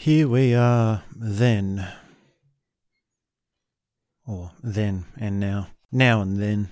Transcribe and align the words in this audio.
Here 0.00 0.28
we 0.28 0.54
are 0.54 1.02
then. 1.12 1.88
Or 4.24 4.52
then 4.62 5.06
and 5.18 5.40
now. 5.40 5.70
Now 5.90 6.20
and 6.20 6.40
then. 6.40 6.70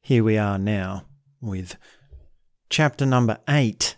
Here 0.00 0.22
we 0.22 0.38
are 0.38 0.56
now 0.56 1.04
with 1.40 1.76
chapter 2.70 3.04
number 3.04 3.38
eight 3.48 3.96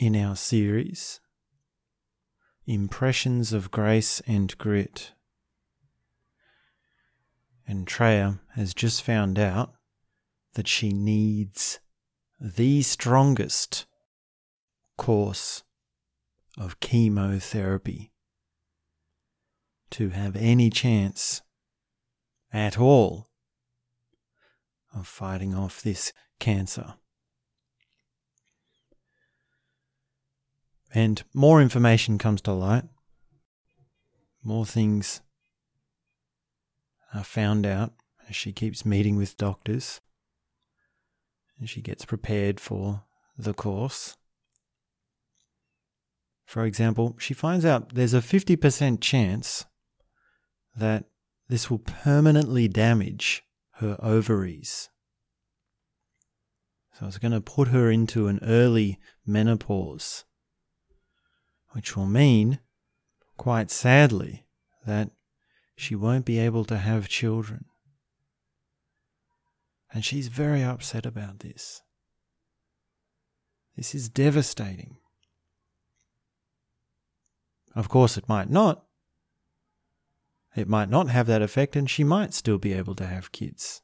in 0.00 0.16
our 0.16 0.34
series 0.34 1.20
Impressions 2.66 3.52
of 3.52 3.70
Grace 3.70 4.20
and 4.26 4.58
Grit. 4.58 5.12
And 7.64 7.86
Treya 7.86 8.40
has 8.56 8.74
just 8.74 9.04
found 9.04 9.38
out 9.38 9.72
that 10.54 10.66
she 10.66 10.92
needs 10.92 11.78
the 12.40 12.82
strongest 12.82 13.86
course 14.98 15.62
of 16.56 16.80
chemotherapy 16.80 18.12
to 19.90 20.10
have 20.10 20.36
any 20.36 20.70
chance 20.70 21.42
at 22.52 22.78
all 22.78 23.28
of 24.94 25.06
fighting 25.06 25.54
off 25.54 25.82
this 25.82 26.12
cancer. 26.38 26.94
And 30.94 31.22
more 31.34 31.60
information 31.60 32.18
comes 32.18 32.40
to 32.42 32.52
light, 32.52 32.84
more 34.44 34.64
things 34.64 35.20
are 37.12 37.24
found 37.24 37.66
out 37.66 37.92
as 38.28 38.36
she 38.36 38.52
keeps 38.52 38.84
meeting 38.84 39.16
with 39.16 39.36
doctors 39.36 40.00
and 41.58 41.68
she 41.68 41.80
gets 41.80 42.04
prepared 42.04 42.60
for 42.60 43.02
the 43.38 43.54
course. 43.54 44.16
For 46.44 46.64
example, 46.64 47.16
she 47.18 47.34
finds 47.34 47.64
out 47.64 47.94
there's 47.94 48.14
a 48.14 48.20
50% 48.20 49.00
chance 49.00 49.64
that 50.76 51.04
this 51.48 51.70
will 51.70 51.78
permanently 51.78 52.68
damage 52.68 53.42
her 53.78 53.96
ovaries. 54.00 54.88
So 56.98 57.06
it's 57.06 57.18
going 57.18 57.32
to 57.32 57.40
put 57.40 57.68
her 57.68 57.90
into 57.90 58.28
an 58.28 58.38
early 58.42 59.00
menopause, 59.26 60.24
which 61.72 61.96
will 61.96 62.06
mean, 62.06 62.60
quite 63.36 63.70
sadly, 63.70 64.46
that 64.86 65.10
she 65.76 65.96
won't 65.96 66.24
be 66.24 66.38
able 66.38 66.64
to 66.66 66.78
have 66.78 67.08
children. 67.08 67.64
And 69.92 70.04
she's 70.04 70.28
very 70.28 70.62
upset 70.62 71.04
about 71.04 71.40
this. 71.40 71.82
This 73.76 73.94
is 73.94 74.08
devastating. 74.08 74.98
Of 77.74 77.88
course, 77.88 78.16
it 78.16 78.28
might 78.28 78.50
not. 78.50 78.84
It 80.56 80.68
might 80.68 80.88
not 80.88 81.08
have 81.08 81.26
that 81.26 81.42
effect, 81.42 81.74
and 81.74 81.90
she 81.90 82.04
might 82.04 82.32
still 82.32 82.58
be 82.58 82.72
able 82.72 82.94
to 82.96 83.06
have 83.06 83.32
kids. 83.32 83.82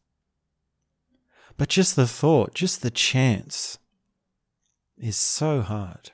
But 1.56 1.69
just 1.69 1.96
the 1.96 2.06
thought, 2.06 2.55
just 2.55 2.83
the 2.83 2.91
chance, 2.91 3.78
is 4.96 5.16
so 5.16 5.62
hard. 5.62 6.12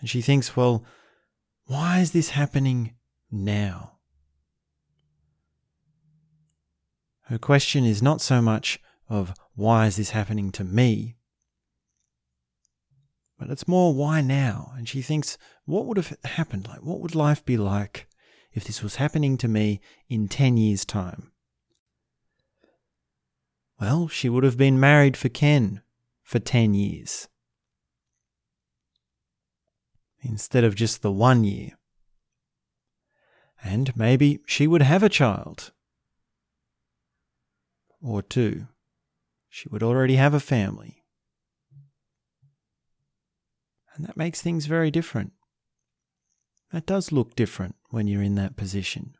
And 0.00 0.10
she 0.10 0.20
thinks, 0.20 0.56
well, 0.56 0.84
why 1.66 2.00
is 2.00 2.12
this 2.12 2.30
happening 2.30 2.94
now? 3.30 3.92
Her 7.28 7.38
question 7.38 7.84
is 7.84 8.02
not 8.02 8.20
so 8.20 8.42
much 8.42 8.80
of 9.08 9.32
why 9.54 9.86
is 9.86 9.96
this 9.96 10.10
happening 10.10 10.50
to 10.52 10.64
me, 10.64 11.16
but 13.44 13.52
it's 13.52 13.68
more 13.68 13.92
why 13.92 14.22
now? 14.22 14.72
And 14.74 14.88
she 14.88 15.02
thinks, 15.02 15.36
what 15.66 15.84
would 15.84 15.98
have 15.98 16.16
happened? 16.24 16.66
Like, 16.66 16.82
what 16.82 17.00
would 17.00 17.14
life 17.14 17.44
be 17.44 17.58
like 17.58 18.06
if 18.54 18.64
this 18.64 18.82
was 18.82 18.96
happening 18.96 19.36
to 19.36 19.48
me 19.48 19.82
in 20.08 20.28
10 20.28 20.56
years' 20.56 20.86
time? 20.86 21.30
Well, 23.78 24.08
she 24.08 24.30
would 24.30 24.44
have 24.44 24.56
been 24.56 24.80
married 24.80 25.14
for 25.14 25.28
Ken 25.28 25.82
for 26.22 26.38
10 26.38 26.72
years 26.72 27.28
instead 30.22 30.64
of 30.64 30.74
just 30.74 31.02
the 31.02 31.12
one 31.12 31.44
year. 31.44 31.72
And 33.62 33.94
maybe 33.94 34.40
she 34.46 34.66
would 34.66 34.80
have 34.80 35.02
a 35.02 35.10
child 35.10 35.70
or 38.00 38.22
two. 38.22 38.68
She 39.50 39.68
would 39.68 39.82
already 39.82 40.16
have 40.16 40.32
a 40.32 40.40
family. 40.40 41.03
And 43.94 44.04
that 44.06 44.16
makes 44.16 44.42
things 44.42 44.66
very 44.66 44.90
different. 44.90 45.32
That 46.72 46.86
does 46.86 47.12
look 47.12 47.36
different 47.36 47.76
when 47.90 48.08
you're 48.08 48.22
in 48.22 48.34
that 48.34 48.56
position. 48.56 49.14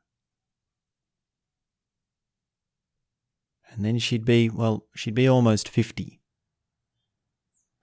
And 3.70 3.84
then 3.84 3.98
she'd 3.98 4.24
be, 4.24 4.48
well, 4.48 4.86
she'd 4.94 5.14
be 5.14 5.28
almost 5.28 5.68
50. 5.68 6.20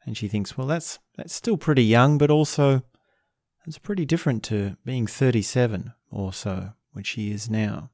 And 0.05 0.17
she 0.17 0.27
thinks, 0.27 0.57
well, 0.57 0.67
that's, 0.67 0.99
that's 1.15 1.33
still 1.33 1.57
pretty 1.57 1.83
young, 1.83 2.17
but 2.17 2.31
also 2.31 2.83
it's 3.65 3.77
pretty 3.77 4.05
different 4.05 4.43
to 4.43 4.77
being 4.83 5.05
37 5.05 5.93
or 6.09 6.33
so, 6.33 6.71
which 6.91 7.07
she 7.07 7.31
is 7.31 7.49
now. 7.49 7.91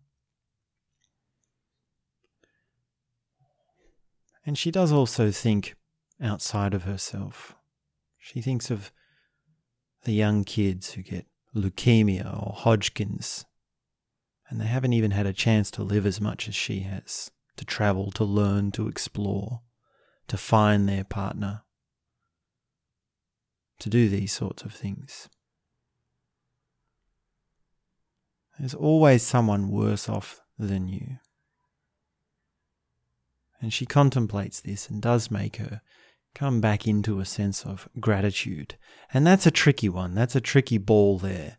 And 4.45 4.57
she 4.57 4.71
does 4.71 4.91
also 4.91 5.29
think 5.29 5.75
outside 6.21 6.73
of 6.73 6.83
herself. 6.83 7.55
She 8.33 8.41
thinks 8.41 8.69
of 8.69 8.91
the 10.03 10.11
young 10.11 10.43
kids 10.43 10.91
who 10.91 11.01
get 11.01 11.27
leukemia 11.55 12.25
or 12.25 12.51
Hodgkin's, 12.51 13.45
and 14.49 14.59
they 14.59 14.65
haven't 14.65 14.91
even 14.91 15.11
had 15.11 15.25
a 15.25 15.31
chance 15.31 15.71
to 15.71 15.81
live 15.81 16.05
as 16.05 16.19
much 16.19 16.49
as 16.49 16.53
she 16.53 16.81
has, 16.81 17.31
to 17.55 17.63
travel, 17.63 18.11
to 18.11 18.25
learn, 18.25 18.73
to 18.73 18.89
explore, 18.89 19.61
to 20.27 20.35
find 20.35 20.89
their 20.89 21.05
partner, 21.05 21.61
to 23.79 23.89
do 23.89 24.09
these 24.09 24.33
sorts 24.33 24.61
of 24.63 24.73
things. 24.73 25.29
There's 28.59 28.73
always 28.73 29.23
someone 29.23 29.71
worse 29.71 30.09
off 30.09 30.41
than 30.59 30.89
you. 30.89 31.19
And 33.61 33.71
she 33.71 33.85
contemplates 33.85 34.59
this 34.59 34.89
and 34.89 35.01
does 35.01 35.31
make 35.31 35.55
her 35.55 35.81
come 36.37 36.61
back 36.61 36.87
into 36.87 37.19
a 37.19 37.25
sense 37.25 37.65
of 37.65 37.89
gratitude. 37.99 38.75
And 39.11 39.25
that's 39.25 39.47
a 39.47 39.51
tricky 39.51 39.89
one. 39.89 40.13
That's 40.13 40.35
a 40.35 40.41
tricky 40.41 40.77
ball 40.77 41.17
there. 41.17 41.57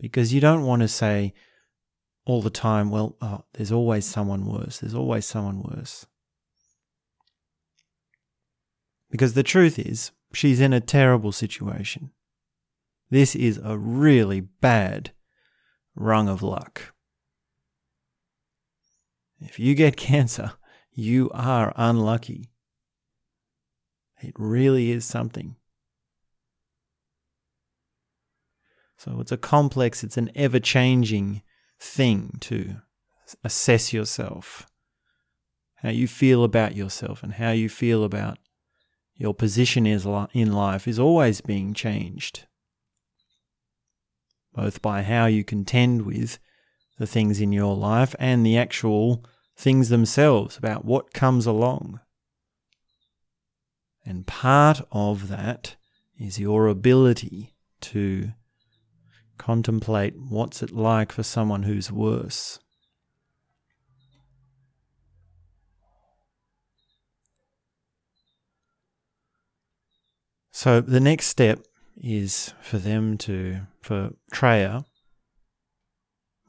Because 0.00 0.34
you 0.34 0.40
don't 0.40 0.64
want 0.64 0.82
to 0.82 0.88
say 0.88 1.34
all 2.24 2.42
the 2.42 2.50
time, 2.50 2.90
well, 2.90 3.16
oh, 3.22 3.44
there's 3.54 3.70
always 3.70 4.04
someone 4.04 4.44
worse. 4.44 4.78
There's 4.78 4.94
always 4.94 5.24
someone 5.24 5.62
worse. 5.62 6.04
Because 9.08 9.34
the 9.34 9.44
truth 9.44 9.78
is, 9.78 10.10
she's 10.32 10.60
in 10.60 10.72
a 10.72 10.80
terrible 10.80 11.32
situation. 11.32 12.10
This 13.08 13.36
is 13.36 13.60
a 13.62 13.78
really 13.78 14.40
bad 14.40 15.12
rung 15.94 16.28
of 16.28 16.42
luck. 16.42 16.92
If 19.40 19.60
you 19.60 19.76
get 19.76 19.96
cancer, 20.10 20.54
you 20.92 21.30
are 21.32 21.72
unlucky. 21.76 22.50
It 24.20 24.34
really 24.36 24.90
is 24.90 25.04
something. 25.04 25.56
So 28.96 29.20
it's 29.20 29.30
a 29.30 29.36
complex, 29.36 30.02
it's 30.02 30.16
an 30.16 30.30
ever 30.34 30.58
changing 30.58 31.42
thing 31.78 32.38
to 32.40 32.76
assess 33.44 33.92
yourself, 33.92 34.66
how 35.76 35.90
you 35.90 36.08
feel 36.08 36.42
about 36.42 36.74
yourself, 36.74 37.22
and 37.22 37.34
how 37.34 37.52
you 37.52 37.68
feel 37.68 38.02
about 38.02 38.38
your 39.14 39.34
position 39.34 39.86
in 39.86 40.52
life 40.52 40.88
is 40.88 40.98
always 40.98 41.40
being 41.40 41.74
changed, 41.74 42.46
both 44.52 44.82
by 44.82 45.02
how 45.02 45.26
you 45.26 45.44
contend 45.44 46.02
with 46.02 46.40
the 46.98 47.06
things 47.06 47.40
in 47.40 47.52
your 47.52 47.76
life 47.76 48.16
and 48.18 48.44
the 48.44 48.58
actual 48.58 49.24
things 49.56 49.88
themselves 49.88 50.56
about 50.56 50.84
what 50.84 51.12
comes 51.12 51.46
along. 51.46 52.00
And 54.08 54.26
part 54.26 54.80
of 54.90 55.28
that 55.28 55.76
is 56.18 56.40
your 56.40 56.66
ability 56.66 57.52
to 57.82 58.32
contemplate 59.36 60.14
what's 60.18 60.62
it 60.62 60.72
like 60.72 61.12
for 61.12 61.22
someone 61.22 61.64
who's 61.64 61.92
worse. 61.92 62.58
So 70.52 70.80
the 70.80 71.00
next 71.00 71.26
step 71.26 71.58
is 71.98 72.54
for 72.62 72.78
them 72.78 73.18
to, 73.18 73.60
for 73.82 74.12
Treya, 74.32 74.86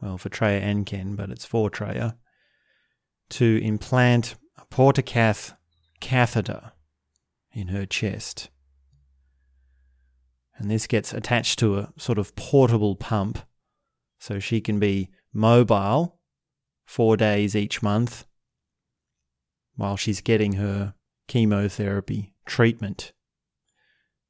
well, 0.02 0.18
for 0.18 0.30
Treya 0.30 0.62
and 0.62 0.86
Ken, 0.86 1.18
but 1.18 1.30
it's 1.30 1.44
for 1.44 1.70
Treya, 1.70 2.16
to 3.32 3.62
implant 3.62 4.36
a 4.58 4.64
portacath 4.74 5.58
catheter 6.00 6.72
in 7.60 7.68
her 7.68 7.86
chest. 7.86 8.50
And 10.58 10.70
this 10.70 10.88
gets 10.88 11.14
attached 11.14 11.60
to 11.60 11.78
a 11.78 11.94
sort 11.98 12.18
of 12.18 12.36
portable 12.36 12.96
pump 12.96 13.40
so 14.20 14.40
she 14.40 14.60
can 14.60 14.80
be 14.80 15.10
mobile 15.34 16.20
four 16.86 17.16
days 17.16 17.56
each 17.56 17.82
month 17.82 18.26
while 19.76 19.96
she's 19.96 20.22
getting 20.22 20.54
her 20.54 20.94
chemotherapy 21.28 22.34
treatment. 22.46 23.14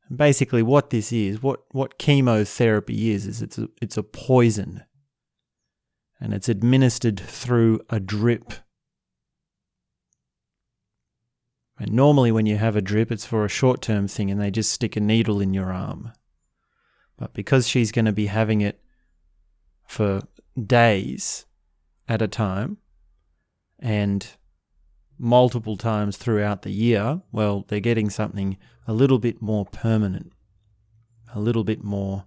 And 0.08 0.18
basically, 0.18 0.62
what 0.62 0.92
this 0.92 1.12
is, 1.12 1.42
what, 1.42 1.62
what 1.72 1.98
chemotherapy 1.98 3.12
is, 3.12 3.26
is 3.26 3.42
it's 3.42 3.58
a, 3.58 3.70
it's 3.82 3.98
a 3.98 4.04
poison 4.04 4.84
and 6.20 6.34
it's 6.34 6.50
administered 6.50 7.20
through 7.20 7.82
a 7.90 8.00
drip. 8.00 8.54
And 11.80 11.94
normally, 11.94 12.32
when 12.32 12.46
you 12.46 12.58
have 12.58 12.76
a 12.76 12.82
drip, 12.82 13.12
it's 13.12 13.26
for 13.26 13.46
a 13.46 13.50
short 13.50 13.82
term 13.82 14.08
thing 14.08 14.30
and 14.30 14.40
they 14.40 14.52
just 14.52 14.72
stick 14.72 14.96
a 14.96 15.00
needle 15.00 15.40
in 15.40 15.54
your 15.54 15.72
arm. 15.72 16.12
But 17.18 17.34
because 17.34 17.68
she's 17.68 17.92
going 17.92 18.06
to 18.06 18.12
be 18.12 18.28
having 18.28 18.62
it 18.62 18.82
for 19.88 20.22
days 20.62 21.46
at 22.08 22.22
a 22.22 22.28
time 22.28 22.78
and 23.80 24.28
multiple 25.18 25.78
times 25.78 26.18
throughout 26.18 26.64
the 26.64 26.72
year, 26.72 27.22
well, 27.32 27.66
they're 27.68 27.80
getting 27.80 28.10
something 28.10 28.58
a 28.88 28.94
little 28.94 29.20
bit 29.20 29.42
more 29.42 29.66
permanent, 29.66 30.34
a 31.34 31.40
little 31.40 31.64
bit 31.64 31.84
more 31.84 32.26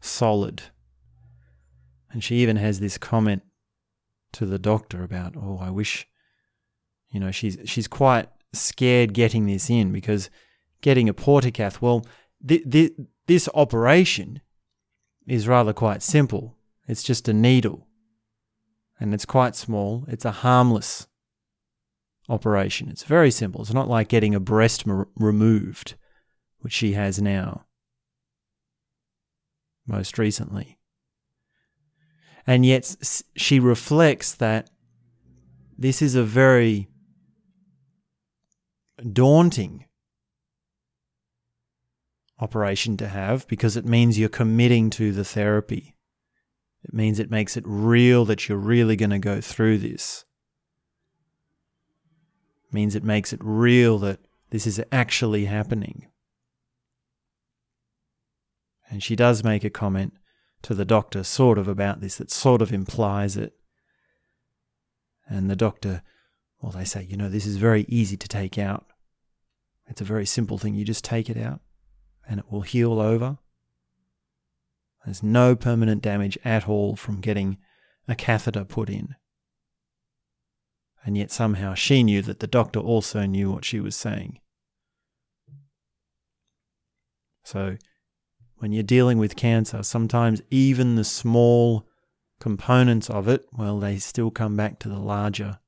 solid. 0.00 0.62
And 2.10 2.24
she 2.24 2.36
even 2.36 2.56
has 2.56 2.80
this 2.80 2.98
comment 2.98 3.42
to 4.32 4.46
the 4.46 4.58
doctor 4.58 5.04
about, 5.04 5.36
"Oh, 5.36 5.58
I 5.60 5.70
wish 5.70 6.08
you 7.10 7.18
know, 7.18 7.30
she's 7.30 7.58
she's 7.64 7.88
quite 7.88 8.28
scared 8.52 9.14
getting 9.14 9.46
this 9.46 9.70
in 9.70 9.92
because 9.92 10.30
getting 10.80 11.08
a 11.08 11.14
portacath, 11.14 11.80
well, 11.80 12.04
th- 12.46 12.68
th- 12.70 12.92
this 13.26 13.48
operation 13.54 14.40
is 15.26 15.48
rather 15.48 15.72
quite 15.72 16.02
simple. 16.02 16.56
It's 16.88 17.02
just 17.02 17.28
a 17.28 17.32
needle 17.32 17.86
and 18.98 19.14
it's 19.14 19.24
quite 19.24 19.56
small. 19.56 20.04
It's 20.08 20.24
a 20.24 20.30
harmless 20.30 21.06
operation. 22.28 22.88
It's 22.90 23.02
very 23.02 23.30
simple. 23.30 23.62
It's 23.62 23.72
not 23.72 23.88
like 23.88 24.08
getting 24.08 24.34
a 24.34 24.40
breast 24.40 24.86
m- 24.86 25.06
removed, 25.16 25.94
which 26.60 26.72
she 26.72 26.92
has 26.92 27.20
now, 27.20 27.64
most 29.86 30.18
recently. 30.18 30.78
And 32.46 32.66
yet 32.66 32.96
she 33.36 33.58
reflects 33.58 34.34
that 34.34 34.70
this 35.78 36.02
is 36.02 36.14
a 36.14 36.22
very 36.22 36.89
daunting 39.00 39.86
operation 42.38 42.96
to 42.96 43.08
have 43.08 43.46
because 43.48 43.76
it 43.76 43.84
means 43.84 44.18
you're 44.18 44.28
committing 44.28 44.90
to 44.90 45.12
the 45.12 45.24
therapy. 45.24 45.96
It 46.84 46.94
means 46.94 47.18
it 47.18 47.30
makes 47.30 47.56
it 47.56 47.64
real 47.66 48.24
that 48.24 48.48
you're 48.48 48.58
really 48.58 48.96
going 48.96 49.10
to 49.10 49.18
go 49.18 49.40
through 49.40 49.78
this 49.78 50.24
It 52.70 52.74
means 52.74 52.94
it 52.94 53.02
makes 53.02 53.32
it 53.32 53.40
real 53.42 53.98
that 53.98 54.20
this 54.50 54.64
is 54.64 54.80
actually 54.92 55.46
happening. 55.46 56.06
And 58.88 59.02
she 59.02 59.16
does 59.16 59.42
make 59.42 59.64
a 59.64 59.70
comment 59.70 60.14
to 60.62 60.74
the 60.74 60.84
doctor, 60.84 61.24
sort 61.24 61.58
of 61.58 61.66
about 61.66 62.00
this, 62.00 62.16
that 62.16 62.30
sort 62.30 62.62
of 62.62 62.72
implies 62.72 63.36
it. 63.36 63.54
And 65.28 65.50
the 65.50 65.56
doctor, 65.56 66.02
well, 66.60 66.70
they 66.70 66.84
say, 66.84 67.02
you 67.02 67.16
know, 67.16 67.28
this 67.28 67.46
is 67.46 67.56
very 67.56 67.86
easy 67.88 68.16
to 68.16 68.28
take 68.28 68.56
out. 68.56 68.86
It's 69.90 70.00
a 70.00 70.04
very 70.04 70.24
simple 70.24 70.56
thing. 70.56 70.74
You 70.74 70.84
just 70.84 71.04
take 71.04 71.28
it 71.28 71.36
out 71.36 71.60
and 72.26 72.40
it 72.40 72.46
will 72.50 72.62
heal 72.62 72.98
over. 72.98 73.36
There's 75.04 75.22
no 75.22 75.54
permanent 75.54 76.02
damage 76.02 76.38
at 76.44 76.68
all 76.68 76.96
from 76.96 77.20
getting 77.20 77.58
a 78.08 78.14
catheter 78.14 78.64
put 78.64 78.88
in 78.88 79.16
and 81.04 81.16
yet 81.16 81.30
somehow 81.30 81.74
she 81.74 82.02
knew 82.02 82.22
that 82.22 82.40
the 82.40 82.46
doctor 82.46 82.78
also 82.78 83.26
knew 83.26 83.50
what 83.50 83.64
she 83.64 83.80
was 83.80 83.96
saying. 83.96 84.38
So, 87.42 87.76
when 88.58 88.72
you're 88.72 88.82
dealing 88.82 89.18
with 89.18 89.36
cancer, 89.36 89.82
sometimes 89.82 90.42
even 90.50 90.96
the 90.96 91.04
small 91.04 91.88
components 92.38 93.08
of 93.08 93.28
it, 93.28 93.46
well, 93.56 93.80
they 93.80 93.98
still 93.98 94.30
come 94.30 94.56
back 94.56 94.78
to 94.80 94.88
the 94.88 94.98
larger 94.98 95.58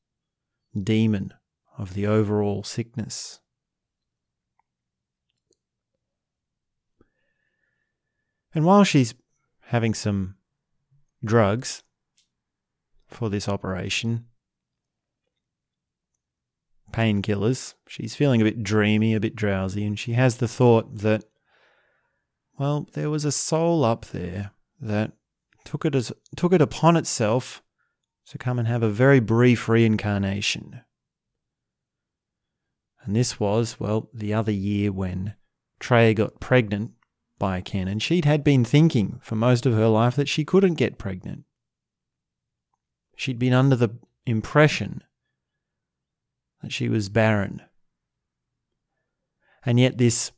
demon 0.81 1.33
of 1.79 1.95
the 1.95 2.07
overall 2.07 2.63
sickness. 2.63 3.41
And 8.55 8.65
while 8.65 8.85
she's 8.85 9.15
having 9.67 9.95
some 9.95 10.37
drugs 11.25 11.83
for 13.07 13.29
this 13.29 13.49
operation, 13.49 14.27
painkillers. 16.93 17.75
She's 17.89 18.15
feeling 18.15 18.41
a 18.41 18.45
bit 18.45 18.63
dreamy, 18.63 19.15
a 19.15 19.21
bit 19.21 19.35
drowsy, 19.35 19.85
and 19.85 19.99
she 19.99 20.13
has 20.13 20.37
the 20.37 20.49
thought 20.49 20.99
that, 20.99 21.25
well, 22.59 22.87
there 22.93 23.11
was 23.11 23.25
a 23.25 23.33
soul 23.33 23.85
up 23.85 24.07
there 24.07 24.53
that 24.81 25.13
took 25.65 25.85
it 25.85 25.95
as 25.95 26.13
took 26.37 26.53
it 26.53 26.61
upon 26.61 26.97
itself 26.97 27.63
to 28.27 28.39
come 28.39 28.59
and 28.59 28.69
have 28.69 28.83
a 28.83 28.91
very 28.91 29.21
brief 29.21 29.69
reincarnation. 29.69 30.83
And 33.05 33.17
this 33.17 33.41
was, 33.41 33.81
well, 33.81 34.09
the 34.15 34.33
other 34.33 34.53
year 34.53 34.93
when 34.93 35.35
Treya 35.81 36.15
got 36.15 36.41
pregnant 36.41 36.93
by 37.43 37.61
Ken, 37.61 37.89
and 37.89 38.01
she'd 38.01 38.25
had 38.25 38.45
been 38.45 38.65
thinking 38.65 39.19
for 39.21 39.35
most 39.35 39.67
of 39.67 39.75
her 39.75 39.89
life 39.89 40.15
that 40.15 40.29
she 40.29 40.45
couldn't 40.45 40.75
get 40.75 40.97
pregnant. 40.97 41.43
She'd 43.17 43.41
been 43.41 43.53
under 43.53 43.75
the 43.75 43.99
impression 44.27 45.03
that 46.63 46.73
she 46.73 46.89
was 46.89 47.09
barren. 47.09 47.61
And 49.67 49.81
yet, 49.81 49.99
this 49.99 50.31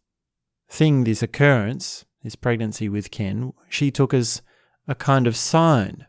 thing, 0.67 1.05
this 1.05 1.23
occurrence, 1.23 2.06
this 2.23 2.37
pregnancy 2.37 2.89
with 2.89 3.11
Ken, 3.11 3.53
she 3.69 3.91
took 3.91 4.15
as 4.15 4.41
a 4.89 4.95
kind 4.95 5.27
of 5.27 5.37
sign 5.37 6.06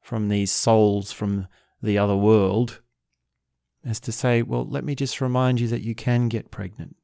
from 0.00 0.30
these 0.30 0.50
souls 0.50 1.12
from 1.12 1.48
the 1.82 1.98
other 1.98 2.16
world 2.16 2.80
as 3.84 4.00
to 4.00 4.10
say, 4.10 4.40
well, 4.40 4.64
let 4.64 4.84
me 4.84 4.94
just 4.94 5.20
remind 5.20 5.60
you 5.60 5.68
that 5.68 5.82
you 5.82 5.94
can 5.94 6.28
get 6.28 6.50
pregnant. 6.50 6.96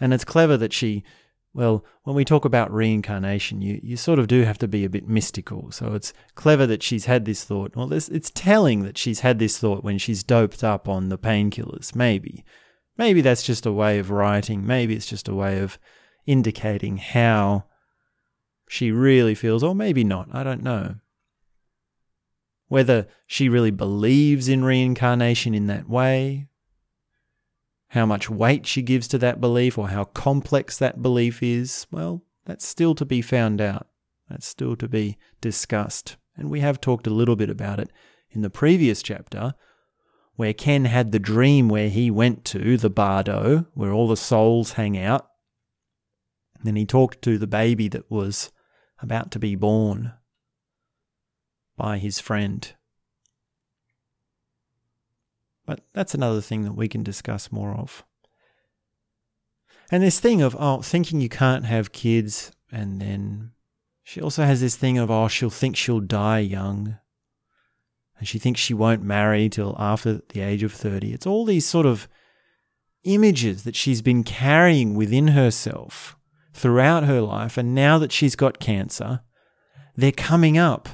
And 0.00 0.12
it's 0.12 0.24
clever 0.24 0.56
that 0.56 0.72
she 0.72 1.04
well, 1.56 1.86
when 2.02 2.14
we 2.14 2.26
talk 2.26 2.44
about 2.44 2.70
reincarnation, 2.70 3.62
you, 3.62 3.80
you 3.82 3.96
sort 3.96 4.18
of 4.18 4.28
do 4.28 4.42
have 4.42 4.58
to 4.58 4.68
be 4.68 4.84
a 4.84 4.90
bit 4.90 5.08
mystical. 5.08 5.72
So 5.72 5.94
it's 5.94 6.12
clever 6.34 6.66
that 6.66 6.82
she's 6.82 7.06
had 7.06 7.24
this 7.24 7.44
thought. 7.44 7.74
Well, 7.74 7.90
it's 7.94 8.30
telling 8.34 8.82
that 8.82 8.98
she's 8.98 9.20
had 9.20 9.38
this 9.38 9.56
thought 9.56 9.82
when 9.82 9.96
she's 9.96 10.22
doped 10.22 10.62
up 10.62 10.86
on 10.86 11.08
the 11.08 11.16
painkillers. 11.16 11.94
Maybe. 11.94 12.44
Maybe 12.98 13.22
that's 13.22 13.42
just 13.42 13.64
a 13.64 13.72
way 13.72 13.98
of 13.98 14.10
writing. 14.10 14.66
Maybe 14.66 14.94
it's 14.94 15.06
just 15.06 15.28
a 15.28 15.34
way 15.34 15.60
of 15.60 15.78
indicating 16.26 16.98
how 16.98 17.64
she 18.68 18.90
really 18.90 19.34
feels, 19.34 19.62
or 19.62 19.74
maybe 19.74 20.04
not. 20.04 20.28
I 20.32 20.44
don't 20.44 20.62
know. 20.62 20.96
Whether 22.68 23.06
she 23.26 23.48
really 23.48 23.70
believes 23.70 24.46
in 24.46 24.62
reincarnation 24.62 25.54
in 25.54 25.68
that 25.68 25.88
way, 25.88 26.48
how 27.96 28.06
much 28.06 28.28
weight 28.28 28.66
she 28.66 28.82
gives 28.82 29.08
to 29.08 29.18
that 29.18 29.40
belief 29.40 29.78
or 29.78 29.88
how 29.88 30.04
complex 30.04 30.78
that 30.78 31.02
belief 31.02 31.42
is, 31.42 31.86
well, 31.90 32.22
that's 32.44 32.66
still 32.66 32.94
to 32.94 33.04
be 33.04 33.22
found 33.22 33.60
out. 33.60 33.88
That's 34.28 34.46
still 34.46 34.76
to 34.76 34.86
be 34.86 35.16
discussed. 35.40 36.16
And 36.36 36.50
we 36.50 36.60
have 36.60 36.80
talked 36.80 37.06
a 37.06 37.14
little 37.14 37.36
bit 37.36 37.48
about 37.48 37.80
it 37.80 37.90
in 38.30 38.42
the 38.42 38.50
previous 38.50 39.02
chapter, 39.02 39.54
where 40.34 40.52
Ken 40.52 40.84
had 40.84 41.10
the 41.10 41.18
dream 41.18 41.70
where 41.70 41.88
he 41.88 42.10
went 42.10 42.44
to 42.46 42.76
the 42.76 42.90
bardo, 42.90 43.66
where 43.72 43.92
all 43.92 44.08
the 44.08 44.16
souls 44.16 44.72
hang 44.72 44.98
out. 44.98 45.26
And 46.58 46.66
then 46.66 46.76
he 46.76 46.84
talked 46.84 47.22
to 47.22 47.38
the 47.38 47.46
baby 47.46 47.88
that 47.88 48.10
was 48.10 48.52
about 49.00 49.30
to 49.30 49.38
be 49.38 49.54
born 49.54 50.12
by 51.78 51.96
his 51.96 52.20
friend. 52.20 52.74
But 55.66 55.80
that's 55.92 56.14
another 56.14 56.40
thing 56.40 56.62
that 56.62 56.76
we 56.76 56.88
can 56.88 57.02
discuss 57.02 57.52
more 57.52 57.72
of. 57.74 58.04
And 59.90 60.02
this 60.02 60.20
thing 60.20 60.42
of, 60.42 60.56
oh, 60.58 60.80
thinking 60.80 61.20
you 61.20 61.28
can't 61.28 61.64
have 61.64 61.92
kids, 61.92 62.52
and 62.72 63.00
then 63.00 63.52
she 64.02 64.20
also 64.20 64.44
has 64.44 64.60
this 64.60 64.76
thing 64.76 64.98
of, 64.98 65.10
oh, 65.10 65.28
she'll 65.28 65.50
think 65.50 65.76
she'll 65.76 66.00
die 66.00 66.38
young. 66.38 66.98
And 68.18 68.26
she 68.26 68.38
thinks 68.38 68.60
she 68.60 68.74
won't 68.74 69.02
marry 69.02 69.48
till 69.48 69.76
after 69.78 70.22
the 70.28 70.40
age 70.40 70.62
of 70.62 70.72
30. 70.72 71.12
It's 71.12 71.26
all 71.26 71.44
these 71.44 71.66
sort 71.66 71.86
of 71.86 72.08
images 73.04 73.64
that 73.64 73.76
she's 73.76 74.02
been 74.02 74.24
carrying 74.24 74.94
within 74.94 75.28
herself 75.28 76.16
throughout 76.52 77.04
her 77.04 77.20
life. 77.20 77.58
And 77.58 77.74
now 77.74 77.98
that 77.98 78.12
she's 78.12 78.34
got 78.34 78.58
cancer, 78.58 79.20
they're 79.96 80.12
coming 80.12 80.56
up. 80.56 80.88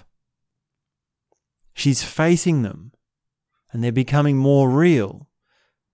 She's 1.74 2.02
facing 2.02 2.62
them 2.62 2.92
and 3.72 3.82
they're 3.82 3.92
becoming 3.92 4.36
more 4.36 4.68
real. 4.68 5.28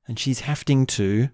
And 0.06 0.18
she's 0.18 0.40
having 0.40 0.86
to 0.86 1.28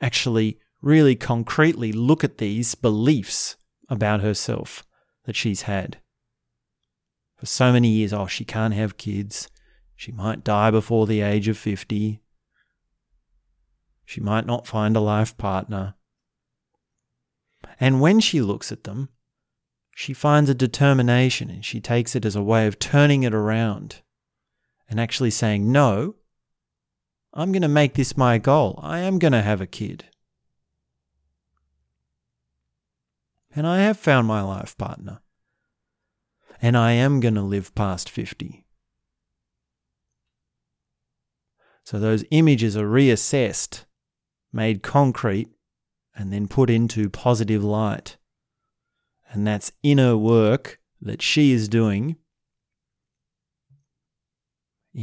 actually 0.00 0.58
really 0.80 1.14
concretely 1.14 1.92
look 1.92 2.24
at 2.24 2.38
these 2.38 2.74
beliefs 2.74 3.56
about 3.88 4.20
herself 4.20 4.84
that 5.24 5.36
she's 5.36 5.62
had. 5.62 5.98
For 7.36 7.46
so 7.46 7.72
many 7.72 7.88
years, 7.88 8.12
oh, 8.12 8.26
she 8.26 8.44
can't 8.44 8.74
have 8.74 8.96
kids. 8.96 9.48
She 9.96 10.12
might 10.12 10.44
die 10.44 10.70
before 10.70 11.06
the 11.06 11.20
age 11.20 11.48
of 11.48 11.58
50. 11.58 12.22
She 14.04 14.20
might 14.20 14.46
not 14.46 14.66
find 14.66 14.96
a 14.96 15.00
life 15.00 15.36
partner. 15.36 15.94
And 17.78 18.00
when 18.00 18.20
she 18.20 18.40
looks 18.40 18.72
at 18.72 18.84
them, 18.84 19.10
she 19.94 20.14
finds 20.14 20.48
a 20.48 20.54
determination 20.54 21.50
and 21.50 21.64
she 21.64 21.80
takes 21.80 22.14
it 22.14 22.24
as 22.24 22.36
a 22.36 22.42
way 22.42 22.66
of 22.66 22.78
turning 22.78 23.22
it 23.22 23.34
around 23.34 24.02
and 24.90 25.00
actually 25.00 25.30
saying, 25.30 25.70
No, 25.70 26.16
I'm 27.32 27.52
going 27.52 27.62
to 27.62 27.68
make 27.68 27.94
this 27.94 28.16
my 28.16 28.38
goal. 28.38 28.78
I 28.82 28.98
am 28.98 29.20
going 29.20 29.32
to 29.32 29.40
have 29.40 29.60
a 29.60 29.66
kid. 29.66 30.04
And 33.54 33.66
I 33.66 33.80
have 33.80 33.96
found 33.96 34.26
my 34.26 34.42
life 34.42 34.76
partner. 34.76 35.20
And 36.60 36.76
I 36.76 36.92
am 36.92 37.20
going 37.20 37.36
to 37.36 37.42
live 37.42 37.74
past 37.74 38.10
50. 38.10 38.66
So 41.84 41.98
those 41.98 42.24
images 42.30 42.76
are 42.76 42.86
reassessed, 42.86 43.84
made 44.52 44.82
concrete, 44.82 45.48
and 46.14 46.32
then 46.32 46.48
put 46.48 46.68
into 46.68 47.08
positive 47.08 47.64
light. 47.64 48.16
And 49.32 49.46
that's 49.46 49.72
inner 49.82 50.16
work 50.16 50.80
that 51.00 51.22
she 51.22 51.52
is 51.52 51.68
doing 51.68 52.16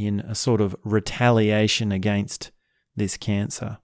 in 0.06 0.20
a 0.20 0.34
sort 0.34 0.60
of 0.60 0.76
retaliation 0.84 1.92
against 1.92 2.50
this 2.94 3.16
cancer. 3.16 3.78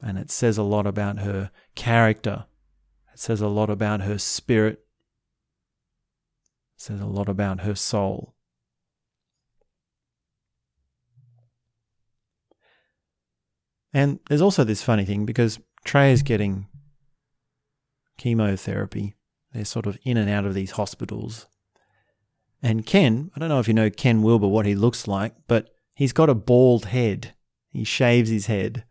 And 0.00 0.18
it 0.18 0.30
says 0.30 0.58
a 0.58 0.62
lot 0.62 0.86
about 0.86 1.18
her 1.18 1.50
character. 1.74 2.46
It 3.12 3.20
says 3.20 3.40
a 3.40 3.48
lot 3.48 3.70
about 3.70 4.02
her 4.02 4.18
spirit. 4.18 4.84
It 6.76 6.82
says 6.82 7.00
a 7.00 7.06
lot 7.06 7.28
about 7.28 7.60
her 7.60 7.74
soul. 7.74 8.34
And 13.94 14.20
there's 14.28 14.42
also 14.42 14.64
this 14.64 14.82
funny 14.82 15.04
thing 15.04 15.26
because 15.26 15.60
Treya 15.84 16.12
is 16.12 16.22
getting 16.22 16.66
chemotherapy. 18.16 19.14
They're 19.52 19.64
sort 19.64 19.86
of 19.86 19.98
in 20.02 20.16
and 20.16 20.30
out 20.30 20.46
of 20.46 20.54
these 20.54 20.72
hospitals. 20.72 21.46
And 22.62 22.86
Ken, 22.86 23.30
I 23.34 23.40
don't 23.40 23.48
know 23.48 23.58
if 23.58 23.66
you 23.66 23.74
know 23.74 23.90
Ken 23.90 24.22
Wilber, 24.22 24.46
what 24.46 24.66
he 24.66 24.74
looks 24.76 25.08
like, 25.08 25.34
but 25.48 25.70
he's 25.94 26.12
got 26.12 26.30
a 26.30 26.34
bald 26.34 26.86
head. 26.86 27.34
He 27.70 27.82
shaves 27.82 28.30
his 28.30 28.46
head. 28.46 28.84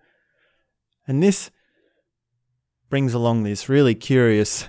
And 1.07 1.23
this 1.23 1.51
brings 2.89 3.13
along 3.13 3.43
this 3.43 3.69
really 3.69 3.95
curious, 3.95 4.67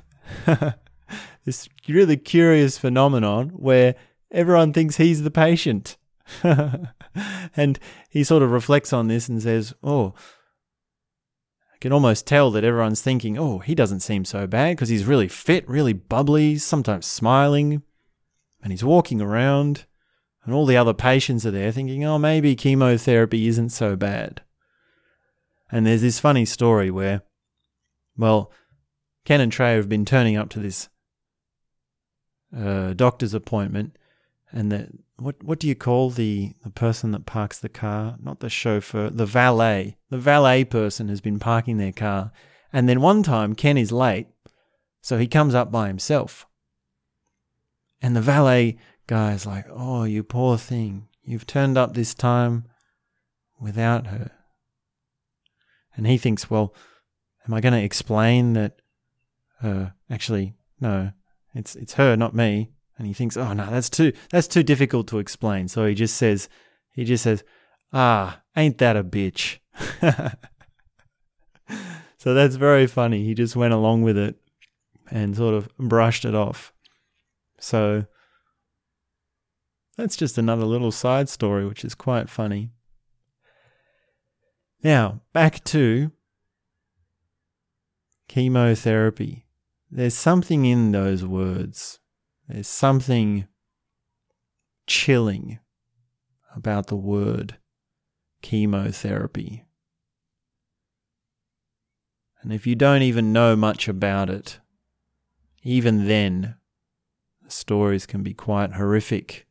this 1.44 1.68
really 1.88 2.16
curious 2.16 2.78
phenomenon 2.78 3.50
where 3.50 3.96
everyone 4.30 4.72
thinks 4.72 4.96
he's 4.96 5.22
the 5.24 5.30
patient. 5.30 5.96
and 6.42 7.78
he 8.08 8.22
sort 8.22 8.42
of 8.42 8.52
reflects 8.52 8.92
on 8.92 9.08
this 9.08 9.28
and 9.28 9.42
says, 9.42 9.74
Oh, 9.82 10.14
I 11.74 11.78
can 11.80 11.92
almost 11.92 12.26
tell 12.26 12.52
that 12.52 12.64
everyone's 12.64 13.02
thinking, 13.02 13.36
Oh, 13.36 13.58
he 13.58 13.74
doesn't 13.74 14.00
seem 14.00 14.24
so 14.24 14.46
bad 14.46 14.76
because 14.76 14.88
he's 14.88 15.04
really 15.04 15.28
fit, 15.28 15.68
really 15.68 15.92
bubbly, 15.92 16.56
sometimes 16.56 17.06
smiling. 17.06 17.82
And 18.62 18.72
he's 18.72 18.84
walking 18.84 19.20
around, 19.20 19.86
and 20.44 20.54
all 20.54 20.66
the 20.66 20.76
other 20.76 20.94
patients 20.94 21.44
are 21.44 21.50
there 21.50 21.72
thinking, 21.72 22.04
Oh, 22.04 22.18
maybe 22.18 22.54
chemotherapy 22.54 23.48
isn't 23.48 23.70
so 23.70 23.96
bad. 23.96 24.42
And 25.70 25.86
there's 25.86 26.02
this 26.02 26.20
funny 26.20 26.44
story 26.44 26.90
where, 26.90 27.22
well, 28.16 28.52
Ken 29.24 29.40
and 29.40 29.50
Treya 29.50 29.76
have 29.76 29.88
been 29.88 30.04
turning 30.04 30.36
up 30.36 30.48
to 30.50 30.60
this 30.60 30.88
uh, 32.56 32.92
doctor's 32.92 33.34
appointment, 33.34 33.96
and 34.50 34.70
the 34.70 34.88
what 35.16 35.42
what 35.42 35.58
do 35.58 35.68
you 35.68 35.74
call 35.74 36.10
the 36.10 36.52
the 36.62 36.70
person 36.70 37.12
that 37.12 37.26
parks 37.26 37.58
the 37.58 37.68
car? 37.68 38.16
Not 38.20 38.40
the 38.40 38.50
chauffeur, 38.50 39.10
the 39.10 39.26
valet. 39.26 39.96
The 40.10 40.18
valet 40.18 40.64
person 40.64 41.08
has 41.08 41.20
been 41.20 41.38
parking 41.38 41.78
their 41.78 41.92
car, 41.92 42.32
and 42.72 42.88
then 42.88 43.00
one 43.00 43.22
time 43.22 43.54
Ken 43.54 43.78
is 43.78 43.92
late, 43.92 44.26
so 45.00 45.18
he 45.18 45.26
comes 45.26 45.54
up 45.54 45.70
by 45.70 45.88
himself. 45.88 46.46
And 48.02 48.16
the 48.16 48.20
valet 48.20 48.76
guy 49.06 49.32
is 49.32 49.46
like, 49.46 49.66
"Oh, 49.70 50.04
you 50.04 50.22
poor 50.22 50.58
thing, 50.58 51.08
you've 51.22 51.46
turned 51.46 51.78
up 51.78 51.94
this 51.94 52.14
time 52.14 52.64
without 53.60 54.08
her." 54.08 54.32
And 55.96 56.06
he 56.06 56.18
thinks, 56.18 56.50
"Well, 56.50 56.74
am 57.46 57.54
I 57.54 57.60
going 57.60 57.74
to 57.74 57.84
explain 57.84 58.54
that? 58.54 58.80
Uh, 59.62 59.90
actually, 60.10 60.54
no, 60.80 61.12
it's 61.54 61.76
it's 61.76 61.94
her, 61.94 62.16
not 62.16 62.34
me." 62.34 62.72
and 63.02 63.08
he 63.08 63.14
thinks, 63.14 63.36
"Oh 63.36 63.52
no, 63.52 63.68
that's 63.68 63.90
too 63.90 64.12
that's 64.30 64.46
too 64.46 64.62
difficult 64.62 65.08
to 65.08 65.18
explain." 65.18 65.66
So 65.66 65.86
he 65.86 65.94
just 65.94 66.16
says, 66.16 66.48
he 66.92 67.04
just 67.04 67.24
says, 67.24 67.42
"Ah, 67.92 68.42
ain't 68.56 68.78
that 68.78 68.96
a 68.96 69.02
bitch?" 69.02 69.58
so 72.16 72.32
that's 72.32 72.54
very 72.54 72.86
funny. 72.86 73.24
He 73.24 73.34
just 73.34 73.56
went 73.56 73.74
along 73.74 74.02
with 74.02 74.16
it 74.16 74.36
and 75.10 75.36
sort 75.36 75.54
of 75.54 75.68
brushed 75.78 76.24
it 76.24 76.36
off. 76.36 76.71
So 77.62 78.06
that's 79.96 80.16
just 80.16 80.36
another 80.36 80.64
little 80.64 80.90
side 80.90 81.28
story, 81.28 81.64
which 81.64 81.84
is 81.84 81.94
quite 81.94 82.28
funny. 82.28 82.72
Now, 84.82 85.20
back 85.32 85.62
to 85.64 86.10
chemotherapy. 88.26 89.46
There's 89.90 90.14
something 90.14 90.64
in 90.64 90.90
those 90.90 91.24
words 91.24 92.00
there's 92.48 92.66
something 92.66 93.46
chilling 94.86 95.60
about 96.56 96.88
the 96.88 96.96
word 96.96 97.58
chemotherapy. 98.42 99.64
And 102.42 102.52
if 102.52 102.66
you 102.66 102.74
don't 102.74 103.02
even 103.02 103.32
know 103.32 103.54
much 103.54 103.86
about 103.86 104.28
it, 104.28 104.58
even 105.62 106.08
then, 106.08 106.42
the 106.42 106.61
stories 107.52 108.06
can 108.06 108.22
be 108.22 108.34
quite 108.34 108.72
horrific. 108.72 109.46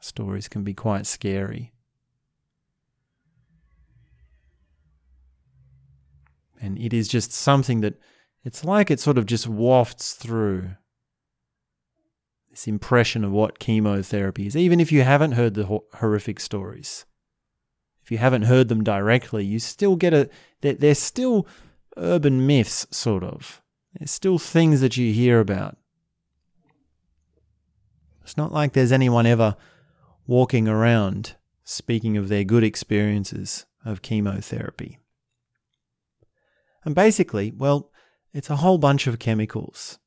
Stories 0.00 0.48
can 0.48 0.62
be 0.64 0.74
quite 0.74 1.06
scary. 1.06 1.72
And 6.60 6.78
it 6.78 6.92
is 6.92 7.08
just 7.08 7.32
something 7.32 7.80
that 7.80 8.00
it's 8.44 8.64
like 8.64 8.90
it 8.90 9.00
sort 9.00 9.18
of 9.18 9.26
just 9.26 9.48
wafts 9.48 10.14
through 10.14 10.70
this 12.50 12.68
impression 12.68 13.24
of 13.24 13.32
what 13.32 13.58
chemotherapy 13.58 14.46
is, 14.46 14.56
even 14.56 14.78
if 14.78 14.92
you 14.92 15.02
haven't 15.02 15.32
heard 15.32 15.54
the 15.54 15.80
horrific 15.94 16.38
stories. 16.38 17.04
If 18.04 18.10
you 18.10 18.18
haven't 18.18 18.42
heard 18.42 18.68
them 18.68 18.84
directly, 18.84 19.44
you 19.44 19.58
still 19.58 19.96
get 19.96 20.12
a. 20.12 20.28
They're, 20.60 20.94
still 20.94 21.46
urban 21.96 22.46
myths, 22.46 22.86
sort 22.90 23.24
of. 23.24 23.62
There's 23.94 24.10
still 24.10 24.38
things 24.38 24.80
that 24.80 24.96
you 24.96 25.12
hear 25.12 25.40
about. 25.40 25.76
It's 28.22 28.36
not 28.36 28.52
like 28.52 28.72
there's 28.72 28.92
anyone 28.92 29.26
ever 29.26 29.56
walking 30.26 30.68
around 30.68 31.36
speaking 31.64 32.16
of 32.16 32.28
their 32.28 32.44
good 32.44 32.64
experiences 32.64 33.66
of 33.84 34.02
chemotherapy. 34.02 34.98
And 36.84 36.94
basically, 36.94 37.52
well, 37.56 37.90
it's 38.32 38.50
a 38.50 38.56
whole 38.56 38.78
bunch 38.78 39.06
of 39.06 39.18
chemicals 39.18 39.98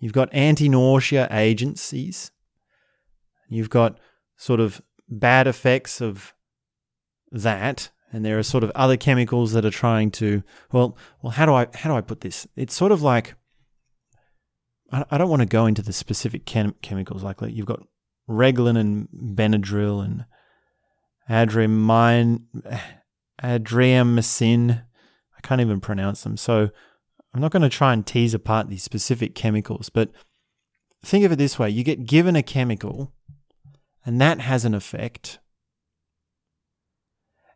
You've 0.00 0.14
got 0.14 0.32
anti 0.32 0.68
nausea 0.68 1.28
agencies. 1.30 2.32
You've 3.48 3.70
got 3.70 4.00
sort 4.36 4.58
of 4.58 4.80
bad 5.08 5.46
effects 5.46 6.00
of 6.00 6.34
that. 7.30 7.90
And 8.12 8.24
there 8.24 8.38
are 8.38 8.42
sort 8.42 8.64
of 8.64 8.72
other 8.74 8.96
chemicals 8.96 9.52
that 9.52 9.64
are 9.64 9.70
trying 9.70 10.10
to, 10.12 10.42
well, 10.72 10.96
well, 11.22 11.30
how 11.30 11.46
do 11.46 11.52
I, 11.52 11.68
how 11.74 11.90
do 11.90 11.96
I 11.96 12.00
put 12.00 12.22
this? 12.22 12.48
It's 12.56 12.74
sort 12.74 12.90
of 12.90 13.02
like, 13.02 13.34
I, 14.92 15.18
don't 15.18 15.28
want 15.28 15.40
to 15.40 15.46
go 15.46 15.66
into 15.66 15.82
the 15.82 15.92
specific 15.92 16.44
chem- 16.46 16.74
chemicals 16.82 17.22
like. 17.22 17.36
You've 17.42 17.66
got 17.66 17.82
Reglan 18.28 18.76
and 18.76 19.08
Benadryl 19.36 20.04
and 20.04 20.24
Adriamycin, 21.28 22.42
Adriamycin. 23.42 24.82
I 25.36 25.40
can't 25.42 25.60
even 25.60 25.80
pronounce 25.80 26.22
them. 26.22 26.36
So 26.36 26.70
I'm 27.32 27.40
not 27.40 27.52
going 27.52 27.62
to 27.62 27.68
try 27.68 27.92
and 27.92 28.06
tease 28.06 28.34
apart 28.34 28.68
these 28.68 28.82
specific 28.82 29.34
chemicals, 29.34 29.88
but 29.88 30.10
think 31.04 31.24
of 31.24 31.32
it 31.32 31.36
this 31.36 31.58
way 31.58 31.70
you 31.70 31.84
get 31.84 32.06
given 32.06 32.36
a 32.36 32.42
chemical, 32.42 33.12
and 34.04 34.20
that 34.20 34.40
has 34.40 34.64
an 34.64 34.74
effect. 34.74 35.38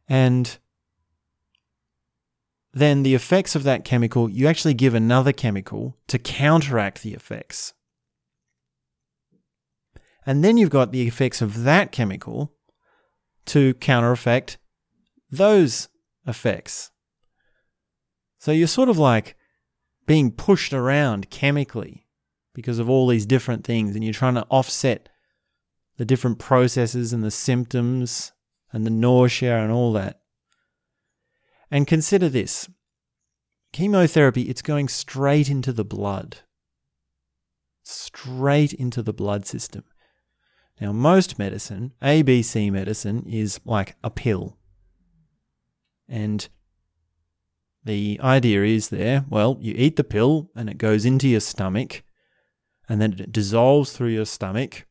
And 0.08 0.58
then 2.74 3.04
the 3.04 3.14
effects 3.14 3.54
of 3.54 3.62
that 3.62 3.84
chemical, 3.84 4.28
you 4.28 4.48
actually 4.48 4.74
give 4.74 4.94
another 4.94 5.32
chemical 5.32 5.96
to 6.08 6.18
counteract 6.18 7.02
the 7.02 7.14
effects. 7.14 7.72
And 10.26 10.42
then 10.42 10.56
you've 10.56 10.70
got 10.70 10.90
the 10.90 11.06
effects 11.06 11.40
of 11.40 11.62
that 11.62 11.92
chemical 11.92 12.52
to 13.46 13.74
counteract 13.74 14.58
those 15.30 15.88
effects. 16.26 16.90
So 18.38 18.50
you're 18.50 18.66
sort 18.66 18.88
of 18.88 18.98
like 18.98 19.36
being 20.06 20.32
pushed 20.32 20.72
around 20.72 21.30
chemically 21.30 22.06
because 22.54 22.78
of 22.78 22.90
all 22.90 23.06
these 23.06 23.26
different 23.26 23.64
things, 23.64 23.94
and 23.94 24.04
you're 24.04 24.12
trying 24.12 24.34
to 24.34 24.46
offset 24.50 25.08
the 25.96 26.04
different 26.04 26.38
processes 26.38 27.12
and 27.12 27.22
the 27.22 27.30
symptoms 27.30 28.32
and 28.72 28.84
the 28.84 28.90
nausea 28.90 29.58
and 29.58 29.70
all 29.70 29.92
that. 29.92 30.20
And 31.74 31.88
consider 31.88 32.28
this 32.28 32.68
chemotherapy, 33.72 34.42
it's 34.42 34.62
going 34.62 34.86
straight 34.86 35.50
into 35.50 35.72
the 35.72 35.84
blood, 35.84 36.36
straight 37.82 38.72
into 38.72 39.02
the 39.02 39.12
blood 39.12 39.44
system. 39.44 39.82
Now, 40.80 40.92
most 40.92 41.36
medicine, 41.36 41.92
ABC 42.00 42.70
medicine, 42.70 43.24
is 43.26 43.58
like 43.64 43.96
a 44.04 44.10
pill. 44.10 44.56
And 46.08 46.48
the 47.82 48.20
idea 48.22 48.62
is 48.62 48.90
there, 48.90 49.24
well, 49.28 49.58
you 49.60 49.74
eat 49.76 49.96
the 49.96 50.04
pill 50.04 50.52
and 50.54 50.70
it 50.70 50.78
goes 50.78 51.04
into 51.04 51.26
your 51.26 51.40
stomach, 51.40 52.04
and 52.88 53.00
then 53.00 53.14
it 53.14 53.32
dissolves 53.32 53.90
through 53.90 54.10
your 54.10 54.26
stomach, 54.26 54.86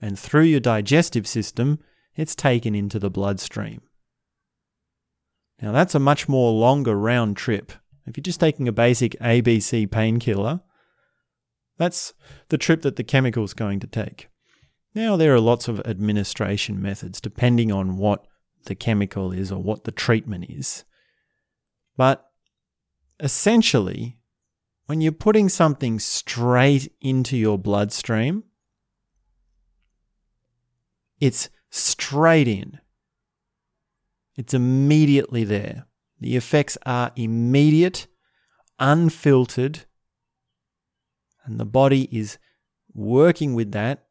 and 0.00 0.16
through 0.16 0.42
your 0.42 0.60
digestive 0.60 1.26
system, 1.26 1.80
it's 2.14 2.36
taken 2.36 2.76
into 2.76 3.00
the 3.00 3.10
bloodstream. 3.10 3.80
Now, 5.64 5.72
that's 5.72 5.94
a 5.94 5.98
much 5.98 6.28
more 6.28 6.52
longer 6.52 6.94
round 6.94 7.38
trip. 7.38 7.72
If 8.04 8.18
you're 8.18 8.22
just 8.22 8.38
taking 8.38 8.68
a 8.68 8.72
basic 8.72 9.18
ABC 9.18 9.90
painkiller, 9.90 10.60
that's 11.78 12.12
the 12.50 12.58
trip 12.58 12.82
that 12.82 12.96
the 12.96 13.02
chemical's 13.02 13.54
going 13.54 13.80
to 13.80 13.86
take. 13.86 14.28
Now, 14.94 15.16
there 15.16 15.34
are 15.34 15.40
lots 15.40 15.66
of 15.66 15.80
administration 15.86 16.82
methods 16.82 17.18
depending 17.18 17.72
on 17.72 17.96
what 17.96 18.26
the 18.66 18.74
chemical 18.74 19.32
is 19.32 19.50
or 19.50 19.62
what 19.62 19.84
the 19.84 19.90
treatment 19.90 20.50
is. 20.50 20.84
But 21.96 22.28
essentially, 23.18 24.18
when 24.84 25.00
you're 25.00 25.12
putting 25.12 25.48
something 25.48 25.98
straight 25.98 26.92
into 27.00 27.38
your 27.38 27.58
bloodstream, 27.58 28.44
it's 31.20 31.48
straight 31.70 32.48
in. 32.48 32.80
It's 34.36 34.54
immediately 34.54 35.44
there. 35.44 35.86
The 36.20 36.36
effects 36.36 36.76
are 36.86 37.12
immediate, 37.16 38.06
unfiltered, 38.78 39.84
and 41.44 41.60
the 41.60 41.64
body 41.64 42.08
is 42.16 42.38
working 42.94 43.54
with 43.54 43.72
that 43.72 44.06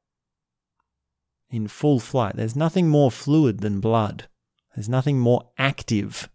in 1.50 1.68
full 1.68 2.00
flight. 2.00 2.36
There's 2.36 2.56
nothing 2.56 2.88
more 2.88 3.12
fluid 3.12 3.60
than 3.62 3.80
blood, 3.80 4.28
there's 4.76 4.90
nothing 4.90 5.20
more 5.20 5.50
active 5.58 6.30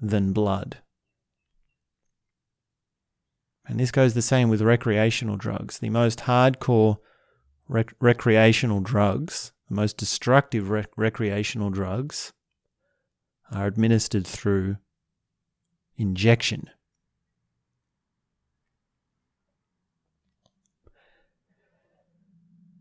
than 0.00 0.32
blood. 0.32 0.78
And 3.66 3.78
this 3.78 3.92
goes 3.92 4.14
the 4.14 4.22
same 4.22 4.48
with 4.48 4.60
recreational 4.60 5.36
drugs. 5.36 5.78
The 5.78 5.90
most 5.90 6.20
hardcore 6.20 6.98
rec- 7.68 7.94
recreational 8.00 8.80
drugs, 8.80 9.52
the 9.68 9.76
most 9.76 9.96
destructive 9.96 10.68
rec- 10.68 10.90
recreational 10.96 11.70
drugs, 11.70 12.32
are 13.54 13.66
administered 13.66 14.26
through 14.26 14.76
injection. 15.96 16.70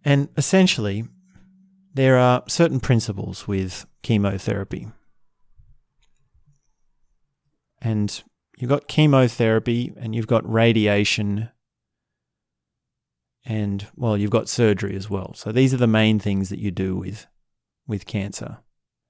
And 0.03 0.29
essentially, 0.35 1.05
there 1.93 2.17
are 2.17 2.43
certain 2.47 2.79
principles 2.79 3.47
with 3.47 3.85
chemotherapy. 4.01 4.87
And 7.81 8.23
you've 8.57 8.69
got 8.69 8.87
chemotherapy 8.87 9.93
and 9.97 10.15
you've 10.15 10.27
got 10.27 10.49
radiation 10.49 11.50
and 13.43 13.87
well 13.96 14.15
you've 14.15 14.29
got 14.29 14.48
surgery 14.48 14.96
as 14.96 15.09
well. 15.09 15.33
So 15.33 15.51
these 15.51 15.74
are 15.74 15.77
the 15.77 15.87
main 15.87 16.19
things 16.19 16.50
that 16.50 16.59
you 16.59 16.72
do 16.72 16.96
with 16.96 17.25
with 17.87 18.05
cancer. 18.05 18.59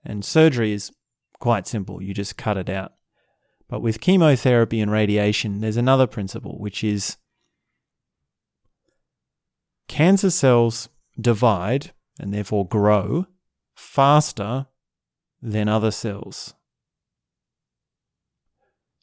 And 0.04 0.24
surgery 0.24 0.72
is 0.72 0.92
quite 1.42 1.68
simple. 1.68 2.02
You 2.02 2.14
just 2.14 2.38
cut 2.38 2.58
it 2.58 2.70
out. 2.70 2.94
But 3.68 3.82
with 3.82 4.00
chemotherapy 4.00 4.80
and 4.80 4.92
radiation, 4.92 5.60
there's 5.60 5.78
another 5.78 6.08
principle 6.08 6.58
which 6.58 6.84
is 6.84 7.18
cancer 9.90 10.30
cells 10.30 10.88
divide 11.20 11.92
and 12.20 12.34
therefore 12.34 12.66
grow 12.66 13.26
faster 13.76 14.68
than 15.42 15.68
other 15.68 15.92
cells. 15.92 16.54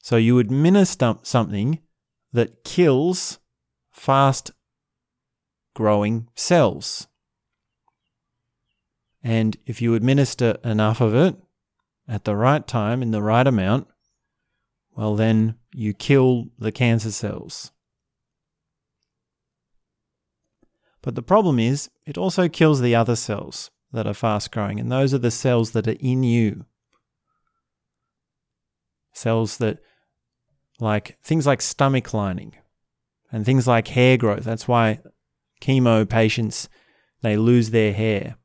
So 0.01 0.17
you 0.17 0.39
administer 0.39 1.17
something 1.23 1.81
that 2.33 2.63
kills 2.65 3.39
fast 3.91 4.53
growing 5.75 6.29
cells. 6.35 7.09
And 9.23 9.57
if 9.67 9.83
you 9.83 9.95
administer 9.95 10.59
enough 10.63 11.01
of 11.01 11.15
it 11.15 11.37
at 12.09 12.25
the 12.25 12.35
right 12.35 12.67
time 12.67 13.03
in 13.03 13.11
the 13.11 13.23
right 13.23 13.47
amount, 13.47 13.87
well, 14.97 15.15
then 15.15 15.57
you 15.73 15.93
kill 15.93 16.47
the 16.59 16.73
cancer 16.73 17.13
cells. 17.13 17.71
But 21.03 21.15
the 21.15 21.23
problem 21.23 21.59
is, 21.59 21.91
it 22.07 22.19
also 22.19 22.49
kills 22.49 22.81
the 22.81 22.95
other 22.95 23.15
cells 23.15 23.71
that 23.93 24.07
are 24.07 24.15
fast 24.15 24.51
growing, 24.51 24.81
and 24.81 24.91
those 24.91 25.15
are 25.15 25.19
the 25.19 25.31
cells 25.31 25.71
that 25.73 25.87
are 25.87 25.97
in 26.01 26.23
you. 26.23 26.65
Cells 29.13 29.59
that, 29.59 29.79
like 30.81 31.19
things 31.23 31.47
like 31.47 31.63
stomach 31.63 32.15
lining 32.15 32.55
and 33.31 33.45
things 33.45 33.67
like 33.67 33.89
hair 33.89 34.17
growth. 34.17 34.45
That's 34.45 34.69
why 34.69 35.01
chemo 35.61 36.09
patients 36.09 36.69
they 37.23 37.37
lose 37.37 37.71
their 37.71 37.93
hair. 37.93 38.37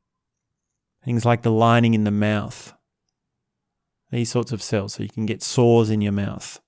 Things 1.04 1.24
like 1.24 1.42
the 1.42 1.52
lining 1.52 1.94
in 1.94 2.04
the 2.04 2.10
mouth. 2.10 2.74
These 4.10 4.30
sorts 4.30 4.52
of 4.52 4.62
cells, 4.62 4.94
so 4.94 5.02
you 5.02 5.08
can 5.08 5.26
get 5.26 5.42
sores 5.42 5.90
in 5.90 6.00
your 6.00 6.12
mouth. 6.12 6.60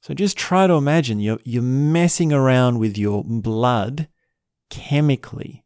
So 0.00 0.14
just 0.14 0.36
try 0.36 0.66
to 0.66 0.74
imagine 0.74 1.20
you're, 1.20 1.40
you're 1.44 1.62
messing 1.62 2.32
around 2.32 2.78
with 2.78 2.96
your 2.96 3.24
blood 3.24 4.08
chemically. 4.70 5.64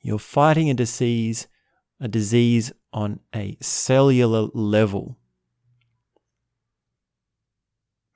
You're 0.00 0.18
fighting 0.18 0.70
a 0.70 0.74
disease, 0.74 1.48
a 2.00 2.08
disease 2.08 2.72
on 2.92 3.20
a 3.34 3.56
cellular 3.60 4.48
level. 4.54 5.18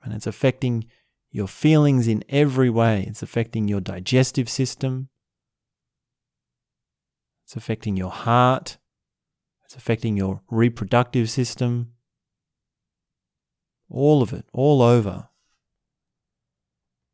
And 0.03 0.13
it's 0.13 0.27
affecting 0.27 0.85
your 1.31 1.47
feelings 1.47 2.07
in 2.07 2.23
every 2.29 2.69
way. 2.69 3.05
It's 3.07 3.23
affecting 3.23 3.67
your 3.67 3.81
digestive 3.81 4.49
system. 4.49 5.09
It's 7.43 7.55
affecting 7.55 7.97
your 7.97 8.11
heart. 8.11 8.77
It's 9.73 9.81
affecting 9.81 10.15
your 10.17 10.43
reproductive 10.51 11.31
system. 11.31 11.93
All 13.89 14.21
of 14.21 14.31
it, 14.31 14.45
all 14.53 14.83
over. 14.83 15.29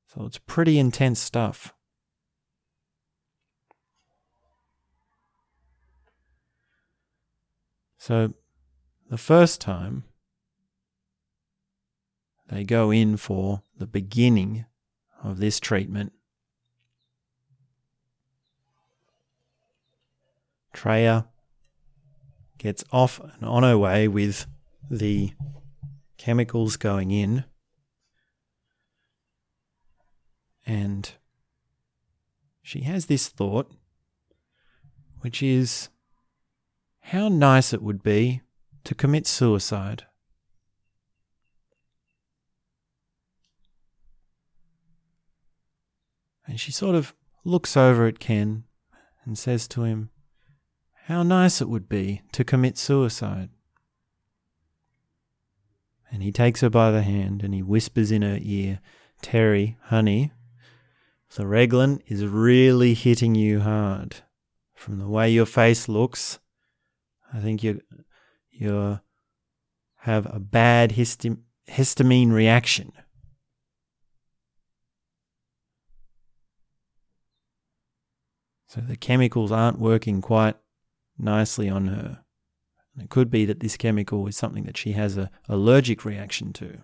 So 0.07 0.25
it's 0.25 0.39
pretty 0.39 0.77
intense 0.77 1.21
stuff. 1.21 1.73
So 7.97 8.33
the 9.09 9.17
first 9.17 9.61
time 9.61 10.03
they 12.49 12.65
go 12.65 12.91
in 12.91 13.15
for 13.15 13.63
the 13.77 13.87
beginning 13.87 14.65
of 15.23 15.39
this 15.39 15.61
treatment, 15.61 16.11
Treya 20.73 21.27
gets 22.59 22.83
off 22.91 23.19
and 23.19 23.43
on 23.43 23.63
her 23.63 23.77
way 23.77 24.07
with 24.07 24.45
the 24.91 25.31
chemicals 26.17 26.77
going 26.77 27.09
in. 27.09 27.45
And 30.65 31.11
she 32.61 32.81
has 32.81 33.07
this 33.07 33.29
thought, 33.29 33.71
which 35.21 35.41
is 35.41 35.89
how 36.99 37.27
nice 37.27 37.73
it 37.73 37.81
would 37.81 38.03
be 38.03 38.41
to 38.83 38.93
commit 38.93 39.25
suicide. 39.25 40.05
And 46.45 46.59
she 46.59 46.71
sort 46.71 46.95
of 46.95 47.15
looks 47.43 47.77
over 47.77 48.05
at 48.07 48.19
Ken 48.19 48.65
and 49.23 49.37
says 49.37 49.67
to 49.69 49.83
him, 49.83 50.09
How 51.09 51.23
nice 51.23 51.59
it 51.59 51.67
would 51.67 51.89
be 51.89 52.21
to 52.33 52.43
commit 52.43 52.77
suicide. 52.77 53.49
And 56.11 56.21
he 56.21 56.31
takes 56.31 56.61
her 56.61 56.69
by 56.69 56.91
the 56.91 57.01
hand 57.01 57.41
and 57.43 57.51
he 57.51 57.63
whispers 57.63 58.11
in 58.11 58.21
her 58.21 58.37
ear, 58.39 58.79
Terry, 59.19 59.75
honey, 59.85 60.31
the 61.35 61.45
Reglan 61.45 61.99
is 62.05 62.27
really 62.27 62.93
hitting 62.93 63.33
you 63.33 63.61
hard. 63.61 64.17
From 64.75 64.99
the 64.99 65.07
way 65.07 65.31
your 65.31 65.47
face 65.47 65.89
looks, 65.89 66.37
I 67.33 67.39
think 67.39 67.63
you 67.63 67.81
you 68.51 68.99
have 70.01 70.27
a 70.27 70.39
bad 70.39 70.91
histamine 70.91 72.31
reaction. 72.31 72.91
So 78.67 78.79
the 78.81 78.95
chemicals 78.95 79.51
aren't 79.51 79.79
working 79.79 80.21
quite 80.21 80.55
nicely 81.19 81.69
on 81.69 81.87
her. 81.87 82.23
And 82.93 83.03
it 83.03 83.09
could 83.09 83.29
be 83.29 83.45
that 83.45 83.59
this 83.59 83.77
chemical 83.77 84.25
is 84.27 84.37
something 84.37 84.63
that 84.63 84.77
she 84.77 84.93
has 84.93 85.17
an 85.17 85.29
allergic 85.47 86.05
reaction 86.05 86.53
to. 86.53 86.79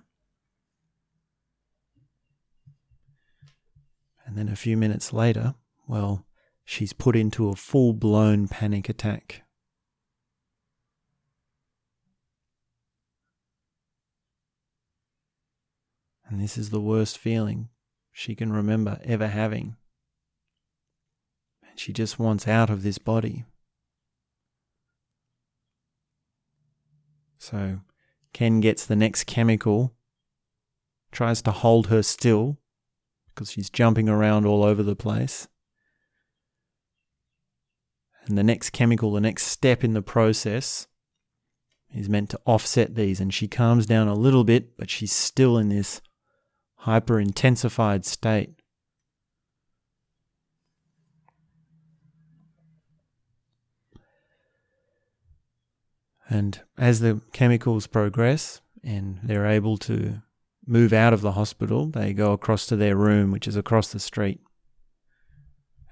And 4.26 4.38
then 4.38 4.50
a 4.50 4.56
few 4.56 4.76
minutes 4.76 5.14
later, 5.14 5.56
well, 5.88 6.26
she's 6.64 6.94
put 6.94 7.16
into 7.16 7.50
a 7.50 7.56
full 7.56 7.94
blown 7.94 8.48
panic 8.48 8.90
attack. 8.90 9.44
And 16.28 16.42
this 16.42 16.58
is 16.58 16.72
the 16.72 16.82
worst 16.82 17.18
feeling 17.20 17.70
she 18.12 18.36
can 18.36 18.52
remember 18.52 19.00
ever 19.04 19.28
having. 19.28 19.76
And 21.70 21.80
she 21.80 21.94
just 21.94 22.18
wants 22.18 22.48
out 22.48 22.70
of 22.70 22.82
this 22.82 22.98
body. 22.98 23.46
So 27.38 27.80
Ken 28.34 28.60
gets 28.60 28.86
the 28.86 28.96
next 28.96 29.26
chemical, 29.26 29.94
tries 31.12 31.42
to 31.44 31.52
hold 31.52 31.88
her 31.88 32.04
still 32.04 32.58
because 33.34 33.52
she's 33.52 33.70
jumping 33.70 34.10
around 34.10 34.46
all 34.46 34.64
over 34.64 34.82
the 34.82 34.96
place. 34.96 35.48
And 38.26 38.38
the 38.38 38.44
next 38.44 38.72
chemical, 38.72 39.12
the 39.12 39.22
next 39.22 39.44
step 39.44 39.84
in 39.84 39.94
the 39.94 40.02
process, 40.02 40.88
is 41.94 42.10
meant 42.10 42.30
to 42.32 42.40
offset 42.46 42.96
these. 42.96 43.20
And 43.20 43.34
she 43.34 43.48
calms 43.48 43.86
down 43.86 44.08
a 44.08 44.16
little 44.16 44.44
bit, 44.44 44.78
but 44.78 44.90
she's 44.90 45.12
still 45.12 45.58
in 45.58 45.70
this 45.70 46.02
hyper 46.80 47.20
intensified 47.20 48.06
state. 48.06 48.62
And 56.30 56.62
as 56.78 57.00
the 57.00 57.22
chemicals 57.34 57.88
progress 57.88 58.62
and 58.84 59.20
they're 59.24 59.48
able 59.48 59.78
to 59.78 60.22
move 60.66 60.94
out 60.94 61.14
of 61.14 61.22
the 61.22 61.34
hospital, 61.34 61.88
they 61.88 62.14
go 62.14 62.32
across 62.34 62.66
to 62.68 62.76
their 62.76 62.96
room, 62.96 63.32
which 63.32 63.48
is 63.48 63.56
across 63.56 63.90
the 63.92 64.00
street. 64.00 64.40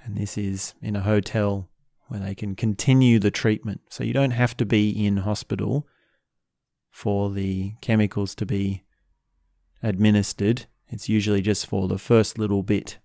And 0.03 0.17
this 0.17 0.37
is 0.37 0.73
in 0.81 0.95
a 0.95 1.01
hotel 1.01 1.69
where 2.07 2.19
they 2.19 2.35
can 2.35 2.55
continue 2.55 3.19
the 3.19 3.31
treatment. 3.31 3.81
So 3.89 4.03
you 4.03 4.13
don't 4.13 4.31
have 4.31 4.57
to 4.57 4.65
be 4.65 4.89
in 5.05 5.17
hospital 5.17 5.87
for 6.91 7.31
the 7.31 7.73
chemicals 7.81 8.35
to 8.35 8.45
be 8.45 8.83
administered. 9.81 10.65
It's 10.89 11.09
usually 11.09 11.41
just 11.41 11.65
for 11.65 11.87
the 11.87 11.97
first 11.97 12.37
little 12.37 12.63
bit 12.63 12.99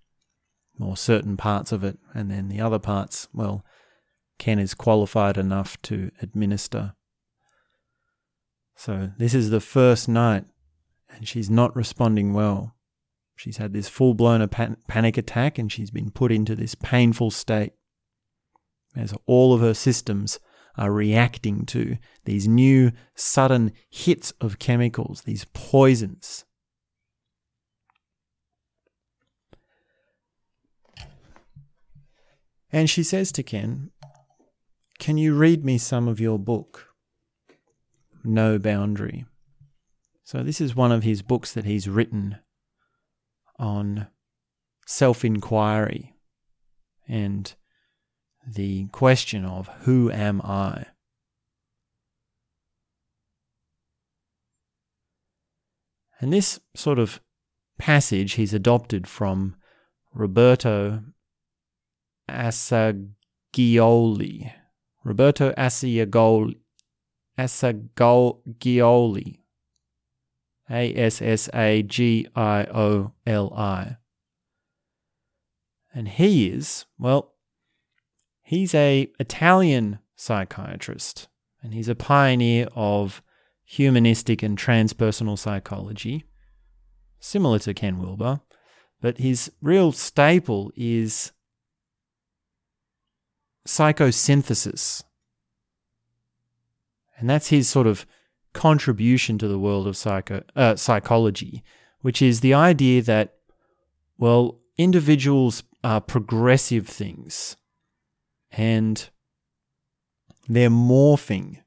or 0.80 0.96
certain 0.96 1.36
parts 1.36 1.72
of 1.72 1.84
it. 1.84 1.98
And 2.14 2.30
then 2.30 2.48
the 2.48 2.60
other 2.60 2.78
parts, 2.78 3.28
well, 3.32 3.64
Ken 4.38 4.58
is 4.58 4.74
qualified 4.74 5.36
enough 5.36 5.80
to 5.82 6.10
administer. 6.20 6.94
So 8.78 9.10
this 9.18 9.34
is 9.34 9.50
the 9.50 9.60
first 9.60 10.08
night 10.08 10.44
and 11.10 11.26
she's 11.26 11.50
not 11.50 11.74
responding 11.74 12.32
well. 12.32 12.76
She's 13.34 13.56
had 13.56 13.72
this 13.72 13.88
full 13.88 14.14
blown 14.14 14.46
pan- 14.48 14.76
panic 14.86 15.18
attack 15.18 15.58
and 15.58 15.70
she's 15.70 15.90
been 15.90 16.12
put 16.12 16.30
into 16.30 16.54
this 16.54 16.76
painful 16.76 17.32
state 17.32 17.72
as 18.94 19.12
all 19.26 19.52
of 19.52 19.60
her 19.60 19.74
systems 19.74 20.38
are 20.76 20.92
reacting 20.92 21.66
to 21.66 21.98
these 22.24 22.46
new 22.46 22.92
sudden 23.16 23.72
hits 23.90 24.32
of 24.40 24.60
chemicals, 24.60 25.22
these 25.22 25.44
poisons. 25.46 26.44
And 32.70 32.88
she 32.88 33.02
says 33.02 33.32
to 33.32 33.42
Ken, 33.42 33.90
Can 35.00 35.18
you 35.18 35.34
read 35.34 35.64
me 35.64 35.78
some 35.78 36.06
of 36.06 36.20
your 36.20 36.38
book? 36.38 36.87
No 38.24 38.58
Boundary. 38.58 39.26
So, 40.24 40.42
this 40.42 40.60
is 40.60 40.76
one 40.76 40.92
of 40.92 41.02
his 41.04 41.22
books 41.22 41.52
that 41.52 41.64
he's 41.64 41.88
written 41.88 42.38
on 43.58 44.08
self 44.86 45.24
inquiry 45.24 46.14
and 47.08 47.54
the 48.46 48.86
question 48.88 49.44
of 49.44 49.68
who 49.80 50.10
am 50.10 50.40
I? 50.42 50.86
And 56.20 56.32
this 56.32 56.58
sort 56.74 56.98
of 56.98 57.20
passage 57.78 58.32
he's 58.32 58.52
adopted 58.52 59.06
from 59.06 59.54
Roberto 60.12 61.02
Assagioli. 62.28 63.14
Roberto 65.04 65.52
Assagioli. 65.52 66.56
Assagioli. 67.38 69.38
A 70.70 70.94
S 70.94 71.22
S 71.22 71.48
A 71.54 71.82
G 71.82 72.26
I 72.34 72.64
O 72.64 73.12
L 73.26 73.54
I. 73.54 73.96
And 75.94 76.08
he 76.08 76.48
is, 76.48 76.84
well, 76.98 77.34
he's 78.42 78.74
a 78.74 79.10
Italian 79.18 80.00
psychiatrist 80.14 81.28
and 81.62 81.72
he's 81.72 81.88
a 81.88 81.94
pioneer 81.94 82.68
of 82.74 83.22
humanistic 83.64 84.42
and 84.42 84.58
transpersonal 84.58 85.38
psychology, 85.38 86.24
similar 87.20 87.58
to 87.60 87.74
Ken 87.74 87.98
Wilber, 87.98 88.40
but 89.00 89.18
his 89.18 89.50
real 89.60 89.92
staple 89.92 90.70
is 90.76 91.32
psychosynthesis. 93.66 95.02
And 97.18 97.28
that's 97.28 97.48
his 97.48 97.68
sort 97.68 97.86
of 97.86 98.06
contribution 98.52 99.38
to 99.38 99.48
the 99.48 99.58
world 99.58 99.86
of 99.86 99.96
psycho, 99.96 100.42
uh, 100.56 100.76
psychology, 100.76 101.62
which 102.00 102.22
is 102.22 102.40
the 102.40 102.54
idea 102.54 103.02
that, 103.02 103.34
well, 104.16 104.60
individuals 104.76 105.64
are 105.82 106.00
progressive 106.00 106.86
things 106.86 107.56
and 108.52 109.10
they're 110.48 110.70
morphing, 110.70 111.58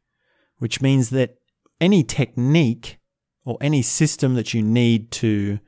which 0.58 0.82
means 0.82 1.10
that 1.12 1.38
any 1.80 2.04
technique 2.04 2.98
or 3.44 3.58
any 3.62 3.82
system 3.82 4.36
that 4.36 4.54
you 4.54 4.62
need 4.62 5.12
to 5.12 5.60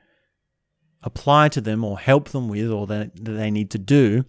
apply 1.01 1.49
to 1.49 1.61
them 1.61 1.83
or 1.83 1.99
help 1.99 2.29
them 2.29 2.47
with 2.47 2.71
or 2.71 2.87
that 2.87 3.11
they 3.15 3.51
need 3.51 3.69
to 3.71 3.77
do 3.77 4.23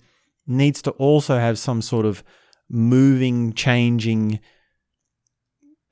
needs 0.46 0.82
to 0.82 0.90
also 0.92 1.38
have 1.38 1.58
some 1.58 1.80
sort 1.80 2.04
of 2.04 2.22
moving, 2.68 3.52
changing, 3.52 4.40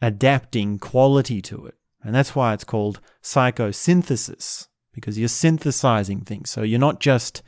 adapting 0.03 0.79
quality 0.79 1.41
to 1.41 1.65
it. 1.65 1.77
And 2.03 2.15
that's 2.15 2.35
why 2.35 2.53
it's 2.53 2.65
called 2.65 3.01
psychosynthesis, 3.23 4.67
because 4.93 5.19
you're 5.19 5.29
synthesizing 5.29 6.23
things. 6.23 6.51
So 6.51 6.63
you're 6.63 6.79
not 6.81 7.01
just 7.01 7.43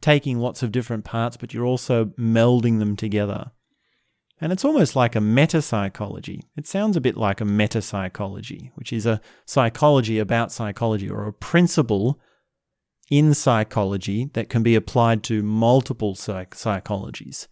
taking 0.00 0.40
lots 0.40 0.64
of 0.64 0.72
different 0.72 1.04
parts, 1.04 1.36
but 1.36 1.54
you're 1.54 1.64
also 1.64 2.06
melding 2.18 2.80
them 2.80 2.96
together. 2.96 3.52
And 4.40 4.52
it's 4.52 4.64
almost 4.64 4.96
like 4.96 5.14
a 5.14 5.20
meta 5.20 5.62
psychology. 5.62 6.42
It 6.56 6.66
sounds 6.66 6.96
a 6.96 7.00
bit 7.00 7.16
like 7.16 7.40
a 7.40 7.44
meta 7.44 7.80
psychology, 7.80 8.72
which 8.74 8.92
is 8.92 9.06
a 9.06 9.20
psychology 9.46 10.18
about 10.18 10.50
psychology 10.50 11.08
or 11.08 11.28
a 11.28 11.32
principle 11.32 12.20
in 13.08 13.34
psychology 13.34 14.30
that 14.32 14.48
can 14.48 14.64
be 14.64 14.74
applied 14.74 15.22
to 15.22 15.44
multiple 15.44 16.16
psych- 16.16 16.56
psychologies. 16.56 17.46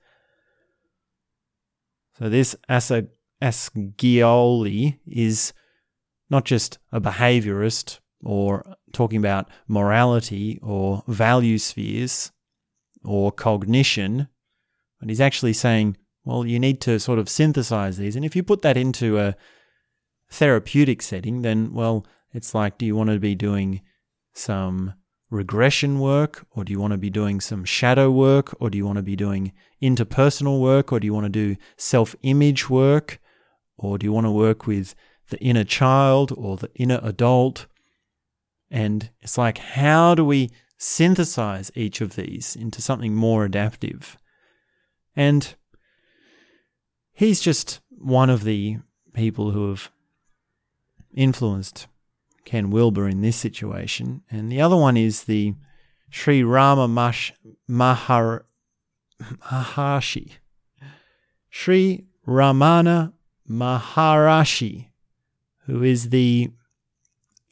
So 2.19 2.29
this 2.29 2.57
Asa 2.69 3.07
Assagioli 3.43 4.99
is 5.07 5.53
not 6.29 6.45
just 6.45 6.79
a 6.93 7.01
behaviorist 7.01 7.99
or 8.23 8.77
talking 8.93 9.19
about 9.19 9.49
morality 9.67 10.59
or 10.63 11.03
value 11.09 11.59
spheres 11.59 12.33
or 13.05 13.33
cognition, 13.33 14.29
but 14.99 15.09
he's 15.09 15.21
actually 15.21 15.55
saying, 15.55 15.97
well, 16.25 16.47
you 16.47 16.59
need 16.59 16.81
to 16.83 17.01
sort 17.01 17.19
of 17.19 17.29
synthesize 17.29 17.97
these. 17.97 18.15
And 18.15 18.25
if 18.25 18.37
you 18.37 18.43
put 18.43 18.63
that 18.63 18.77
into 18.77 19.19
a 19.19 19.35
therapeutic 20.31 21.01
setting, 21.01 21.43
then, 21.43 21.73
well, 21.73 22.07
it's 22.33 22.55
like, 22.55 22.79
do 22.79 22.87
you 22.87 22.95
want 22.95 23.11
to 23.11 23.19
be 23.19 23.35
doing 23.35 23.81
some 24.35 24.95
regression 25.31 25.99
work, 26.01 26.47
or 26.51 26.65
do 26.65 26.73
you 26.73 26.81
want 26.81 26.93
to 26.93 26.99
be 26.99 27.11
doing 27.11 27.41
some 27.41 27.65
shadow 27.65 28.11
work, 28.11 28.55
or 28.61 28.69
do 28.69 28.77
you 28.77 28.85
want 28.85 28.97
to 28.97 29.03
be 29.03 29.17
doing 29.17 29.53
interpersonal 29.83 30.61
work, 30.61 30.93
or 30.93 31.01
do 31.01 31.07
you 31.07 31.15
want 31.15 31.25
to 31.25 31.31
do 31.31 31.57
self 31.77 32.15
image 32.23 32.69
work? 32.69 33.21
Or 33.83 33.97
do 33.97 34.05
you 34.05 34.13
want 34.13 34.27
to 34.27 34.31
work 34.31 34.67
with 34.67 34.95
the 35.31 35.41
inner 35.41 35.65
child 35.65 36.33
or 36.37 36.59
the 36.59 36.71
inner 36.75 37.01
adult? 37.03 37.67
And 38.71 39.09
it's 39.23 39.39
like, 39.39 39.57
how 39.57 40.15
do 40.15 40.23
we 40.23 40.51
synthesize 40.77 41.73
each 41.75 42.03
of 42.03 42.15
these 42.15 42.55
into 42.55 42.83
something 42.83 43.15
more 43.15 43.47
adaptive? 43.47 44.19
And 45.17 45.55
he's 47.13 47.41
just 47.41 47.81
one 47.89 48.29
of 48.29 48.45
the 48.45 48.79
people 49.15 49.53
who 49.53 49.71
have 49.71 49.91
influenced 51.15 51.87
Ken 52.45 52.71
Wilber 52.71 53.09
in 53.09 53.23
this 53.23 53.37
situation. 53.37 54.23
And 54.31 54.53
the 54.53 54.61
other 54.61 54.77
one 54.77 54.99
is 54.99 55.25
the 55.25 55.55
Sri 56.11 56.43
Rama 56.43 56.87
Mash, 56.87 57.33
Mahar, 57.67 58.45
Maharshi. 59.23 60.33
Sri 61.49 62.05
Ramana 62.27 63.15
Maharishi, 63.51 64.91
who 65.67 65.83
is 65.83 66.11
the 66.11 66.51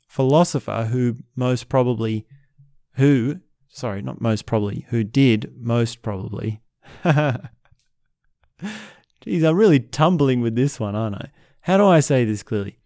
philosopher 0.06 0.88
who 0.90 1.16
most 1.34 1.68
probably, 1.68 2.26
who, 2.92 3.40
sorry, 3.68 4.00
not 4.02 4.20
most 4.20 4.46
probably, 4.46 4.86
who 4.90 5.02
did 5.02 5.52
most 5.56 6.02
probably. 6.02 6.62
Geez, 9.20 9.42
I'm 9.42 9.56
really 9.56 9.80
tumbling 9.80 10.40
with 10.40 10.54
this 10.54 10.78
one, 10.78 10.94
aren't 10.94 11.16
I? 11.16 11.30
How 11.62 11.76
do 11.76 11.86
I 11.86 12.00
say 12.00 12.24
this 12.24 12.42
clearly? 12.42 12.78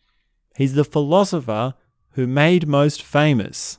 He's 0.57 0.75
the 0.75 0.85
philosopher 0.85 1.75
who 2.13 2.27
made 2.27 2.67
most 2.67 3.03
famous 3.03 3.79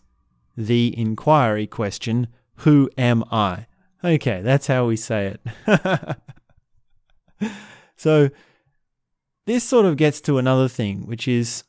the 0.56 0.98
inquiry 0.98 1.68
question, 1.68 2.28
Who 2.58 2.90
am 2.98 3.24
I? 3.32 3.68
Okay, 4.04 4.42
that's 4.42 4.68
how 4.68 4.86
we 4.86 4.96
say 4.96 5.36
it. 5.68 6.18
so, 7.96 8.30
this 9.46 9.64
sort 9.64 9.86
of 9.86 9.98
gets 9.98 10.22
to 10.22 10.38
another 10.38 10.68
thing, 10.68 11.06
which 11.06 11.28
is 11.28 11.64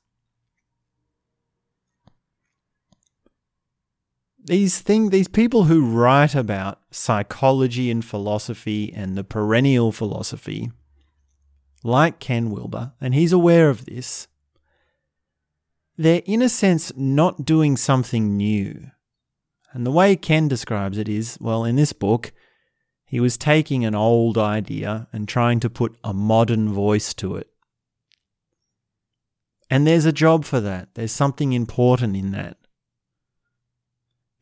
these 4.44 4.80
thing 4.80 5.08
these 5.08 5.28
people 5.28 5.64
who 5.64 5.86
write 5.86 6.34
about 6.34 6.80
psychology 6.90 7.90
and 7.90 8.04
philosophy 8.04 8.92
and 8.94 9.16
the 9.16 9.24
perennial 9.24 9.90
philosophy 9.90 10.70
like 11.82 12.18
Ken 12.18 12.50
Wilber 12.50 12.92
and 13.00 13.14
he's 13.14 13.32
aware 13.32 13.70
of 13.70 13.86
this 13.86 14.28
they're 15.96 16.22
in 16.26 16.42
a 16.42 16.48
sense 16.48 16.92
not 16.96 17.44
doing 17.44 17.76
something 17.76 18.36
new. 18.36 18.90
And 19.72 19.86
the 19.86 19.92
way 19.92 20.16
Ken 20.16 20.48
describes 20.48 20.98
it 20.98 21.08
is 21.08 21.38
well 21.40 21.64
in 21.64 21.76
this 21.76 21.92
book 21.92 22.32
he 23.06 23.20
was 23.20 23.36
taking 23.36 23.84
an 23.84 23.94
old 23.94 24.36
idea 24.36 25.08
and 25.12 25.28
trying 25.28 25.60
to 25.60 25.70
put 25.70 25.96
a 26.02 26.12
modern 26.12 26.72
voice 26.72 27.14
to 27.14 27.36
it 27.36 27.48
and 29.74 29.86
there's 29.86 30.04
a 30.04 30.12
job 30.12 30.44
for 30.44 30.60
that 30.60 30.94
there's 30.94 31.10
something 31.10 31.52
important 31.52 32.14
in 32.14 32.30
that 32.30 32.56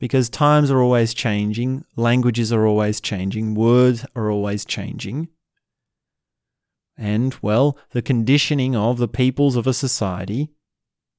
because 0.03 0.29
times 0.29 0.68
are 0.68 0.83
always 0.83 1.14
changing, 1.14 1.85
languages 1.95 2.53
are 2.53 2.66
always 2.66 3.01
changing, 3.01 3.55
words 3.55 4.05
are 4.16 4.33
always 4.33 4.64
changing. 4.64 5.29
And, 6.99 7.37
well, 7.40 7.79
the 7.92 8.03
conditioning 8.03 8.75
of 8.75 8.99
the 8.99 9.07
peoples 9.07 9.55
of 9.55 9.68
a 9.68 9.73
society 9.73 10.51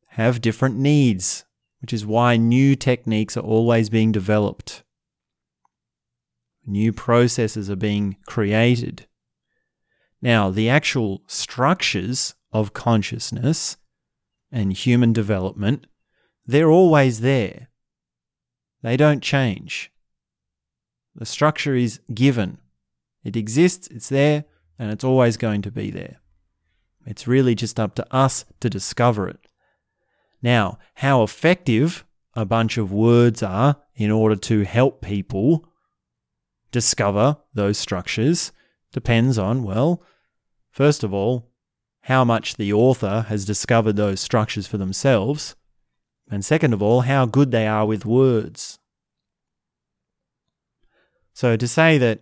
have 0.07 0.41
different 0.41 0.75
needs, 0.75 1.45
which 1.79 1.93
is 1.93 2.05
why 2.05 2.35
new 2.35 2.75
techniques 2.75 3.37
are 3.37 3.39
always 3.39 3.89
being 3.89 4.11
developed. 4.11 4.83
New 6.65 6.91
processes 6.91 7.69
are 7.69 7.77
being 7.77 8.17
created. 8.27 9.07
Now, 10.21 10.49
the 10.49 10.67
actual 10.67 11.23
structures 11.25 12.35
of 12.51 12.73
consciousness 12.73 13.77
and 14.53 14.71
human 14.71 15.11
development, 15.11 15.87
they're 16.45 16.69
always 16.69 17.21
there. 17.21 17.69
They 18.83 18.95
don't 18.95 19.23
change. 19.23 19.91
The 21.15 21.25
structure 21.25 21.75
is 21.75 21.99
given. 22.13 22.59
It 23.23 23.35
exists, 23.35 23.87
it's 23.87 24.09
there, 24.09 24.45
and 24.77 24.91
it's 24.91 25.03
always 25.03 25.37
going 25.37 25.63
to 25.63 25.71
be 25.71 25.89
there. 25.89 26.19
It's 27.05 27.27
really 27.27 27.55
just 27.55 27.79
up 27.79 27.95
to 27.95 28.15
us 28.15 28.45
to 28.59 28.69
discover 28.69 29.27
it. 29.27 29.47
Now, 30.41 30.77
how 30.95 31.23
effective 31.23 32.05
a 32.35 32.45
bunch 32.45 32.77
of 32.77 32.93
words 32.93 33.41
are 33.41 33.77
in 33.95 34.11
order 34.11 34.35
to 34.35 34.63
help 34.63 35.01
people 35.01 35.65
discover 36.71 37.37
those 37.53 37.77
structures 37.77 38.51
depends 38.91 39.37
on, 39.37 39.63
well, 39.63 40.03
first 40.69 41.03
of 41.03 41.13
all, 41.13 41.52
how 42.03 42.23
much 42.23 42.55
the 42.55 42.73
author 42.73 43.25
has 43.29 43.45
discovered 43.45 43.95
those 43.95 44.19
structures 44.19 44.67
for 44.67 44.77
themselves, 44.77 45.55
and 46.29 46.43
second 46.43 46.73
of 46.73 46.81
all, 46.81 47.01
how 47.01 47.25
good 47.25 47.51
they 47.51 47.67
are 47.67 47.85
with 47.85 48.05
words. 48.05 48.79
So 51.33 51.57
to 51.57 51.67
say 51.67 51.97
that 51.97 52.21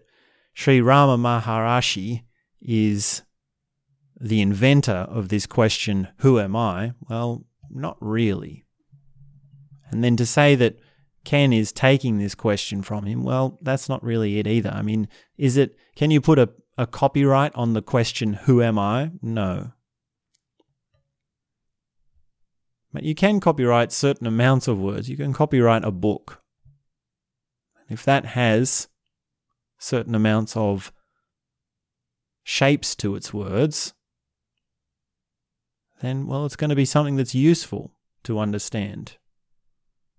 Sri 0.53 0.81
Rama 0.81 1.17
Maharishi 1.17 2.23
is 2.61 3.23
the 4.19 4.41
inventor 4.41 5.07
of 5.09 5.29
this 5.29 5.45
question, 5.45 6.07
Who 6.17 6.39
am 6.39 6.55
I? 6.55 6.93
Well, 7.09 7.45
not 7.69 7.97
really. 7.99 8.65
And 9.89 10.03
then 10.03 10.15
to 10.17 10.25
say 10.25 10.55
that 10.55 10.77
Ken 11.23 11.51
is 11.51 11.71
taking 11.71 12.17
this 12.17 12.35
question 12.35 12.81
from 12.81 13.05
him, 13.05 13.23
well, 13.23 13.59
that's 13.61 13.89
not 13.89 14.03
really 14.03 14.39
it 14.39 14.47
either. 14.47 14.71
I 14.71 14.81
mean, 14.81 15.07
is 15.37 15.57
it, 15.57 15.75
can 15.95 16.11
you 16.11 16.21
put 16.21 16.39
a, 16.39 16.49
a 16.77 16.87
copyright 16.87 17.53
on 17.55 17.73
the 17.73 17.81
question, 17.81 18.33
Who 18.33 18.61
am 18.61 18.79
I? 18.79 19.11
No. 19.21 19.73
But 22.93 23.03
you 23.03 23.15
can 23.15 23.39
copyright 23.39 23.91
certain 23.91 24.27
amounts 24.27 24.67
of 24.67 24.77
words. 24.77 25.09
You 25.09 25.17
can 25.17 25.33
copyright 25.33 25.83
a 25.85 25.91
book. 25.91 26.41
If 27.89 28.03
that 28.03 28.25
has 28.25 28.87
certain 29.77 30.15
amounts 30.15 30.55
of 30.55 30.91
shapes 32.43 32.95
to 32.97 33.15
its 33.15 33.33
words, 33.33 33.93
then, 36.01 36.25
well, 36.27 36.45
it's 36.45 36.55
going 36.55 36.69
to 36.69 36.75
be 36.75 36.85
something 36.85 37.15
that's 37.15 37.35
useful 37.35 37.93
to 38.23 38.39
understand. 38.39 39.17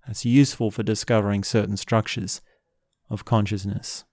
That's 0.07 0.25
useful 0.25 0.71
for 0.71 0.83
discovering 0.83 1.45
certain 1.45 1.77
structures 1.77 2.41
of 3.11 3.25
consciousness. 3.25 4.05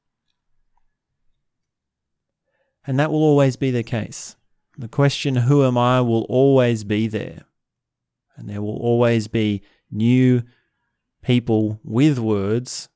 And 2.86 3.00
that 3.00 3.12
will 3.12 3.24
always 3.24 3.56
be 3.56 3.72
the 3.72 3.84
case. 3.84 4.36
The 4.78 4.88
question, 4.88 5.36
who 5.36 5.65
am 5.65 5.78
I, 5.78 6.02
will 6.02 6.26
always 6.30 6.84
be 6.84 7.08
there. 7.08 7.46
And 8.36 8.50
there 8.50 8.62
will 8.62 8.78
always 8.78 9.28
be 9.28 9.62
new 9.92 10.44
people 11.22 11.80
with 11.84 12.18
words 12.20 12.89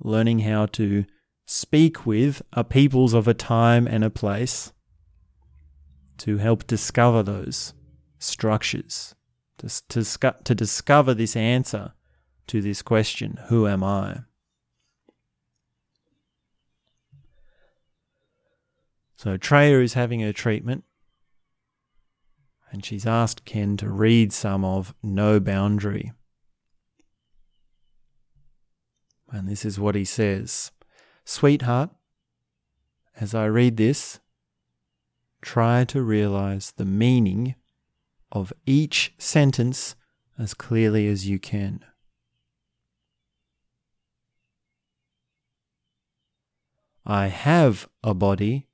learning 0.00 0.40
how 0.40 0.66
to 0.66 1.04
speak 1.46 2.04
with 2.04 2.42
a 2.52 2.64
peoples 2.64 3.14
of 3.14 3.28
a 3.28 3.34
time 3.34 3.86
and 3.86 4.04
a 4.04 4.10
place 4.10 4.72
to 6.18 6.38
help 6.38 6.66
discover 6.66 7.22
those 7.22 7.74
structures, 8.18 9.14
to, 9.58 9.68
to, 9.88 10.34
to 10.44 10.54
discover 10.54 11.14
this 11.14 11.36
answer 11.36 11.92
to 12.48 12.60
this 12.60 12.82
question 12.82 13.38
Who 13.48 13.66
am 13.66 13.84
I? 13.84 14.22
So 19.18 19.36
Treya 19.36 19.82
is 19.82 19.94
having 19.94 20.20
her 20.20 20.32
treatment 20.32 20.84
and 22.70 22.84
she's 22.84 23.04
asked 23.04 23.44
Ken 23.44 23.76
to 23.78 23.90
read 23.90 24.32
some 24.32 24.64
of 24.64 24.94
No 25.02 25.40
Boundary. 25.40 26.12
And 29.32 29.48
this 29.48 29.64
is 29.64 29.80
what 29.80 29.96
he 29.96 30.04
says 30.04 30.70
Sweetheart, 31.24 31.90
as 33.20 33.34
I 33.34 33.46
read 33.46 33.76
this, 33.76 34.20
try 35.42 35.84
to 35.86 36.00
realize 36.00 36.72
the 36.76 36.84
meaning 36.84 37.56
of 38.30 38.52
each 38.66 39.14
sentence 39.18 39.96
as 40.38 40.54
clearly 40.54 41.08
as 41.08 41.28
you 41.28 41.40
can. 41.40 41.84
I 47.04 47.26
have 47.26 47.88
a 48.04 48.14
body, 48.14 48.67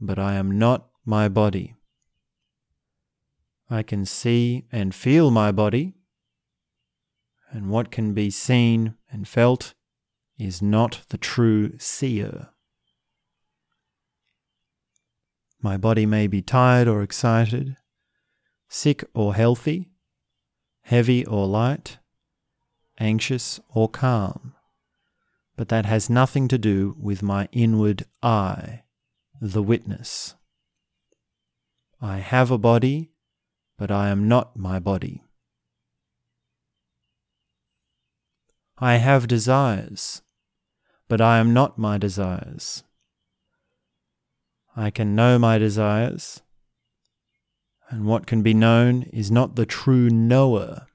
but 0.00 0.18
I 0.18 0.34
am 0.34 0.58
not 0.58 0.88
my 1.04 1.28
body. 1.28 1.74
I 3.70 3.82
can 3.82 4.04
see 4.06 4.64
and 4.72 4.94
feel 4.94 5.30
my 5.30 5.52
body, 5.52 5.94
and 7.50 7.70
what 7.70 7.90
can 7.90 8.14
be 8.14 8.30
seen 8.30 8.94
and 9.10 9.26
felt 9.26 9.74
is 10.38 10.62
not 10.62 11.02
the 11.08 11.18
true 11.18 11.76
seer. 11.78 12.48
My 15.60 15.76
body 15.76 16.06
may 16.06 16.28
be 16.28 16.40
tired 16.40 16.86
or 16.86 17.02
excited, 17.02 17.76
sick 18.68 19.04
or 19.12 19.34
healthy, 19.34 19.90
heavy 20.82 21.26
or 21.26 21.46
light, 21.46 21.98
anxious 22.98 23.58
or 23.68 23.88
calm, 23.88 24.54
but 25.56 25.68
that 25.68 25.84
has 25.84 26.08
nothing 26.08 26.46
to 26.48 26.58
do 26.58 26.94
with 26.98 27.22
my 27.22 27.48
inward 27.50 28.04
I, 28.22 28.82
the 29.40 29.62
witness. 29.62 30.34
I 32.00 32.18
have 32.18 32.50
a 32.50 32.58
body 32.58 33.12
but 33.78 33.92
I 33.92 34.08
am 34.08 34.26
not 34.26 34.56
my 34.56 34.80
body. 34.80 35.22
I 38.76 38.96
have 38.96 39.28
desires, 39.28 40.22
but 41.08 41.20
I 41.20 41.38
am 41.38 41.54
not 41.54 41.78
my 41.78 41.96
desires. 41.96 42.82
I 44.76 44.90
can 44.90 45.14
know 45.14 45.38
my 45.38 45.58
desires, 45.58 46.42
and 47.88 48.04
what 48.04 48.26
can 48.26 48.42
be 48.42 48.54
known 48.54 49.04
is 49.04 49.30
not 49.30 49.56
the 49.56 49.66
true 49.66 50.10
knower, 50.10 50.86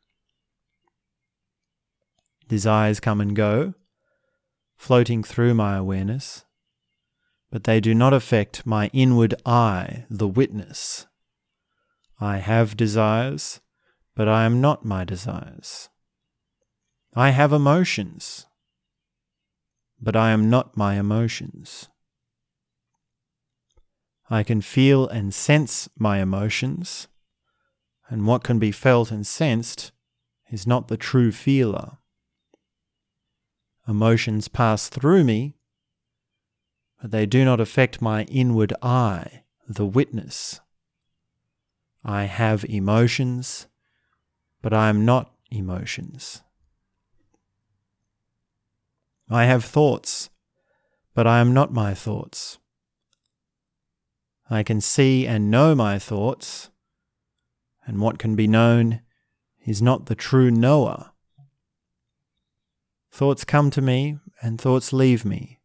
desires 2.47 2.99
come 2.99 3.19
and 3.19 3.36
go, 3.36 3.73
floating 4.75 5.23
through 5.23 5.53
my 5.53 5.75
awareness, 5.75 6.42
but 7.54 7.66
they 7.66 7.80
do 7.80 7.94
not 7.94 8.13
affect 8.13 8.66
my 8.66 8.89
inward 8.94 9.36
I, 9.46 10.06
the 10.10 10.28
witness. 10.28 11.06
I 12.20 12.38
have 12.38 12.76
desires, 12.76 13.62
but 14.16 14.28
I 14.28 14.46
am 14.46 14.60
not 14.60 14.84
my 14.84 15.04
desires. 15.04 15.89
I 17.16 17.30
have 17.30 17.54
emotions, 17.54 18.48
but 20.02 20.16
I 20.16 20.32
am 20.32 20.50
not 20.50 20.76
my 20.76 20.96
emotions. 20.96 21.89
I 24.32 24.42
can 24.42 24.62
feel 24.62 25.08
and 25.08 25.32
sense 25.32 25.88
my 25.96 26.24
emotions, 26.24 27.08
and 28.10 28.26
what 28.26 28.44
can 28.44 28.58
be 28.58 28.72
felt 28.72 29.12
and 29.12 29.28
sensed 29.28 29.92
is 30.50 30.66
not 30.66 30.88
the 30.88 30.98
true 30.98 31.32
feeler. 31.32 32.00
Emotions 33.88 34.48
pass 34.48 34.89
through 34.89 35.24
me, 35.24 35.54
they 37.12 37.26
do 37.26 37.44
not 37.44 37.60
affect 37.60 38.02
my 38.02 38.24
inward 38.24 38.74
eye, 38.82 39.44
the 39.68 39.86
witness. 39.86 40.62
I 42.04 42.24
have 42.24 42.66
emotions, 42.66 43.68
but 44.62 44.74
I 44.74 44.89
am 44.89 45.06
not 45.06 45.34
emotions. 45.52 46.42
I 49.30 49.46
have 49.46 49.66
thoughts, 49.66 50.30
but 51.13 51.28
I 51.28 51.39
am 51.39 51.54
not 51.54 51.74
my 51.74 51.94
thoughts. 51.94 52.58
I 54.50 54.63
can 54.63 54.82
see 54.82 55.26
and 55.26 55.52
know 55.52 55.76
my 55.76 56.00
thoughts, 56.00 56.70
and 57.86 58.00
what 58.00 58.20
can 58.20 58.36
be 58.36 58.48
known 58.48 59.02
is 59.66 59.82
not 59.82 60.06
the 60.06 60.16
true 60.16 60.52
knower. 60.52 61.12
Thoughts 63.12 63.44
come 63.46 63.72
to 63.72 63.82
me 63.82 64.20
and 64.42 64.60
thoughts 64.60 64.92
leave 64.92 65.24
me, 65.24 65.60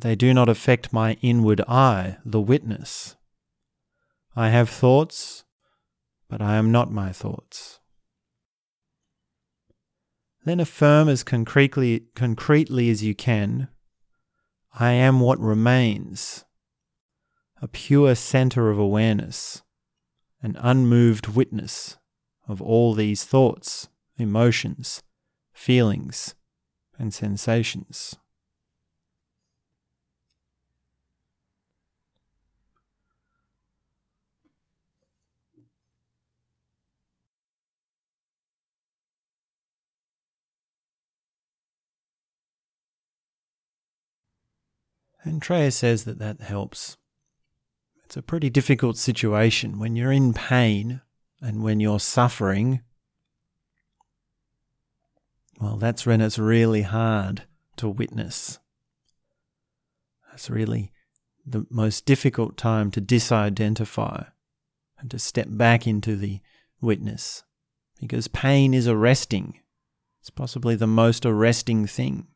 they 0.00 0.14
do 0.14 0.34
not 0.34 0.48
affect 0.48 0.92
my 0.92 1.16
inward 1.22 1.60
eye, 1.68 2.18
the 2.24 2.40
witness. 2.40 3.16
I 4.34 4.50
have 4.50 4.68
thoughts, 4.68 5.44
but 6.28 6.42
I 6.42 6.56
am 6.56 6.70
not 6.72 6.90
my 6.90 7.12
thoughts. 7.12 7.80
Then 10.44 10.60
affirm 10.60 11.08
as 11.08 11.24
concretely, 11.24 12.04
concretely 12.14 12.90
as 12.90 13.02
you 13.02 13.14
can 13.14 13.68
I 14.78 14.92
am 14.92 15.20
what 15.20 15.40
remains, 15.40 16.44
a 17.62 17.68
pure 17.68 18.14
center 18.14 18.68
of 18.68 18.78
awareness, 18.78 19.62
an 20.42 20.54
unmoved 20.60 21.28
witness 21.28 21.96
of 22.46 22.60
all 22.60 22.92
these 22.92 23.24
thoughts, 23.24 23.88
emotions, 24.18 25.02
feelings, 25.54 26.34
and 26.98 27.14
sensations. 27.14 28.16
And 45.26 45.42
Treya 45.42 45.72
says 45.72 46.04
that 46.04 46.20
that 46.20 46.40
helps. 46.40 46.96
It's 48.04 48.16
a 48.16 48.22
pretty 48.22 48.48
difficult 48.48 48.96
situation 48.96 49.80
when 49.80 49.96
you're 49.96 50.12
in 50.12 50.32
pain 50.32 51.00
and 51.42 51.64
when 51.64 51.80
you're 51.80 51.98
suffering. 51.98 52.82
Well, 55.60 55.78
that's 55.78 56.06
when 56.06 56.20
it's 56.20 56.38
really 56.38 56.82
hard 56.82 57.42
to 57.76 57.88
witness. 57.88 58.60
That's 60.30 60.48
really 60.48 60.92
the 61.44 61.66
most 61.70 62.06
difficult 62.06 62.56
time 62.56 62.92
to 62.92 63.00
disidentify 63.00 64.28
and 64.98 65.10
to 65.10 65.18
step 65.18 65.48
back 65.50 65.88
into 65.88 66.14
the 66.14 66.40
witness 66.80 67.42
because 67.98 68.28
pain 68.28 68.72
is 68.72 68.86
arresting. 68.86 69.58
It's 70.20 70.30
possibly 70.30 70.76
the 70.76 70.86
most 70.86 71.26
arresting 71.26 71.86
thing. 71.86 72.28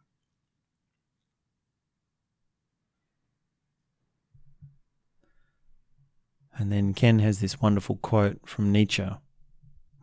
And 6.60 6.70
then 6.70 6.92
Ken 6.92 7.20
has 7.20 7.40
this 7.40 7.62
wonderful 7.62 7.96
quote 7.96 8.46
from 8.46 8.70
Nietzsche, 8.70 9.08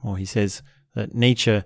or 0.04 0.18
he 0.18 0.26
says 0.26 0.64
that 0.96 1.14
Nietzsche, 1.14 1.62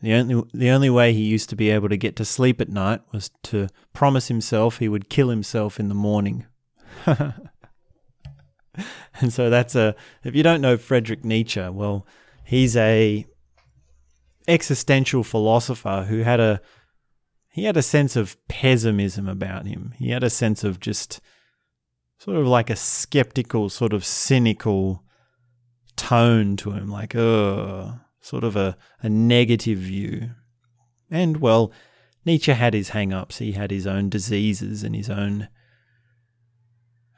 the 0.00 0.14
only 0.14 0.42
the 0.54 0.70
only 0.70 0.88
way 0.88 1.12
he 1.12 1.24
used 1.24 1.50
to 1.50 1.56
be 1.56 1.68
able 1.68 1.90
to 1.90 1.98
get 1.98 2.16
to 2.16 2.24
sleep 2.24 2.62
at 2.62 2.70
night 2.70 3.02
was 3.12 3.30
to 3.42 3.68
promise 3.92 4.28
himself 4.28 4.78
he 4.78 4.88
would 4.88 5.10
kill 5.10 5.28
himself 5.28 5.78
in 5.78 5.88
the 5.88 5.94
morning. 5.94 6.46
and 7.06 7.34
so 9.28 9.50
that's 9.50 9.74
a 9.74 9.94
if 10.24 10.34
you 10.34 10.42
don't 10.42 10.62
know 10.62 10.78
Friedrich 10.78 11.22
Nietzsche, 11.22 11.68
well, 11.68 12.06
he's 12.46 12.74
a 12.74 13.26
existential 14.48 15.22
philosopher 15.22 16.06
who 16.08 16.22
had 16.22 16.40
a 16.40 16.62
he 17.50 17.64
had 17.64 17.76
a 17.76 17.82
sense 17.82 18.16
of 18.16 18.38
pessimism 18.48 19.28
about 19.28 19.66
him. 19.66 19.92
He 19.98 20.08
had 20.08 20.24
a 20.24 20.30
sense 20.30 20.64
of 20.64 20.80
just 20.80 21.20
sort 22.18 22.36
of 22.36 22.46
like 22.46 22.70
a 22.70 22.76
skeptical, 22.76 23.68
sort 23.68 23.92
of 23.92 24.04
cynical 24.04 25.02
tone 25.96 26.56
to 26.56 26.72
him, 26.72 26.88
like, 26.88 27.14
uh, 27.14 27.92
sort 28.20 28.44
of 28.44 28.56
a, 28.56 28.76
a 29.00 29.08
negative 29.08 29.78
view. 29.78 30.30
And, 31.10 31.38
well, 31.38 31.72
Nietzsche 32.24 32.52
had 32.52 32.74
his 32.74 32.90
hang 32.90 33.12
ups. 33.12 33.38
He 33.38 33.52
had 33.52 33.70
his 33.70 33.86
own 33.86 34.08
diseases 34.08 34.82
and 34.82 34.94
his 34.94 35.08
own, 35.08 35.48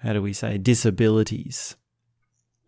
how 0.02 0.12
do 0.12 0.22
we 0.22 0.32
say, 0.32 0.58
disabilities. 0.58 1.76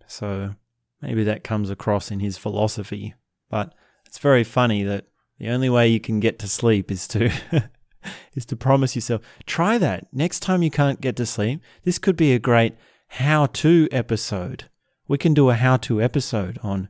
So 0.07 0.55
maybe 1.01 1.25
that 1.25 1.45
comes 1.45 1.71
across 1.71 2.11
in 2.11 2.21
his 2.21 2.39
philosophy. 2.39 3.15
But 3.49 3.75
it's 4.07 4.19
very 4.19 4.45
funny 4.45 4.83
that 4.85 5.07
the 5.39 5.51
only 5.51 5.71
way 5.71 5.89
you 5.89 6.01
can 6.01 6.21
get 6.21 6.39
to 6.41 6.49
sleep 6.49 6.91
is 6.91 7.07
to 7.09 7.31
is 8.35 8.47
to 8.47 8.57
promise 8.57 8.95
yourself, 8.95 9.23
try 9.47 9.79
that. 9.79 10.07
Next 10.13 10.41
time 10.41 10.63
you 10.63 10.71
can't 10.71 11.01
get 11.01 11.17
to 11.17 11.27
sleep, 11.27 11.61
this 11.85 11.99
could 11.99 12.17
be 12.17 12.33
a 12.33 12.39
great 12.39 12.75
how 13.09 13.47
to 13.47 13.89
episode. 13.93 14.65
We 15.09 15.19
can 15.19 15.35
do 15.35 15.51
a 15.51 15.55
how 15.55 15.77
to 15.79 16.01
episode 16.01 16.59
on 16.63 16.89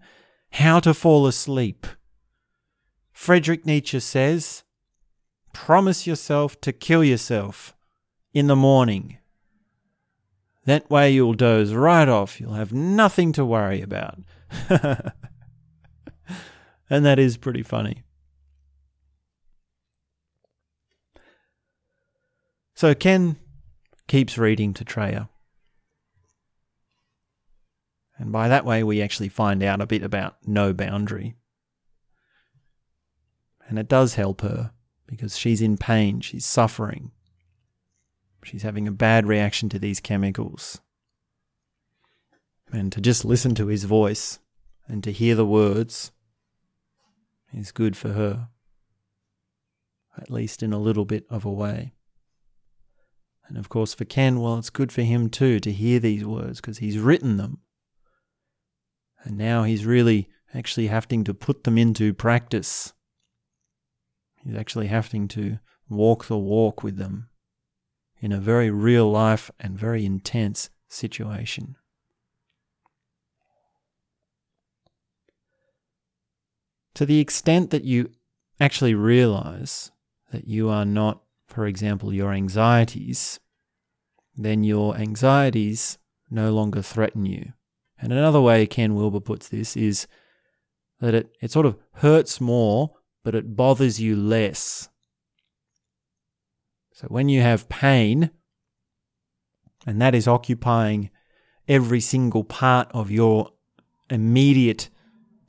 how 0.53 0.81
to 0.81 0.95
fall 0.95 1.27
asleep. 1.27 1.87
Friedrich 3.13 3.67
Nietzsche 3.67 4.01
says, 4.01 4.63
promise 5.53 6.07
yourself 6.07 6.61
to 6.61 6.73
kill 6.73 7.05
yourself 7.05 7.75
in 8.33 8.47
the 8.47 8.57
morning. 8.57 9.19
That 10.65 10.89
way 10.91 11.11
you'll 11.11 11.35
doze 11.35 11.75
right 11.75 12.09
off. 12.09 12.41
You'll 12.41 12.55
have 12.55 12.73
nothing 12.73 13.33
to 13.33 13.45
worry 13.45 13.83
about. 13.83 14.19
and 14.69 15.13
that 17.05 17.19
is 17.19 17.37
pretty 17.37 17.63
funny. 17.63 18.05
So 22.83 22.97
Ken 22.97 23.37
keeps 24.09 24.37
reading 24.37 24.75
to 24.75 24.85
Treya. 24.85 25.29
And 28.19 28.33
by 28.33 28.49
that 28.49 28.65
way, 28.65 28.83
we 28.83 29.01
actually 29.01 29.29
find 29.29 29.63
out 29.63 29.81
a 29.81 29.87
bit 29.87 30.03
about 30.03 30.39
no 30.49 30.73
boundary. 30.73 31.37
And 33.69 33.79
it 33.79 33.87
does 33.87 34.17
help 34.17 34.41
her 34.41 34.73
because 35.07 35.39
she's 35.39 35.63
in 35.63 35.77
pain, 35.77 36.21
she's 36.23 36.45
suffering, 36.45 37.13
she's 38.43 38.63
having 38.63 38.89
a 38.89 38.91
bad 38.91 39.29
reaction 39.29 39.69
to 39.69 39.79
these 39.79 40.01
chemicals. 40.01 40.81
And 42.73 42.91
to 42.91 43.01
just 43.01 43.25
listen 43.25 43.55
to 43.55 43.69
his 43.69 43.85
voice 43.85 44.41
and 44.89 45.05
to 45.05 45.13
hear 45.13 45.37
the 45.37 45.47
words 45.47 46.11
is 47.55 47.71
good 47.71 47.97
for 47.97 48.15
her, 48.15 48.49
at 50.21 50.33
least 50.33 50.65
in 50.65 50.73
a 50.73 50.81
little 50.81 51.05
bit 51.05 51.27
of 51.31 51.45
a 51.45 51.53
way. 51.53 51.93
And 53.49 53.59
of 53.59 53.69
course, 53.69 53.95
for 53.95 54.05
Ken, 54.05 54.41
well, 54.41 54.59
it's 54.59 54.71
good 54.71 54.93
for 54.93 55.03
him 55.03 55.29
too 55.29 55.61
to 55.61 55.73
hear 55.73 55.99
these 55.99 56.25
words 56.25 56.61
because 56.61 56.79
he's 56.79 56.99
written 56.99 57.37
them. 57.37 57.59
And 59.25 59.37
now 59.37 59.65
he's 59.65 59.85
really 59.85 60.29
actually 60.55 60.89
having 60.89 61.25
to 61.25 61.35
put 61.35 61.65
them 61.65 61.79
into 61.79 62.15
practice. 62.15 62.93
He's 64.37 64.57
actually 64.57 64.89
having 64.89 65.29
to 65.29 65.59
walk 65.89 66.27
the 66.27 66.39
walk 66.39 66.83
with 66.83 66.97
them 66.97 67.29
in 68.21 68.33
a 68.33 68.41
very 68.41 68.71
real 68.71 69.11
life 69.11 69.51
and 69.61 69.79
very 69.79 70.07
intense 70.07 70.71
situation. 70.89 71.77
To 76.95 77.07
the 77.07 77.21
extent 77.21 77.71
that 77.71 77.85
you 77.85 78.11
actually 78.61 78.95
realize 78.95 79.91
that 80.31 80.47
you 80.47 80.69
are 80.69 80.85
not 80.85 81.23
for 81.53 81.67
example, 81.67 82.13
your 82.13 82.33
anxieties, 82.33 83.39
then 84.37 84.65
your 84.65 84.97
anxieties 84.97 85.99
no 86.31 86.53
longer 86.53 86.83
threaten 86.83 87.27
you. 87.27 87.53
And 88.01 88.13
another 88.13 88.41
way 88.41 88.67
Ken 88.67 88.95
Wilber 88.95 89.21
puts 89.21 89.49
this 89.49 89.77
is 89.77 90.07
that 91.01 91.15
it, 91.15 91.37
it 91.41 91.51
sort 91.51 91.67
of 91.67 91.77
hurts 91.95 92.41
more 92.41 92.93
but 93.25 93.35
it 93.35 93.57
bothers 93.57 94.01
you 94.01 94.17
less. 94.17 94.89
So 96.93 97.07
when 97.09 97.29
you 97.29 97.41
have 97.41 97.69
pain, 97.69 98.31
and 99.87 100.01
that 100.01 100.15
is 100.15 100.29
occupying 100.29 101.11
every 101.69 102.01
single 102.01 102.45
part 102.45 102.91
of 102.93 103.11
your 103.11 103.51
immediate 104.11 104.91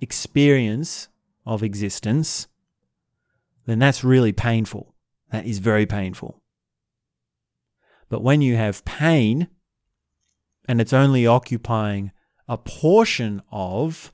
experience 0.01 1.07
of 1.45 1.63
existence, 1.63 2.47
then 3.65 3.79
that's 3.79 4.03
really 4.03 4.31
painful. 4.31 4.92
That 5.33 5.47
is 5.47 5.57
very 5.57 5.87
painful. 5.87 6.43
But 8.07 8.21
when 8.21 8.43
you 8.43 8.55
have 8.55 8.85
pain 8.85 9.47
and 10.67 10.79
it's 10.79 10.93
only 10.93 11.25
occupying 11.25 12.11
a 12.47 12.55
portion 12.55 13.41
of 13.51 14.13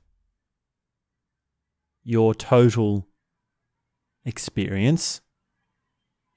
your 2.05 2.33
total 2.33 3.09
experience, 4.23 5.19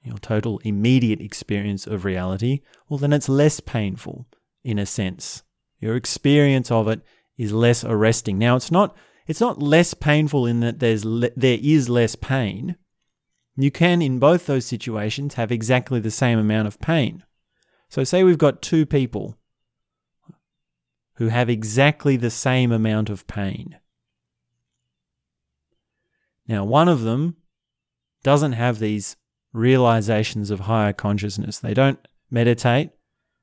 your 0.03 0.17
total 0.17 0.59
immediate 0.65 1.21
experience 1.21 1.87
of 1.87 2.03
reality, 2.03 2.59
well, 2.89 2.97
then 2.97 3.13
it's 3.13 3.29
less 3.29 3.61
painful 3.61 4.27
in 4.65 4.77
a 4.77 4.85
sense. 4.85 5.43
Your 5.79 5.95
experience 5.95 6.69
of 6.69 6.89
it 6.89 6.99
is 7.37 7.53
less 7.53 7.85
arresting. 7.85 8.37
Now, 8.37 8.57
it's 8.57 8.69
not 8.69 8.97
it's 9.27 9.39
not 9.39 9.61
less 9.61 9.93
painful 9.93 10.45
in 10.45 10.59
that 10.59 10.79
there's 10.79 11.05
le- 11.05 11.29
there 11.37 11.59
is 11.61 11.87
less 11.87 12.15
pain. 12.17 12.75
You 13.55 13.71
can, 13.71 14.01
in 14.01 14.19
both 14.19 14.45
those 14.45 14.65
situations, 14.65 15.35
have 15.35 15.51
exactly 15.51 15.99
the 15.99 16.11
same 16.11 16.39
amount 16.39 16.67
of 16.67 16.79
pain. 16.79 17.23
So, 17.89 18.03
say 18.03 18.23
we've 18.23 18.37
got 18.37 18.61
two 18.61 18.85
people 18.85 19.37
who 21.15 21.27
have 21.27 21.49
exactly 21.49 22.17
the 22.17 22.31
same 22.31 22.71
amount 22.71 23.09
of 23.09 23.27
pain. 23.27 23.77
Now, 26.47 26.65
one 26.65 26.89
of 26.89 27.01
them 27.01 27.37
doesn't 28.23 28.53
have 28.53 28.79
these 28.79 29.15
realizations 29.53 30.49
of 30.49 30.61
higher 30.61 30.93
consciousness. 30.93 31.59
They 31.59 31.73
don't 31.73 31.99
meditate. 32.31 32.89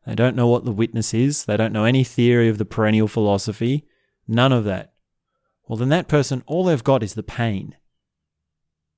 They 0.07 0.15
don't 0.15 0.35
know 0.35 0.49
what 0.49 0.65
the 0.65 0.73
witness 0.73 1.15
is. 1.15 1.45
They 1.45 1.57
don't 1.57 1.73
know 1.73 1.85
any 1.85 2.03
theory 2.03 2.49
of 2.49 2.59
the 2.59 2.65
perennial 2.65 3.07
philosophy. 3.07 3.87
None 4.27 4.53
of 4.53 4.65
that. 4.65 4.95
Well, 5.69 5.77
then 5.77 5.91
that 5.91 6.09
person, 6.09 6.43
all 6.47 6.65
they've 6.65 6.83
got 6.83 7.03
is 7.03 7.15
the 7.15 7.23
pain. 7.23 7.77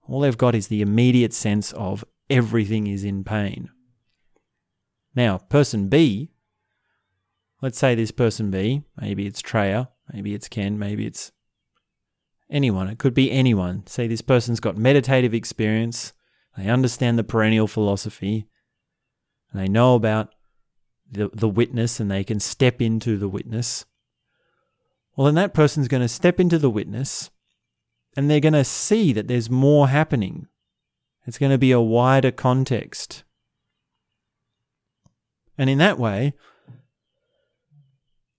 All 0.08 0.20
they've 0.20 0.36
got 0.36 0.54
is 0.54 0.68
the 0.68 0.82
immediate 0.82 1.32
sense 1.32 1.72
of 1.72 2.04
everything 2.28 2.86
is 2.86 3.04
in 3.04 3.24
pain. 3.24 3.70
Now, 5.14 5.38
person 5.38 5.88
B, 5.88 6.32
let's 7.60 7.78
say 7.78 7.94
this 7.94 8.10
person 8.10 8.50
B, 8.50 8.82
maybe 9.00 9.26
it's 9.26 9.42
Treya, 9.42 9.88
maybe 10.12 10.34
it's 10.34 10.48
Ken, 10.48 10.78
maybe 10.78 11.06
it's 11.06 11.32
anyone. 12.50 12.88
It 12.88 12.98
could 12.98 13.14
be 13.14 13.30
anyone. 13.30 13.86
Say 13.86 14.06
this 14.06 14.22
person's 14.22 14.60
got 14.60 14.76
meditative 14.76 15.34
experience, 15.34 16.12
they 16.56 16.68
understand 16.68 17.18
the 17.18 17.24
perennial 17.24 17.66
philosophy, 17.66 18.46
they 19.54 19.68
know 19.68 19.94
about 19.94 20.34
the, 21.10 21.30
the 21.32 21.48
witness 21.48 22.00
and 22.00 22.10
they 22.10 22.24
can 22.24 22.40
step 22.40 22.80
into 22.80 23.18
the 23.18 23.28
witness. 23.28 23.84
Well, 25.14 25.26
then 25.26 25.34
that 25.34 25.52
person's 25.52 25.88
going 25.88 26.00
to 26.00 26.08
step 26.08 26.40
into 26.40 26.58
the 26.58 26.70
witness 26.70 27.30
and 28.16 28.30
they're 28.30 28.40
going 28.40 28.52
to 28.52 28.64
see 28.64 29.12
that 29.12 29.28
there's 29.28 29.50
more 29.50 29.88
happening. 29.88 30.46
It's 31.26 31.38
going 31.38 31.52
to 31.52 31.58
be 31.58 31.72
a 31.72 31.80
wider 31.80 32.30
context. 32.30 33.24
And 35.56 35.70
in 35.70 35.78
that 35.78 35.98
way, 35.98 36.34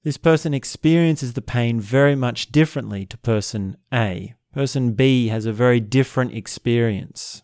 this 0.03 0.17
person 0.17 0.53
experiences 0.53 1.33
the 1.33 1.41
pain 1.41 1.79
very 1.79 2.15
much 2.15 2.51
differently 2.51 3.05
to 3.05 3.17
person 3.17 3.77
A. 3.93 4.35
Person 4.51 4.93
B 4.93 5.29
has 5.29 5.45
a 5.45 5.53
very 5.53 5.79
different 5.79 6.33
experience. 6.33 7.41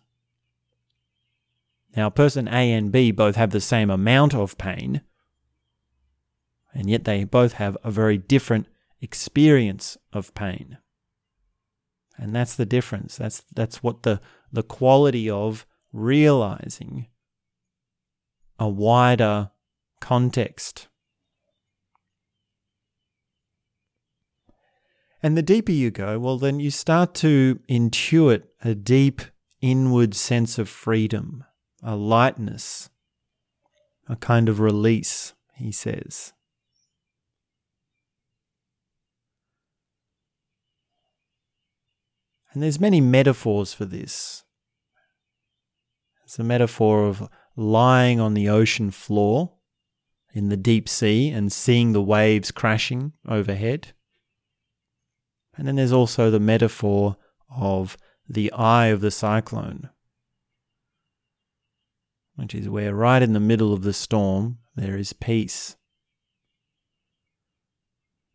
Now, 1.96 2.10
person 2.10 2.48
A 2.50 2.72
and 2.74 2.92
B 2.92 3.12
both 3.12 3.36
have 3.36 3.52
the 3.52 3.62
same 3.62 3.90
amount 3.90 4.36
of 4.36 4.58
pain, 4.58 5.02
and 6.74 6.90
yet 6.90 7.06
they 7.06 7.24
both 7.24 7.54
have 7.54 7.78
a 7.84 7.90
very 7.90 8.18
different 8.18 8.68
experience 9.02 9.98
of 10.12 10.34
pain. 10.36 10.79
And 12.20 12.36
that's 12.36 12.56
the 12.56 12.66
difference. 12.66 13.16
That's, 13.16 13.44
that's 13.54 13.82
what 13.82 14.04
the, 14.04 14.20
the 14.52 14.64
quality 14.64 15.30
of 15.30 15.66
realizing 15.94 17.08
a 18.60 18.68
wider 18.68 19.52
context. 20.02 20.88
And 25.24 25.38
the 25.38 25.42
deeper 25.42 25.72
you 25.72 25.92
go, 25.92 26.20
well, 26.20 26.38
then 26.38 26.60
you 26.60 26.72
start 26.72 27.14
to 27.16 27.60
intuit 27.70 28.44
a 28.64 28.76
deep 28.76 29.22
inward 29.62 30.14
sense 30.14 30.58
of 30.58 30.70
freedom, 30.70 31.44
a 31.84 31.96
lightness, 31.96 32.90
a 34.08 34.16
kind 34.16 34.48
of 34.48 34.60
release, 34.60 35.34
he 35.56 35.72
says. 35.72 36.34
And 42.54 42.64
there's 42.64 42.80
many 42.80 43.00
metaphors 43.00 43.74
for 43.74 43.86
this. 43.86 44.44
It's 46.24 46.40
a 46.40 46.44
metaphor 46.44 47.08
of 47.08 47.30
lying 47.56 48.20
on 48.20 48.34
the 48.34 48.50
ocean 48.50 48.92
floor 48.92 49.54
in 50.34 50.50
the 50.50 50.58
deep 50.58 50.88
sea 50.88 51.30
and 51.30 51.52
seeing 51.52 51.92
the 51.92 52.02
waves 52.02 52.52
crashing 52.52 53.14
overhead. 53.28 53.94
And 55.58 55.68
then 55.68 55.76
there's 55.76 55.92
also 55.92 56.30
the 56.30 56.40
metaphor 56.40 57.18
of 57.54 57.98
the 58.28 58.52
eye 58.54 58.88
of 58.88 59.02
the 59.02 59.12
cyclone, 59.12 59.90
which 62.36 62.54
is 62.54 62.70
where 62.70 62.94
right 62.94 63.22
in 63.22 63.34
the 63.34 63.40
middle 63.40 63.74
of 63.74 63.82
the 63.82 63.94
storm 63.94 64.60
there 64.76 64.98
is 64.98 65.14
peace. 65.14 65.76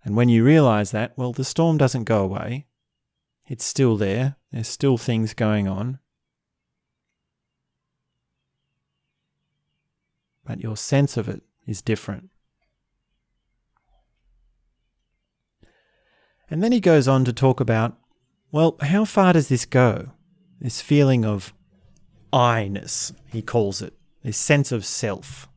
And 0.04 0.16
when 0.16 0.28
you 0.28 0.44
realize 0.44 0.90
that, 0.90 1.16
well, 1.16 1.32
the 1.32 1.44
storm 1.44 1.78
doesn't 1.78 2.04
go 2.04 2.22
away. 2.22 2.66
It's 3.46 3.64
still 3.64 3.96
there. 3.96 4.36
There's 4.52 4.68
still 4.68 4.96
things 4.96 5.34
going 5.34 5.68
on. 5.68 5.98
But 10.44 10.60
your 10.60 10.76
sense 10.76 11.16
of 11.16 11.28
it 11.28 11.42
is 11.66 11.82
different. 11.82 12.30
And 16.50 16.62
then 16.62 16.72
he 16.72 16.80
goes 16.80 17.08
on 17.08 17.24
to 17.24 17.32
talk 17.32 17.60
about 17.60 17.96
well, 18.54 18.76
how 18.82 19.04
far 19.04 19.32
does 19.32 19.48
this 19.48 19.66
go? 19.66 20.12
This 20.60 20.80
feeling 20.80 21.24
of 21.24 21.52
I-ness, 22.32 23.12
he 23.26 23.42
calls 23.42 23.82
it, 23.82 23.94
this 24.22 24.38
sense 24.38 24.70
of 24.70 24.84
self. 24.84 25.48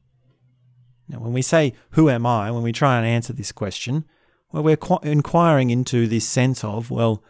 Now, 1.08 1.20
when 1.20 1.32
we 1.32 1.44
say, 1.44 1.74
Who 1.92 2.10
am 2.10 2.26
I? 2.26 2.50
when 2.50 2.64
we 2.64 2.72
try 2.72 2.98
and 2.98 3.06
answer 3.06 3.34
this 3.34 3.52
question, 3.52 4.06
well, 4.52 4.64
we're 4.64 4.78
qu- 4.78 4.98
inquiring 5.04 5.70
into 5.70 6.08
this 6.08 6.28
sense 6.28 6.64
of, 6.64 6.90
well, 6.90 7.24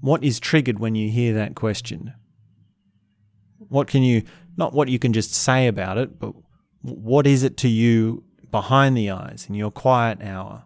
what 0.00 0.22
is 0.22 0.40
triggered 0.40 0.78
when 0.78 0.94
you 0.94 1.10
hear 1.10 1.34
that 1.34 1.54
question? 1.54 2.12
What 3.58 3.88
can 3.88 4.02
you, 4.02 4.22
not 4.56 4.72
what 4.72 4.88
you 4.88 4.98
can 4.98 5.12
just 5.12 5.34
say 5.34 5.66
about 5.66 5.98
it, 5.98 6.18
but 6.18 6.34
what 6.82 7.26
is 7.26 7.42
it 7.42 7.56
to 7.58 7.68
you 7.68 8.24
behind 8.50 8.96
the 8.96 9.10
eyes 9.10 9.46
in 9.48 9.54
your 9.54 9.70
quiet 9.70 10.22
hour? 10.22 10.64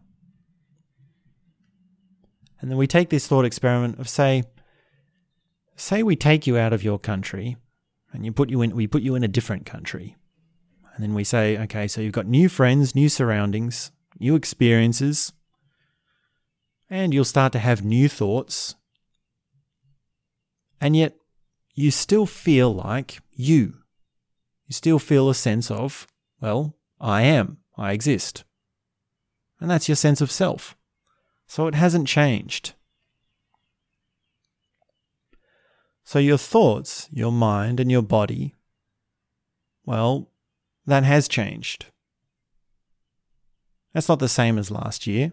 And 2.61 2.71
then 2.71 2.77
we 2.77 2.87
take 2.87 3.09
this 3.09 3.27
thought 3.27 3.45
experiment 3.45 3.99
of 3.99 4.09
say, 4.09 4.45
say 5.77 6.03
we 6.03 6.17
take 6.17 6.47
you 6.47 6.59
out 6.59 6.73
of 6.73 6.85
your 6.85 6.99
country 6.99 7.57
and 8.13 8.25
you 8.25 8.33
put 8.33 8.51
you 8.51 8.61
in, 8.61 8.77
we 8.77 8.87
put 8.87 9.03
you 9.03 9.15
in 9.15 9.25
a 9.25 9.29
different 9.29 9.65
country. 9.65 10.17
And 10.95 11.03
then 11.03 11.15
we 11.15 11.25
say, 11.25 11.57
okay, 11.57 11.89
so 11.89 12.01
you've 12.01 12.13
got 12.13 12.27
new 12.27 12.49
friends, 12.49 12.95
new 12.95 13.09
surroundings, 13.09 13.93
new 14.19 14.35
experiences, 14.35 15.33
and 16.91 17.15
you'll 17.15 17.25
start 17.25 17.53
to 17.53 17.59
have 17.59 17.85
new 17.85 18.09
thoughts 18.09 18.75
and 20.81 20.97
yet, 20.97 21.17
you 21.75 21.91
still 21.91 22.27
feel 22.27 22.75
like 22.75 23.21
you. 23.33 23.75
You 24.67 24.73
still 24.73 24.99
feel 24.99 25.29
a 25.29 25.35
sense 25.35 25.71
of, 25.71 26.07
well, 26.41 26.77
I 27.01 27.23
am, 27.23 27.59
I 27.77 27.93
exist. 27.93 28.45
And 29.61 29.71
that's 29.71 29.89
your 29.89 29.97
sense 29.97 30.21
of 30.21 30.31
self. 30.31 30.77
So 31.47 31.67
it 31.67 31.75
hasn't 31.75 32.09
changed. 32.09 32.75
So 36.05 36.19
your 36.19 36.39
thoughts, 36.39 37.09
your 37.13 37.33
mind, 37.33 37.79
and 37.79 37.91
your 37.91 38.03
body, 38.03 38.55
well, 39.85 40.31
that 40.87 41.05
has 41.05 41.29
changed. 41.29 41.87
That's 43.93 44.09
not 44.09 44.19
the 44.19 44.29
same 44.29 44.59
as 44.59 44.71
last 44.71 45.07
year. 45.07 45.33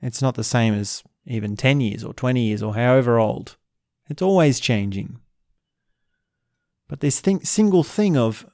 It's 0.00 0.22
not 0.22 0.34
the 0.34 0.44
same 0.44 0.74
as 0.74 1.02
even 1.26 1.56
10 1.56 1.80
years 1.80 2.04
or 2.04 2.12
20 2.12 2.40
years 2.40 2.62
or 2.62 2.74
however 2.74 3.18
old. 3.18 3.56
It's 4.08 4.22
always 4.22 4.60
changing. 4.60 5.18
But 6.88 7.00
this 7.00 7.20
thing, 7.20 7.40
single 7.40 7.82
thing 7.82 8.16
of 8.16 8.46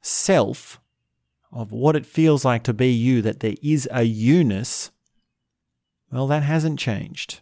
self, 0.00 0.80
of 1.52 1.72
what 1.72 1.96
it 1.96 2.06
feels 2.06 2.44
like 2.44 2.62
to 2.64 2.72
be 2.72 2.90
you, 2.90 3.22
that 3.22 3.40
there 3.40 3.56
is 3.62 3.88
a 3.92 4.02
you 4.04 4.44
ness, 4.44 4.90
well, 6.10 6.26
that 6.26 6.42
hasn't 6.42 6.78
changed. 6.78 7.40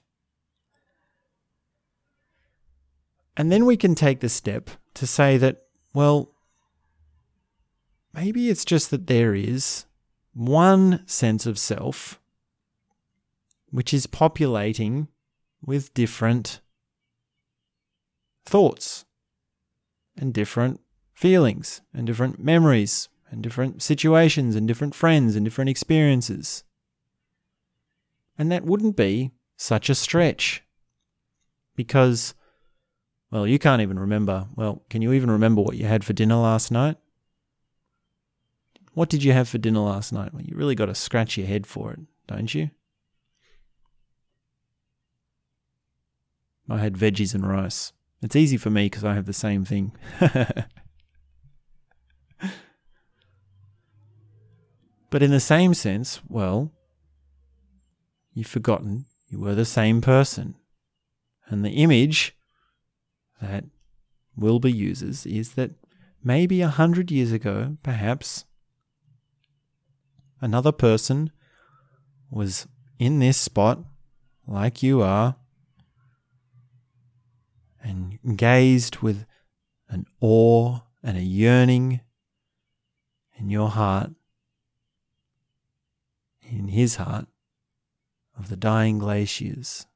And 3.36 3.52
then 3.52 3.64
we 3.64 3.76
can 3.76 3.94
take 3.94 4.20
the 4.20 4.28
step 4.28 4.70
to 4.94 5.06
say 5.06 5.36
that, 5.36 5.62
well, 5.94 6.32
maybe 8.12 8.50
it's 8.50 8.64
just 8.64 8.90
that 8.90 9.06
there 9.06 9.34
is 9.34 9.86
one 10.34 11.06
sense 11.06 11.46
of 11.46 11.58
self 11.58 12.17
which 13.70 13.92
is 13.92 14.06
populating 14.06 15.08
with 15.64 15.92
different 15.94 16.60
thoughts 18.46 19.04
and 20.16 20.32
different 20.32 20.80
feelings 21.14 21.80
and 21.92 22.06
different 22.06 22.42
memories 22.42 23.08
and 23.30 23.42
different 23.42 23.82
situations 23.82 24.56
and 24.56 24.66
different 24.66 24.94
friends 24.94 25.36
and 25.36 25.44
different 25.44 25.68
experiences. 25.68 26.64
And 28.38 28.50
that 28.52 28.64
wouldn't 28.64 28.96
be 28.96 29.32
such 29.56 29.90
a 29.90 29.94
stretch 29.94 30.62
because, 31.74 32.34
well, 33.30 33.46
you 33.46 33.58
can't 33.58 33.82
even 33.82 33.98
remember. 33.98 34.46
Well, 34.54 34.82
can 34.88 35.02
you 35.02 35.12
even 35.12 35.30
remember 35.30 35.60
what 35.60 35.76
you 35.76 35.86
had 35.86 36.04
for 36.04 36.12
dinner 36.12 36.36
last 36.36 36.70
night? 36.70 36.96
What 38.94 39.08
did 39.08 39.22
you 39.22 39.32
have 39.32 39.48
for 39.48 39.58
dinner 39.58 39.80
last 39.80 40.12
night? 40.12 40.32
Well, 40.32 40.42
you 40.42 40.56
really 40.56 40.74
got 40.74 40.86
to 40.86 40.94
scratch 40.94 41.36
your 41.36 41.46
head 41.46 41.66
for 41.66 41.92
it, 41.92 42.00
don't 42.26 42.52
you? 42.54 42.70
I 46.68 46.78
had 46.78 46.94
veggies 46.94 47.34
and 47.34 47.46
rice. 47.48 47.92
It's 48.22 48.36
easy 48.36 48.56
for 48.56 48.70
me 48.70 48.86
because 48.86 49.04
I 49.04 49.14
have 49.14 49.26
the 49.26 49.32
same 49.32 49.64
thing. 49.64 49.92
but 55.10 55.22
in 55.22 55.30
the 55.30 55.40
same 55.40 55.74
sense, 55.74 56.20
well, 56.28 56.72
you've 58.34 58.46
forgotten 58.46 59.06
you 59.28 59.38
were 59.38 59.54
the 59.54 59.64
same 59.64 60.00
person. 60.00 60.54
And 61.48 61.64
the 61.64 61.70
image 61.70 62.36
that 63.40 63.64
Wilber 64.36 64.68
uses 64.68 65.26
is 65.26 65.54
that 65.54 65.72
maybe 66.22 66.60
a 66.60 66.68
hundred 66.68 67.10
years 67.10 67.32
ago, 67.32 67.76
perhaps, 67.82 68.44
another 70.40 70.72
person 70.72 71.30
was 72.30 72.66
in 72.98 73.18
this 73.18 73.36
spot, 73.38 73.80
like 74.46 74.82
you 74.82 75.02
are, 75.02 75.36
and 77.82 78.18
gazed 78.36 78.98
with 78.98 79.24
an 79.88 80.06
awe 80.20 80.80
and 81.02 81.16
a 81.16 81.22
yearning 81.22 82.00
in 83.36 83.50
your 83.50 83.70
heart, 83.70 84.10
in 86.42 86.68
his 86.68 86.96
heart, 86.96 87.26
of 88.36 88.48
the 88.48 88.56
dying 88.56 88.98
glaciers. 88.98 89.86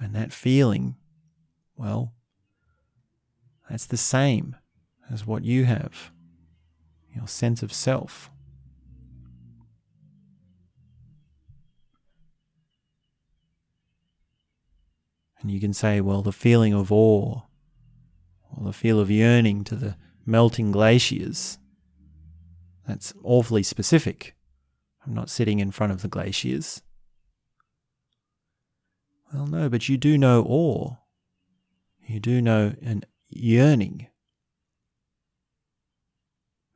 And 0.00 0.14
that 0.14 0.32
feeling, 0.32 0.96
well, 1.76 2.12
that's 3.68 3.86
the 3.86 3.96
same 3.96 4.56
as 5.10 5.26
what 5.26 5.44
you 5.44 5.64
have 5.64 6.12
your 7.18 7.28
sense 7.28 7.62
of 7.62 7.72
self. 7.72 8.30
And 15.40 15.50
you 15.50 15.60
can 15.60 15.72
say, 15.72 16.00
well, 16.00 16.22
the 16.22 16.32
feeling 16.32 16.74
of 16.74 16.90
awe, 16.90 17.42
or 18.50 18.64
the 18.64 18.72
feel 18.72 18.98
of 18.98 19.10
yearning 19.10 19.64
to 19.64 19.76
the 19.76 19.96
melting 20.26 20.72
glaciers, 20.72 21.58
that's 22.86 23.12
awfully 23.22 23.62
specific. 23.62 24.34
I'm 25.06 25.14
not 25.14 25.30
sitting 25.30 25.60
in 25.60 25.70
front 25.70 25.92
of 25.92 26.02
the 26.02 26.08
glaciers. 26.08 26.82
Well, 29.32 29.46
no, 29.46 29.68
but 29.68 29.88
you 29.88 29.96
do 29.96 30.18
know 30.18 30.42
awe. 30.42 30.96
You 32.04 32.18
do 32.18 32.40
know 32.40 32.74
an 32.82 33.04
yearning. 33.28 34.08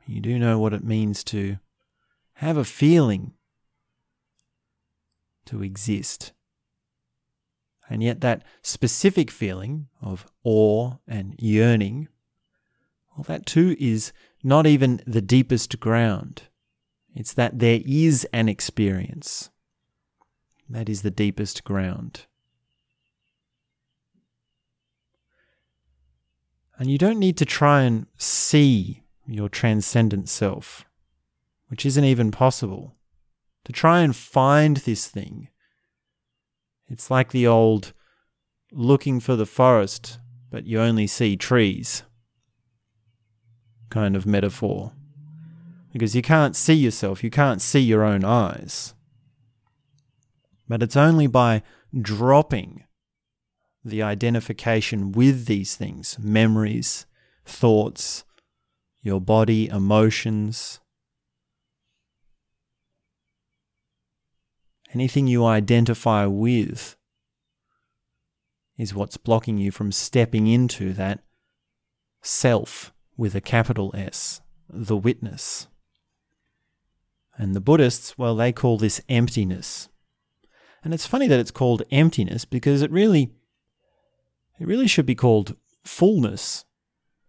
You 0.07 0.21
do 0.21 0.39
know 0.39 0.59
what 0.59 0.75
it 0.75 0.85
means 0.85 1.25
to 1.25 1.59
have 2.35 2.57
a 2.57 2.65
feeling 2.65 3.33
to 5.47 5.63
exist. 5.63 6.33
And 7.89 8.03
yet, 8.03 8.21
that 8.21 8.45
specific 8.63 9.31
feeling 9.31 9.89
of 10.01 10.27
awe 10.45 10.95
and 11.07 11.35
yearning, 11.39 12.09
well, 13.17 13.25
that 13.25 13.45
too 13.45 13.77
is 13.79 14.13
not 14.43 14.67
even 14.67 15.03
the 15.07 15.21
deepest 15.21 15.79
ground. 15.81 16.43
It's 17.15 17.35
that 17.35 17.59
there 17.59 17.81
is 17.85 18.27
an 18.33 18.49
experience. 18.49 19.51
That 20.69 20.89
is 20.89 21.03
the 21.03 21.11
deepest 21.11 21.65
ground. 21.65 22.27
And 26.79 26.91
you 26.91 26.99
don't 26.99 27.19
need 27.19 27.37
to 27.37 27.45
try 27.45 27.83
and 27.83 28.07
see 28.17 29.03
your 29.27 29.49
transcendent 29.49 30.29
self, 30.29 30.85
which 31.69 31.85
isn't 31.85 32.05
even 32.05 32.31
possible. 32.31 32.97
To 33.65 33.73
try 33.73 34.01
and 34.01 34.17
find 34.17 34.79
this 34.79 35.07
thing 35.07 35.49
it's 36.93 37.11
like 37.11 37.33
the 37.33 37.47
old 37.47 37.95
looking 38.71 39.19
for 39.19 39.35
the 39.35 39.47
forest, 39.47 40.19
but 40.51 40.67
you 40.67 40.79
only 40.79 41.07
see 41.07 41.37
trees 41.37 42.03
kind 43.89 44.15
of 44.15 44.27
metaphor. 44.27 44.93
Because 45.91 46.15
you 46.15 46.21
can't 46.21 46.55
see 46.55 46.75
yourself, 46.75 47.25
you 47.25 47.31
can't 47.31 47.63
see 47.63 47.81
your 47.81 48.05
own 48.05 48.25
eyes. 48.25 48.95
But 50.69 50.83
it's 50.83 50.97
only 50.97 51.27
by 51.27 51.63
dropping 51.99 52.85
the 53.83 54.03
identification 54.03 55.13
with 55.13 55.47
these 55.47 55.77
things 55.77 56.19
memories, 56.19 57.07
thoughts, 57.47 58.25
your 59.01 59.21
body, 59.21 59.67
emotions, 59.69 60.81
Anything 64.95 65.27
you 65.27 65.45
identify 65.45 66.27
with 66.27 66.97
is 68.77 68.95
what's 68.95 69.17
blocking 69.17 69.59
you 69.59 69.71
from 69.71 69.93
stepping 69.93 70.47
into 70.47 70.93
that 70.93 71.21
self 72.21 72.93
with 73.17 73.35
a 73.35 73.41
capital 73.41 73.91
S, 73.95 74.41
the 74.69 74.97
witness. 74.97 75.69
And 77.37 77.55
the 77.55 77.61
Buddhists, 77.61 78.19
well, 78.19 78.37
they 78.37 78.53
call 78.53 78.77
this 78.77 79.01
emptiness. 79.09 79.89
And 80.85 80.93
it's 80.93 81.07
funny 81.07 81.27
that 81.29 81.41
it's 81.41 81.51
called 81.51 81.83
emptiness 81.91 82.45
because 82.45 82.83
it 82.83 82.91
really 82.91 83.31
it 84.59 84.67
really 84.67 84.87
should 84.87 85.07
be 85.07 85.15
called 85.15 85.57
fullness 85.85 86.65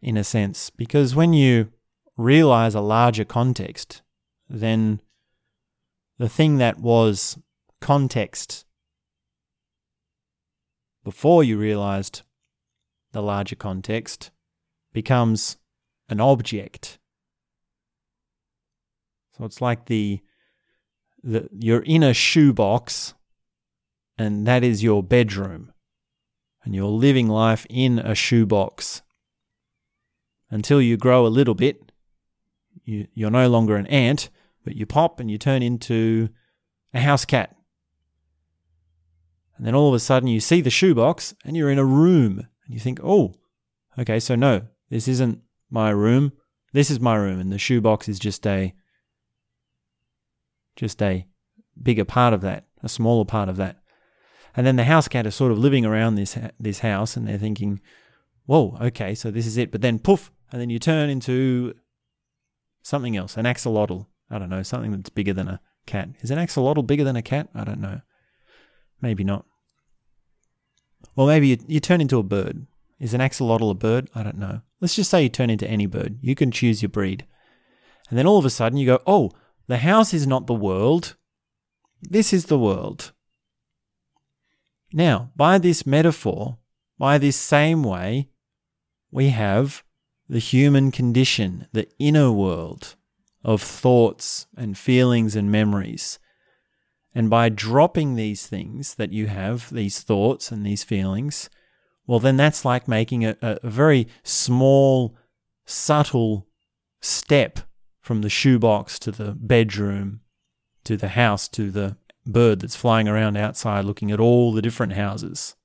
in 0.01 0.17
a 0.17 0.23
sense 0.23 0.69
because 0.69 1.15
when 1.15 1.33
you 1.33 1.71
realize 2.17 2.75
a 2.75 2.81
larger 2.81 3.23
context, 3.23 4.01
then 4.49 5.01
the 6.17 6.29
thing 6.29 6.57
that 6.57 6.79
was 6.79 7.37
context 7.83 8.63
before 11.03 11.43
you 11.43 11.57
realized 11.57 12.21
the 13.11 13.21
larger 13.21 13.57
context 13.57 14.31
becomes 14.93 15.57
an 16.07 16.21
object. 16.21 16.97
So 19.37 19.43
it's 19.43 19.59
like 19.59 19.87
the, 19.87 20.21
the 21.21 21.49
you're 21.51 21.81
in 21.81 22.03
a 22.03 22.13
shoebox 22.13 23.15
and 24.17 24.47
that 24.47 24.63
is 24.63 24.81
your 24.81 25.03
bedroom. 25.03 25.73
And 26.63 26.73
you're 26.73 26.85
living 26.85 27.27
life 27.27 27.67
in 27.69 27.99
a 27.99 28.15
shoebox. 28.15 29.01
Until 30.49 30.81
you 30.81 30.95
grow 30.95 31.27
a 31.27 31.35
little 31.37 31.55
bit, 31.55 31.91
you, 32.85 33.07
you're 33.13 33.29
no 33.29 33.49
longer 33.49 33.75
an 33.75 33.87
ant, 33.87 34.29
but 34.63 34.77
you 34.77 34.85
pop 34.85 35.19
and 35.19 35.29
you 35.29 35.37
turn 35.37 35.61
into 35.61 36.29
a 36.93 37.01
house 37.01 37.25
cat. 37.25 37.53
And 39.63 39.69
then 39.69 39.75
all 39.75 39.87
of 39.87 39.93
a 39.93 39.99
sudden 39.99 40.27
you 40.27 40.41
see 40.41 40.59
the 40.59 40.69
shoebox 40.69 41.33
and 41.45 41.55
you're 41.55 41.71
in 41.71 41.79
a 41.79 41.85
room 41.85 42.39
and 42.65 42.73
you 42.73 42.81
think, 42.81 42.99
oh, 43.01 43.35
okay, 43.97 44.19
so 44.19 44.35
no, 44.35 44.63
this 44.89 45.07
isn't 45.07 45.39
my 45.69 45.89
room. 45.89 46.33
This 46.73 46.91
is 46.91 46.99
my 46.99 47.15
room. 47.15 47.39
And 47.39 47.49
the 47.49 47.57
shoebox 47.57 48.09
is 48.09 48.19
just 48.19 48.45
a, 48.45 48.73
just 50.75 51.01
a 51.01 51.25
bigger 51.81 52.03
part 52.03 52.33
of 52.33 52.41
that, 52.41 52.65
a 52.83 52.89
smaller 52.89 53.23
part 53.23 53.47
of 53.47 53.55
that. 53.55 53.77
And 54.53 54.67
then 54.67 54.75
the 54.75 54.83
house 54.83 55.07
cat 55.07 55.25
is 55.25 55.33
sort 55.33 55.53
of 55.53 55.59
living 55.59 55.85
around 55.85 56.15
this, 56.15 56.37
this 56.59 56.79
house 56.79 57.15
and 57.15 57.25
they're 57.25 57.37
thinking, 57.37 57.79
whoa, 58.45 58.77
okay, 58.81 59.15
so 59.15 59.31
this 59.31 59.47
is 59.47 59.55
it. 59.55 59.71
But 59.71 59.79
then 59.79 59.97
poof, 59.97 60.29
and 60.51 60.59
then 60.59 60.69
you 60.69 60.77
turn 60.77 61.09
into 61.09 61.73
something 62.81 63.15
else, 63.15 63.37
an 63.37 63.45
axolotl. 63.45 64.07
I 64.29 64.39
don't 64.39 64.49
know, 64.49 64.61
something 64.61 64.91
that's 64.91 65.09
bigger 65.09 65.31
than 65.31 65.47
a 65.47 65.61
cat. 65.85 66.09
Is 66.19 66.31
an 66.31 66.37
axolotl 66.37 66.85
bigger 66.85 67.05
than 67.05 67.15
a 67.15 67.21
cat? 67.21 67.47
I 67.55 67.63
don't 67.63 67.79
know. 67.79 68.01
Maybe 69.01 69.23
not. 69.23 69.45
Or 71.15 71.27
maybe 71.27 71.49
you, 71.49 71.57
you 71.67 71.79
turn 71.79 72.01
into 72.01 72.19
a 72.19 72.23
bird. 72.23 72.65
Is 72.99 73.13
an 73.13 73.21
axolotl 73.21 73.71
a 73.71 73.73
bird? 73.73 74.09
I 74.15 74.23
don't 74.23 74.37
know. 74.37 74.61
Let's 74.79 74.95
just 74.95 75.09
say 75.09 75.23
you 75.23 75.29
turn 75.29 75.49
into 75.49 75.67
any 75.67 75.85
bird. 75.85 76.19
You 76.21 76.35
can 76.35 76.51
choose 76.51 76.81
your 76.81 76.89
breed. 76.89 77.25
And 78.09 78.17
then 78.17 78.27
all 78.27 78.37
of 78.37 78.45
a 78.45 78.49
sudden 78.49 78.77
you 78.77 78.85
go, 78.85 79.01
oh, 79.05 79.31
the 79.67 79.77
house 79.77 80.13
is 80.13 80.27
not 80.27 80.47
the 80.47 80.53
world. 80.53 81.15
This 82.01 82.33
is 82.33 82.45
the 82.45 82.59
world. 82.59 83.11
Now, 84.91 85.31
by 85.35 85.57
this 85.57 85.85
metaphor, 85.85 86.57
by 86.97 87.17
this 87.17 87.35
same 87.35 87.83
way, 87.83 88.29
we 89.11 89.29
have 89.29 89.83
the 90.29 90.39
human 90.39 90.91
condition, 90.91 91.67
the 91.73 91.87
inner 91.99 92.31
world 92.31 92.95
of 93.43 93.61
thoughts 93.61 94.47
and 94.55 94.77
feelings 94.77 95.35
and 95.35 95.51
memories. 95.51 96.19
And 97.15 97.29
by 97.29 97.49
dropping 97.49 98.15
these 98.15 98.47
things 98.47 98.95
that 98.95 99.11
you 99.11 99.27
have, 99.27 99.71
these 99.71 100.01
thoughts 100.01 100.51
and 100.51 100.65
these 100.65 100.83
feelings, 100.83 101.49
well, 102.07 102.19
then 102.19 102.37
that's 102.37 102.65
like 102.65 102.87
making 102.87 103.23
a, 103.25 103.37
a 103.41 103.69
very 103.69 104.07
small, 104.23 105.15
subtle 105.65 106.47
step 107.01 107.59
from 108.01 108.21
the 108.21 108.29
shoebox 108.29 108.99
to 108.99 109.11
the 109.11 109.31
bedroom 109.31 110.21
to 110.83 110.97
the 110.97 111.09
house 111.09 111.47
to 111.47 111.71
the 111.71 111.95
bird 112.25 112.59
that's 112.59 112.75
flying 112.75 113.07
around 113.07 113.37
outside 113.37 113.85
looking 113.85 114.11
at 114.11 114.19
all 114.19 114.51
the 114.51 114.61
different 114.61 114.93
houses. 114.93 115.55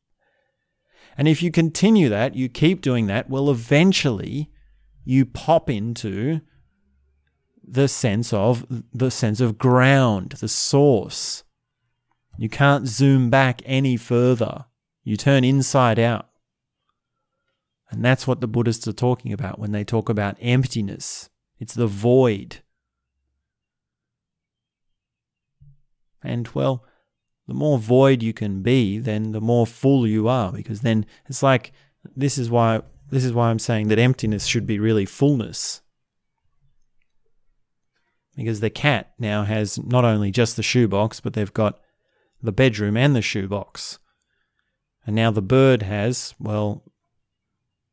And 1.16 1.26
if 1.26 1.42
you 1.42 1.50
continue 1.50 2.08
that, 2.08 2.36
you 2.36 2.48
keep 2.48 2.80
doing 2.80 3.06
that, 3.06 3.28
well, 3.28 3.50
eventually 3.50 4.50
you 5.04 5.24
pop 5.26 5.68
into 5.68 6.40
the 7.70 7.88
sense 7.88 8.32
of 8.32 8.64
the 8.92 9.10
sense 9.10 9.40
of 9.40 9.58
ground, 9.58 10.32
the 10.40 10.48
source. 10.48 11.44
You 12.38 12.48
can't 12.48 12.86
zoom 12.86 13.30
back 13.30 13.62
any 13.64 13.96
further. 13.96 14.66
You 15.02 15.16
turn 15.16 15.44
inside 15.44 15.98
out. 15.98 16.28
And 17.90 18.04
that's 18.04 18.26
what 18.26 18.40
the 18.40 18.46
Buddhists 18.46 18.86
are 18.86 18.92
talking 18.92 19.32
about 19.32 19.58
when 19.58 19.72
they 19.72 19.84
talk 19.84 20.08
about 20.08 20.36
emptiness. 20.40 21.30
It's 21.58 21.74
the 21.74 21.86
void. 21.86 22.58
And 26.22 26.48
well, 26.48 26.84
the 27.46 27.54
more 27.54 27.78
void 27.78 28.22
you 28.22 28.32
can 28.32 28.62
be, 28.62 28.98
then 28.98 29.32
the 29.32 29.40
more 29.40 29.66
full 29.66 30.06
you 30.06 30.28
are, 30.28 30.52
because 30.52 30.82
then 30.82 31.06
it's 31.26 31.42
like 31.42 31.72
this 32.16 32.38
is 32.38 32.50
why 32.50 32.82
this 33.10 33.24
is 33.24 33.32
why 33.32 33.48
I'm 33.48 33.58
saying 33.58 33.88
that 33.88 33.98
emptiness 33.98 34.46
should 34.46 34.66
be 34.66 34.78
really 34.78 35.06
fullness. 35.06 35.80
Because 38.38 38.60
the 38.60 38.70
cat 38.70 39.14
now 39.18 39.42
has 39.42 39.82
not 39.82 40.04
only 40.04 40.30
just 40.30 40.54
the 40.54 40.62
shoebox, 40.62 41.18
but 41.18 41.32
they've 41.32 41.52
got 41.52 41.80
the 42.40 42.52
bedroom 42.52 42.96
and 42.96 43.16
the 43.16 43.20
shoebox. 43.20 43.98
And 45.04 45.16
now 45.16 45.32
the 45.32 45.42
bird 45.42 45.82
has, 45.82 46.36
well, 46.38 46.84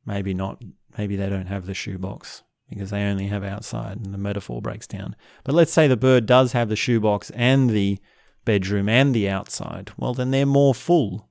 maybe 0.06 0.36
not, 0.36 0.64
maybe 1.00 1.16
they 1.16 1.30
don't 1.30 1.48
have 1.48 1.66
the 1.66 1.74
shoebox 1.74 2.44
because 2.70 2.92
they 2.92 3.02
only 3.02 3.26
have 3.26 3.44
outside 3.44 3.98
and 3.98 4.14
the 4.14 4.20
metaphor 4.20 4.62
breaks 4.62 4.86
down. 4.86 5.16
But 5.44 5.56
let's 5.56 5.74
say 5.74 5.88
the 5.88 5.98
bird 5.98 6.28
does 6.28 6.52
have 6.52 6.70
the 6.70 6.76
shoebox 6.76 7.32
and 7.32 7.72
the 7.72 7.98
bedroom 8.46 8.88
and 8.88 9.16
the 9.16 9.28
outside. 9.28 9.94
Well, 9.98 10.14
then 10.14 10.30
they're 10.30 10.46
more 10.46 10.76
full. 10.76 11.28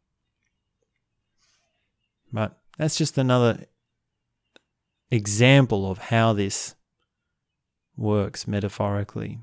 But 2.33 2.59
that's 2.79 2.97
just 2.97 3.17
another 3.17 3.67
example 5.13 5.89
of 5.89 5.99
how 5.99 6.33
this 6.33 6.75
works 7.97 8.47
metaphorically. 8.47 9.41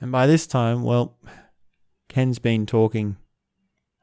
And 0.00 0.10
by 0.10 0.26
this 0.26 0.48
time, 0.48 0.82
well, 0.82 1.16
Ken's 2.08 2.40
been 2.40 2.66
talking 2.66 3.16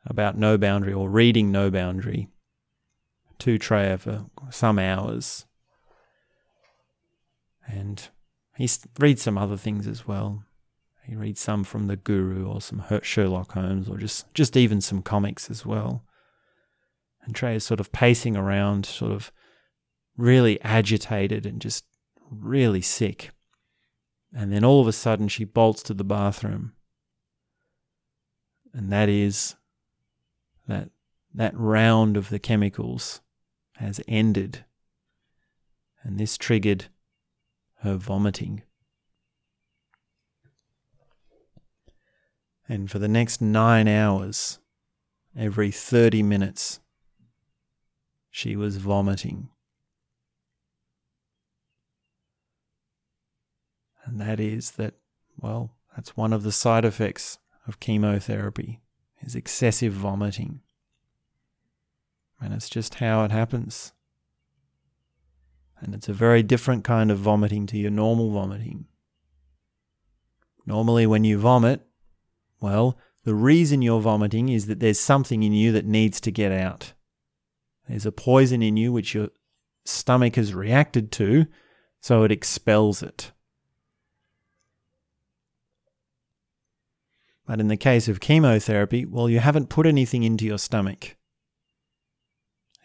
about 0.05 0.37
No 0.37 0.57
Boundary 0.57 0.93
or 0.93 1.09
reading 1.09 1.51
No 1.51 1.69
Boundary 1.69 2.29
to 3.39 3.59
Treya 3.59 3.99
for 3.99 4.25
some 4.49 4.79
hours. 4.79 5.45
And 7.67 8.07
he 8.55 8.69
reads 8.97 9.21
some 9.21 9.37
other 9.37 9.57
things 9.57 9.87
as 9.87 10.07
well. 10.07 10.43
He 11.03 11.15
reads 11.15 11.41
some 11.41 11.63
from 11.63 11.87
the 11.87 11.97
Guru 11.97 12.47
or 12.47 12.61
some 12.61 12.83
Sherlock 13.01 13.51
Holmes 13.51 13.89
or 13.89 13.97
just, 13.97 14.33
just 14.33 14.55
even 14.55 14.79
some 14.79 15.01
comics 15.01 15.49
as 15.49 15.65
well. 15.65 16.05
And 17.23 17.35
Treya 17.35 17.55
is 17.55 17.63
sort 17.63 17.79
of 17.79 17.91
pacing 17.91 18.35
around, 18.35 18.85
sort 18.85 19.11
of 19.11 19.31
really 20.17 20.61
agitated 20.61 21.45
and 21.45 21.61
just 21.61 21.85
really 22.29 22.81
sick. 22.81 23.31
And 24.33 24.53
then 24.53 24.63
all 24.63 24.81
of 24.81 24.87
a 24.87 24.93
sudden 24.93 25.27
she 25.27 25.43
bolts 25.43 25.81
to 25.83 25.93
the 25.93 26.03
bathroom. 26.03 26.73
And 28.73 28.91
that 28.91 29.09
is 29.09 29.55
that 30.67 30.89
that 31.33 31.57
round 31.57 32.17
of 32.17 32.29
the 32.29 32.39
chemicals 32.39 33.21
has 33.77 33.99
ended. 34.07 34.65
And 36.03 36.19
this 36.19 36.37
triggered 36.37 36.85
her 37.81 37.95
vomiting. 37.95 38.63
And 42.67 42.89
for 42.89 42.99
the 42.99 43.07
next 43.07 43.41
nine 43.41 43.87
hours, 43.87 44.59
every 45.35 45.71
30 45.71 46.21
minutes, 46.21 46.79
she 48.29 48.55
was 48.55 48.77
vomiting. 48.77 49.49
And 54.05 54.19
that 54.19 54.39
is 54.39 54.71
that, 54.71 54.95
well, 55.37 55.75
that's 55.95 56.17
one 56.17 56.33
of 56.33 56.43
the 56.43 56.51
side 56.51 56.85
effects 56.85 57.37
of 57.67 57.79
chemotherapy 57.79 58.81
is 59.21 59.35
excessive 59.35 59.93
vomiting. 59.93 60.61
And 62.41 62.53
it's 62.53 62.69
just 62.69 62.95
how 62.95 63.23
it 63.23 63.31
happens. 63.31 63.91
And 65.81 65.93
it's 65.93 66.09
a 66.09 66.13
very 66.13 66.43
different 66.43 66.83
kind 66.83 67.11
of 67.11 67.19
vomiting 67.19 67.65
to 67.67 67.77
your 67.77 67.91
normal 67.91 68.31
vomiting. 68.31 68.85
Normally, 70.65 71.07
when 71.07 71.23
you 71.23 71.37
vomit, 71.37 71.81
well, 72.59 72.97
the 73.23 73.33
reason 73.33 73.81
you're 73.81 74.01
vomiting 74.01 74.49
is 74.49 74.67
that 74.67 74.79
there's 74.79 74.99
something 74.99 75.43
in 75.43 75.53
you 75.53 75.71
that 75.71 75.85
needs 75.85 76.21
to 76.21 76.31
get 76.31 76.51
out. 76.51 76.93
There's 77.89 78.05
a 78.05 78.11
poison 78.11 78.61
in 78.61 78.77
you 78.77 78.93
which 78.93 79.15
your 79.15 79.29
stomach 79.83 80.35
has 80.35 80.53
reacted 80.53 81.11
to, 81.13 81.47
so 81.99 82.23
it 82.23 82.31
expels 82.31 83.01
it. 83.01 83.31
But 87.47 87.59
in 87.59 87.67
the 87.67 87.75
case 87.75 88.07
of 88.07 88.19
chemotherapy, 88.19 89.05
well, 89.05 89.27
you 89.27 89.39
haven't 89.39 89.69
put 89.69 89.87
anything 89.87 90.21
into 90.21 90.45
your 90.45 90.59
stomach. 90.59 91.15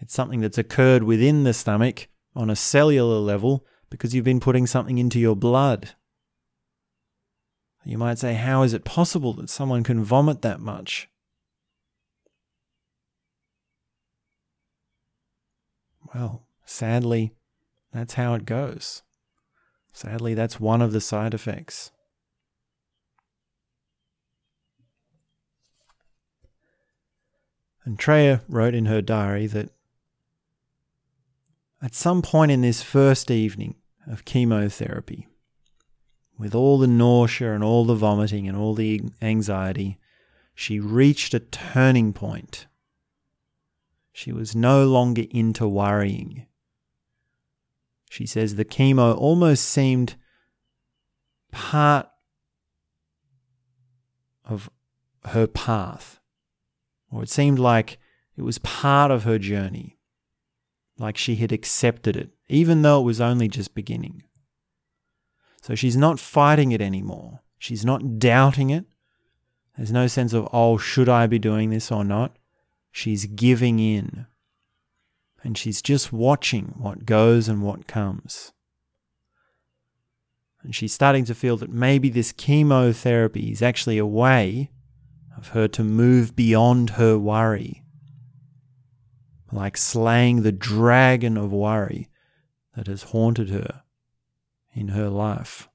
It's 0.00 0.14
something 0.14 0.40
that's 0.40 0.57
occurred 0.57 1.02
within 1.02 1.44
the 1.44 1.52
stomach 1.52 2.09
on 2.34 2.48
a 2.48 2.57
cellular 2.57 3.18
level 3.18 3.66
because 3.90 4.14
you've 4.14 4.24
been 4.24 4.40
putting 4.40 4.66
something 4.66 4.96
into 4.96 5.20
your 5.20 5.36
blood. 5.36 5.90
You 7.84 7.98
might 7.98 8.18
say, 8.18 8.32
how 8.32 8.62
is 8.62 8.72
it 8.72 8.86
possible 8.86 9.34
that 9.34 9.50
someone 9.50 9.82
can 9.82 10.02
vomit 10.02 10.40
that 10.40 10.61
much? 10.61 11.11
Well, 16.14 16.46
sadly, 16.64 17.34
that's 17.92 18.14
how 18.14 18.34
it 18.34 18.46
goes. 18.46 19.02
Sadly, 19.92 20.34
that's 20.34 20.60
one 20.60 20.80
of 20.80 20.92
the 20.92 21.00
side 21.00 21.34
effects. 21.34 21.90
And 27.84 27.98
Treya 27.98 28.42
wrote 28.48 28.74
in 28.74 28.86
her 28.86 29.02
diary 29.02 29.46
that 29.48 29.70
at 31.82 31.94
some 31.94 32.22
point 32.22 32.50
in 32.50 32.62
this 32.62 32.82
first 32.82 33.30
evening 33.30 33.74
of 34.06 34.24
chemotherapy, 34.24 35.26
with 36.38 36.54
all 36.54 36.78
the 36.78 36.86
nausea 36.86 37.54
and 37.54 37.62
all 37.62 37.84
the 37.84 37.94
vomiting 37.94 38.48
and 38.48 38.56
all 38.56 38.74
the 38.74 39.02
anxiety, 39.20 39.98
she 40.54 40.80
reached 40.80 41.34
a 41.34 41.40
turning 41.40 42.12
point. 42.12 42.66
She 44.16 44.30
was 44.30 44.54
no 44.54 44.84
longer 44.86 45.24
into 45.30 45.66
worrying. 45.66 46.46
She 48.08 48.26
says 48.26 48.54
the 48.54 48.64
chemo 48.64 49.16
almost 49.16 49.64
seemed 49.64 50.14
part 51.50 52.06
of 54.44 54.70
her 55.24 55.48
path, 55.48 56.20
or 57.10 57.24
it 57.24 57.28
seemed 57.28 57.58
like 57.58 57.98
it 58.36 58.42
was 58.42 58.58
part 58.58 59.10
of 59.10 59.24
her 59.24 59.36
journey, 59.36 59.98
like 60.96 61.16
she 61.16 61.34
had 61.34 61.50
accepted 61.50 62.16
it, 62.16 62.30
even 62.48 62.82
though 62.82 63.00
it 63.00 63.04
was 63.04 63.20
only 63.20 63.48
just 63.48 63.74
beginning. 63.74 64.22
So 65.60 65.74
she's 65.74 65.96
not 65.96 66.20
fighting 66.20 66.70
it 66.70 66.80
anymore. 66.80 67.40
She's 67.58 67.84
not 67.84 68.20
doubting 68.20 68.70
it. 68.70 68.84
There's 69.76 69.90
no 69.90 70.06
sense 70.06 70.32
of, 70.32 70.48
oh, 70.52 70.78
should 70.78 71.08
I 71.08 71.26
be 71.26 71.40
doing 71.40 71.70
this 71.70 71.90
or 71.90 72.04
not? 72.04 72.36
She's 72.95 73.26
giving 73.26 73.80
in. 73.80 74.26
And 75.42 75.59
she's 75.59 75.82
just 75.82 76.12
watching 76.12 76.76
what 76.78 77.05
goes 77.05 77.49
and 77.49 77.61
what 77.61 77.88
comes. 77.88 78.53
And 80.62 80.72
she's 80.76 80.92
starting 80.92 81.24
to 81.24 81.34
feel 81.34 81.57
that 81.57 81.72
maybe 81.72 82.09
this 82.09 82.30
chemotherapy 82.30 83.51
is 83.51 83.62
actually 83.62 83.99
a 83.99 84.07
way 84.07 84.70
of 85.36 85.49
her 85.49 85.66
to 85.68 85.82
move 85.82 86.36
beyond 86.36 86.90
her 86.90 87.18
worry. 87.18 87.82
Like 89.51 89.76
slaying 89.76 90.42
the 90.42 90.53
dragon 90.53 91.36
of 91.36 91.53
worry 91.53 92.09
that 92.76 92.86
has 92.86 93.03
haunted 93.03 93.51
her 93.51 93.82
in 94.72 94.88
her 94.88 95.09
life. 95.09 95.68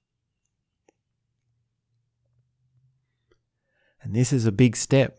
And 4.02 4.16
this 4.16 4.32
is 4.32 4.46
a 4.46 4.54
big 4.54 4.78
step. 4.78 5.19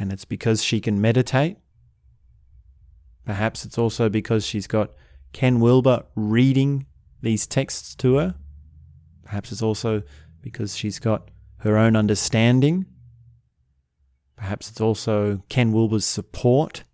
And 0.00 0.12
it's 0.14 0.24
because 0.24 0.64
she 0.64 0.80
can 0.80 0.98
meditate. 0.98 1.58
Perhaps 3.26 3.66
it's 3.66 3.76
also 3.76 4.08
because 4.08 4.46
she's 4.46 4.66
got 4.66 4.92
Ken 5.34 5.60
Wilber 5.60 6.06
reading 6.16 6.86
these 7.20 7.46
texts 7.46 7.94
to 7.96 8.16
her. 8.16 8.34
Perhaps 9.22 9.52
it's 9.52 9.60
also 9.60 10.02
because 10.40 10.74
she's 10.74 10.98
got 10.98 11.30
her 11.58 11.76
own 11.76 11.96
understanding. 11.96 12.86
Perhaps 14.36 14.70
it's 14.70 14.80
also 14.80 15.44
Ken 15.50 15.70
Wilber's 15.70 16.06
support. 16.06 16.84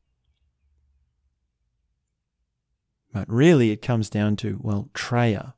But 3.13 3.31
really, 3.31 3.71
it 3.71 3.83
comes 3.83 4.11
down 4.11 4.35
to, 4.37 4.59
well, 4.61 4.91
Treya, 4.95 5.55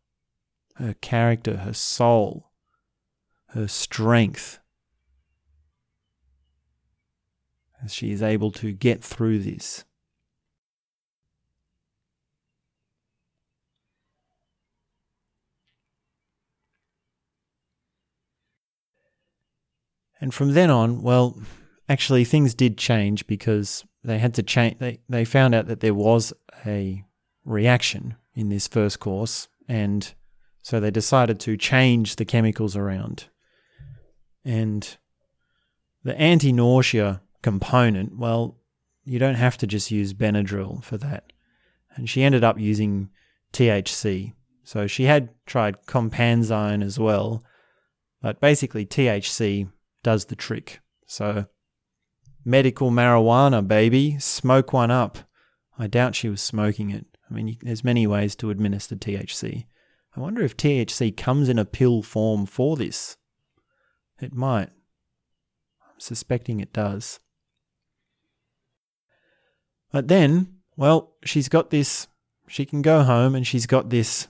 her 0.74 0.94
character, 1.00 1.56
her 1.56 1.72
soul, 1.72 2.52
her 3.52 3.66
strength, 3.66 4.60
as 7.84 7.94
she 7.94 8.12
is 8.12 8.22
able 8.22 8.50
to 8.52 8.72
get 8.72 9.02
through 9.02 9.38
this. 9.40 9.84
And 20.20 20.34
from 20.34 20.52
then 20.54 20.70
on, 20.70 21.02
well, 21.02 21.38
actually 21.88 22.24
things 22.24 22.54
did 22.54 22.76
change 22.76 23.26
because 23.26 23.84
they 24.02 24.18
had 24.18 24.34
to 24.34 24.42
change 24.42 24.78
they, 24.78 25.00
they 25.08 25.24
found 25.24 25.54
out 25.54 25.66
that 25.66 25.80
there 25.80 25.94
was 25.94 26.32
a 26.66 27.04
reaction 27.44 28.16
in 28.34 28.48
this 28.48 28.66
first 28.66 29.00
course 29.00 29.48
and 29.68 30.14
so 30.62 30.80
they 30.80 30.90
decided 30.90 31.40
to 31.40 31.56
change 31.56 32.16
the 32.16 32.24
chemicals 32.24 32.76
around. 32.76 33.28
And 34.44 34.98
the 36.04 36.18
anti-nausea 36.18 37.22
component, 37.42 38.16
well, 38.18 38.56
you 39.04 39.18
don't 39.18 39.36
have 39.36 39.56
to 39.58 39.66
just 39.66 39.90
use 39.90 40.12
Benadryl 40.12 40.82
for 40.82 40.98
that. 40.98 41.32
And 41.96 42.08
she 42.08 42.22
ended 42.22 42.44
up 42.44 42.58
using 42.58 43.10
THC. 43.52 44.34
So 44.64 44.86
she 44.86 45.04
had 45.04 45.30
tried 45.46 45.86
Compazine 45.86 46.82
as 46.82 46.98
well, 46.98 47.42
but 48.20 48.40
basically 48.40 48.84
THC 48.84 49.70
does 50.02 50.26
the 50.26 50.36
trick. 50.36 50.80
So, 51.06 51.46
medical 52.44 52.90
marijuana, 52.90 53.66
baby, 53.66 54.18
smoke 54.18 54.72
one 54.72 54.90
up. 54.90 55.18
I 55.78 55.86
doubt 55.86 56.14
she 56.14 56.28
was 56.28 56.42
smoking 56.42 56.90
it. 56.90 57.06
I 57.30 57.34
mean, 57.34 57.56
there's 57.62 57.84
many 57.84 58.06
ways 58.06 58.34
to 58.36 58.50
administer 58.50 58.96
THC. 58.96 59.66
I 60.16 60.20
wonder 60.20 60.42
if 60.42 60.56
THC 60.56 61.16
comes 61.16 61.48
in 61.48 61.58
a 61.58 61.64
pill 61.64 62.02
form 62.02 62.46
for 62.46 62.76
this. 62.76 63.16
It 64.20 64.34
might. 64.34 64.70
I'm 65.82 66.00
suspecting 66.00 66.60
it 66.60 66.72
does. 66.72 67.20
But 69.90 70.08
then, 70.08 70.58
well, 70.76 71.14
she's 71.24 71.48
got 71.48 71.70
this, 71.70 72.08
she 72.46 72.64
can 72.64 72.82
go 72.82 73.02
home 73.02 73.34
and 73.34 73.46
she's 73.46 73.66
got 73.66 73.90
this 73.90 74.28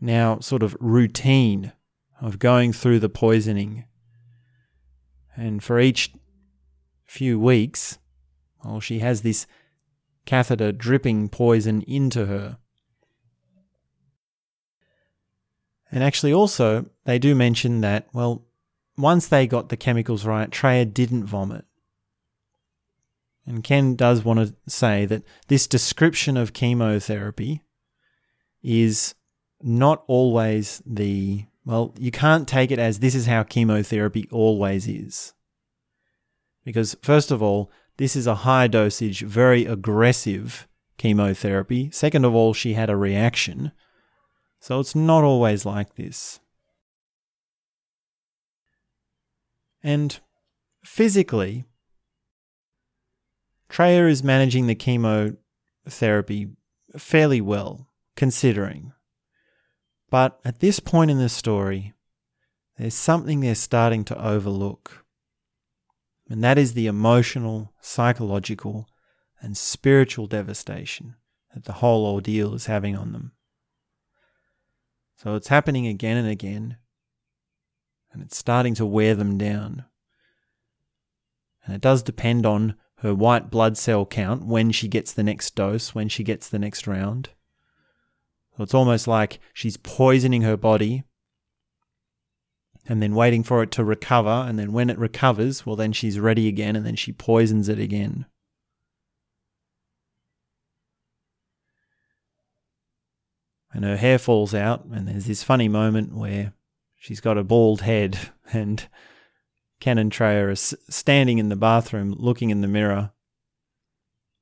now 0.00 0.38
sort 0.40 0.62
of 0.62 0.76
routine 0.80 1.72
of 2.20 2.38
going 2.38 2.72
through 2.72 3.00
the 3.00 3.08
poisoning. 3.08 3.84
And 5.36 5.62
for 5.62 5.78
each 5.78 6.12
few 7.04 7.38
weeks, 7.38 7.98
well, 8.64 8.80
she 8.80 8.98
has 8.98 9.22
this 9.22 9.46
catheter 10.26 10.72
dripping 10.72 11.28
poison 11.28 11.82
into 11.82 12.26
her. 12.26 12.58
And 15.90 16.04
actually, 16.04 16.34
also, 16.34 16.90
they 17.04 17.18
do 17.18 17.34
mention 17.34 17.80
that, 17.80 18.08
well, 18.12 18.44
once 18.98 19.26
they 19.26 19.46
got 19.46 19.70
the 19.70 19.76
chemicals 19.76 20.26
right, 20.26 20.50
Treya 20.50 20.84
didn't 20.92 21.24
vomit. 21.24 21.64
And 23.48 23.64
Ken 23.64 23.96
does 23.96 24.26
want 24.26 24.40
to 24.40 24.54
say 24.70 25.06
that 25.06 25.22
this 25.46 25.66
description 25.66 26.36
of 26.36 26.52
chemotherapy 26.52 27.62
is 28.62 29.14
not 29.62 30.04
always 30.06 30.82
the 30.84 31.46
well, 31.64 31.94
you 31.98 32.10
can't 32.10 32.48
take 32.48 32.70
it 32.70 32.78
as 32.78 32.98
this 32.98 33.14
is 33.14 33.26
how 33.26 33.42
chemotherapy 33.42 34.26
always 34.30 34.86
is. 34.88 35.34
Because, 36.64 36.96
first 37.02 37.30
of 37.30 37.42
all, 37.42 37.70
this 37.98 38.16
is 38.16 38.26
a 38.26 38.36
high 38.36 38.68
dosage, 38.68 39.20
very 39.20 39.66
aggressive 39.66 40.66
chemotherapy. 40.96 41.90
Second 41.90 42.24
of 42.24 42.34
all, 42.34 42.54
she 42.54 42.72
had 42.72 42.88
a 42.88 42.96
reaction. 42.96 43.72
So 44.60 44.80
it's 44.80 44.94
not 44.94 45.24
always 45.24 45.66
like 45.66 45.96
this. 45.96 46.40
And 49.82 50.18
physically, 50.82 51.64
Treya 53.68 54.08
is 54.08 54.24
managing 54.24 54.66
the 54.66 54.74
chemotherapy 54.74 56.48
fairly 56.96 57.40
well, 57.40 57.88
considering. 58.16 58.92
But 60.10 60.40
at 60.44 60.60
this 60.60 60.80
point 60.80 61.10
in 61.10 61.18
the 61.18 61.28
story, 61.28 61.92
there's 62.78 62.94
something 62.94 63.40
they're 63.40 63.54
starting 63.54 64.04
to 64.04 64.24
overlook. 64.24 65.04
And 66.30 66.42
that 66.44 66.58
is 66.58 66.74
the 66.74 66.86
emotional, 66.86 67.72
psychological, 67.80 68.88
and 69.40 69.56
spiritual 69.56 70.26
devastation 70.26 71.16
that 71.54 71.64
the 71.64 71.74
whole 71.74 72.06
ordeal 72.06 72.54
is 72.54 72.66
having 72.66 72.96
on 72.96 73.12
them. 73.12 73.32
So 75.16 75.34
it's 75.34 75.48
happening 75.48 75.86
again 75.86 76.16
and 76.16 76.28
again, 76.28 76.76
and 78.12 78.22
it's 78.22 78.36
starting 78.36 78.74
to 78.74 78.86
wear 78.86 79.14
them 79.14 79.36
down. 79.36 79.84
And 81.64 81.74
it 81.74 81.80
does 81.80 82.02
depend 82.02 82.46
on 82.46 82.76
her 82.98 83.14
white 83.14 83.50
blood 83.50 83.76
cell 83.78 84.04
count 84.04 84.44
when 84.44 84.70
she 84.72 84.88
gets 84.88 85.12
the 85.12 85.22
next 85.22 85.54
dose, 85.54 85.94
when 85.94 86.08
she 86.08 86.24
gets 86.24 86.48
the 86.48 86.58
next 86.58 86.86
round. 86.86 87.30
So 88.56 88.64
it's 88.64 88.74
almost 88.74 89.06
like 89.06 89.38
she's 89.52 89.76
poisoning 89.76 90.42
her 90.42 90.56
body 90.56 91.04
and 92.88 93.00
then 93.00 93.14
waiting 93.14 93.44
for 93.44 93.62
it 93.62 93.70
to 93.72 93.84
recover. 93.84 94.44
And 94.48 94.58
then 94.58 94.72
when 94.72 94.90
it 94.90 94.98
recovers, 94.98 95.64
well, 95.64 95.76
then 95.76 95.92
she's 95.92 96.18
ready 96.18 96.48
again 96.48 96.74
and 96.74 96.84
then 96.84 96.96
she 96.96 97.12
poisons 97.12 97.68
it 97.68 97.78
again. 97.78 98.26
And 103.72 103.84
her 103.84 103.96
hair 103.96 104.18
falls 104.18 104.54
out, 104.54 104.86
and 104.86 105.06
there's 105.06 105.26
this 105.26 105.42
funny 105.42 105.68
moment 105.68 106.14
where 106.14 106.54
she's 106.96 107.20
got 107.20 107.38
a 107.38 107.44
bald 107.44 107.82
head, 107.82 108.18
and 108.52 108.88
Ken 109.80 109.98
and 109.98 110.10
Treya 110.10 110.50
are 110.50 110.56
standing 110.56 111.38
in 111.38 111.48
the 111.48 111.56
bathroom 111.56 112.14
looking 112.18 112.50
in 112.50 112.60
the 112.60 112.68
mirror, 112.68 113.12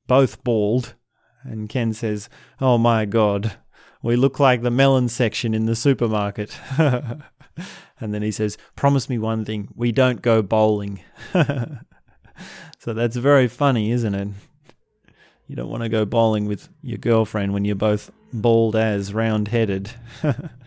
both 0.06 0.42
bald. 0.42 0.94
And 1.42 1.68
Ken 1.68 1.92
says, 1.92 2.28
Oh 2.60 2.78
my 2.78 3.04
God, 3.04 3.52
we 4.02 4.16
look 4.16 4.40
like 4.40 4.62
the 4.62 4.70
melon 4.70 5.08
section 5.08 5.54
in 5.54 5.66
the 5.66 5.76
supermarket. 5.76 6.58
and 6.78 7.22
then 8.00 8.22
he 8.22 8.30
says, 8.30 8.58
Promise 8.74 9.08
me 9.08 9.18
one 9.18 9.44
thing 9.44 9.68
we 9.74 9.92
don't 9.92 10.22
go 10.22 10.42
bowling. 10.42 11.00
so 12.78 12.92
that's 12.94 13.16
very 13.16 13.48
funny, 13.48 13.90
isn't 13.90 14.14
it? 14.14 14.28
You 15.46 15.54
don't 15.54 15.70
want 15.70 15.84
to 15.84 15.88
go 15.88 16.04
bowling 16.04 16.46
with 16.46 16.68
your 16.82 16.98
girlfriend 16.98 17.52
when 17.52 17.64
you're 17.64 17.76
both 17.76 18.10
bald 18.32 18.74
as 18.74 19.14
round 19.14 19.48
headed. 19.48 19.90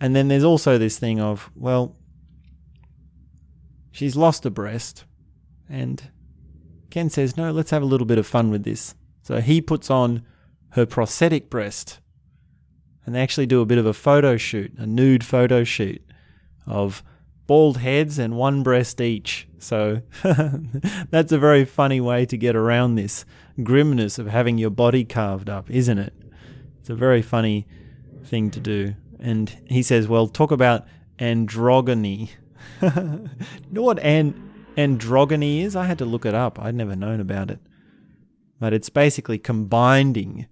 and 0.00 0.14
then 0.14 0.28
there's 0.28 0.44
also 0.44 0.78
this 0.78 0.98
thing 0.98 1.20
of, 1.20 1.50
well, 1.54 1.96
she's 3.90 4.16
lost 4.16 4.44
a 4.44 4.50
breast. 4.50 5.04
And 5.68 6.10
Ken 6.90 7.10
says, 7.10 7.36
no, 7.36 7.50
let's 7.50 7.70
have 7.70 7.82
a 7.82 7.86
little 7.86 8.06
bit 8.06 8.18
of 8.18 8.26
fun 8.26 8.50
with 8.50 8.64
this. 8.64 8.94
So 9.22 9.40
he 9.40 9.60
puts 9.60 9.90
on 9.90 10.24
her 10.70 10.86
prosthetic 10.86 11.50
breast 11.50 12.00
and 13.04 13.14
they 13.14 13.20
actually 13.20 13.46
do 13.46 13.60
a 13.60 13.66
bit 13.66 13.78
of 13.78 13.86
a 13.86 13.92
photo 13.92 14.36
shoot, 14.36 14.72
a 14.76 14.86
nude 14.86 15.24
photo 15.24 15.64
shoot 15.64 16.02
of 16.66 17.02
bald 17.46 17.78
heads 17.78 18.18
and 18.18 18.36
one 18.36 18.62
breast 18.62 19.00
each. 19.00 19.48
So 19.58 20.02
that's 21.10 21.32
a 21.32 21.38
very 21.38 21.64
funny 21.64 22.00
way 22.00 22.26
to 22.26 22.36
get 22.36 22.56
around 22.56 22.96
this 22.96 23.24
grimness 23.62 24.18
of 24.18 24.26
having 24.26 24.58
your 24.58 24.70
body 24.70 25.04
carved 25.04 25.48
up, 25.48 25.70
isn't 25.70 25.98
it? 25.98 26.12
It's 26.80 26.90
a 26.90 26.94
very 26.94 27.22
funny 27.22 27.66
thing 28.24 28.50
to 28.50 28.60
do. 28.60 28.94
And 29.20 29.48
he 29.66 29.82
says, 29.82 30.08
well, 30.08 30.26
talk 30.28 30.50
about 30.50 30.86
androgyny. 31.18 32.30
you 32.82 33.28
know 33.70 33.82
what 33.82 33.98
an- 34.00 34.66
androgyny 34.76 35.62
is? 35.62 35.76
I 35.76 35.86
had 35.86 35.98
to 35.98 36.04
look 36.04 36.26
it 36.26 36.34
up. 36.34 36.58
I'd 36.58 36.74
never 36.74 36.96
known 36.96 37.20
about 37.20 37.50
it 37.50 37.60
but 38.58 38.72
it's 38.72 38.88
basically 38.88 39.38
combining 39.38 40.46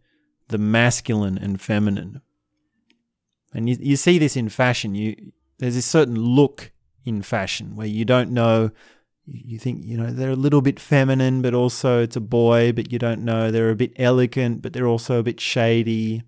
the 0.49 0.59
masculine 0.59 1.39
and 1.39 1.61
feminine. 1.61 2.21
And 3.53 3.69
you, 3.69 3.77
you 3.81 3.97
see 3.97 4.19
this 4.19 4.37
in 4.37 4.49
fashion. 4.49 4.95
You 4.95 5.33
there's 5.59 5.77
a 5.77 5.83
certain 5.83 6.17
look 6.17 6.73
in 7.05 7.23
fashion 7.23 7.77
where 7.77 7.87
you 7.87 8.05
don't 8.05 8.31
know 8.31 8.71
you 9.27 9.59
think, 9.59 9.83
you 9.87 9.97
know, 9.97 10.11
they're 10.11 10.33
a 10.33 10.37
little 10.37 10.61
bit 10.61 10.79
feminine, 10.79 11.41
but 11.41 11.55
also 11.55 12.03
it's 12.03 12.17
a 12.17 12.21
boy, 12.21 12.73
but 12.73 12.93
you 12.93 12.99
don't 12.99 13.25
know. 13.25 13.51
They're 13.51 13.71
a 13.71 13.75
bit 13.75 13.95
elegant, 13.97 14.61
but 14.61 14.75
they're 14.75 14.87
also 14.87 15.19
a 15.19 15.23
bit 15.23 15.41
shady. 15.41 16.25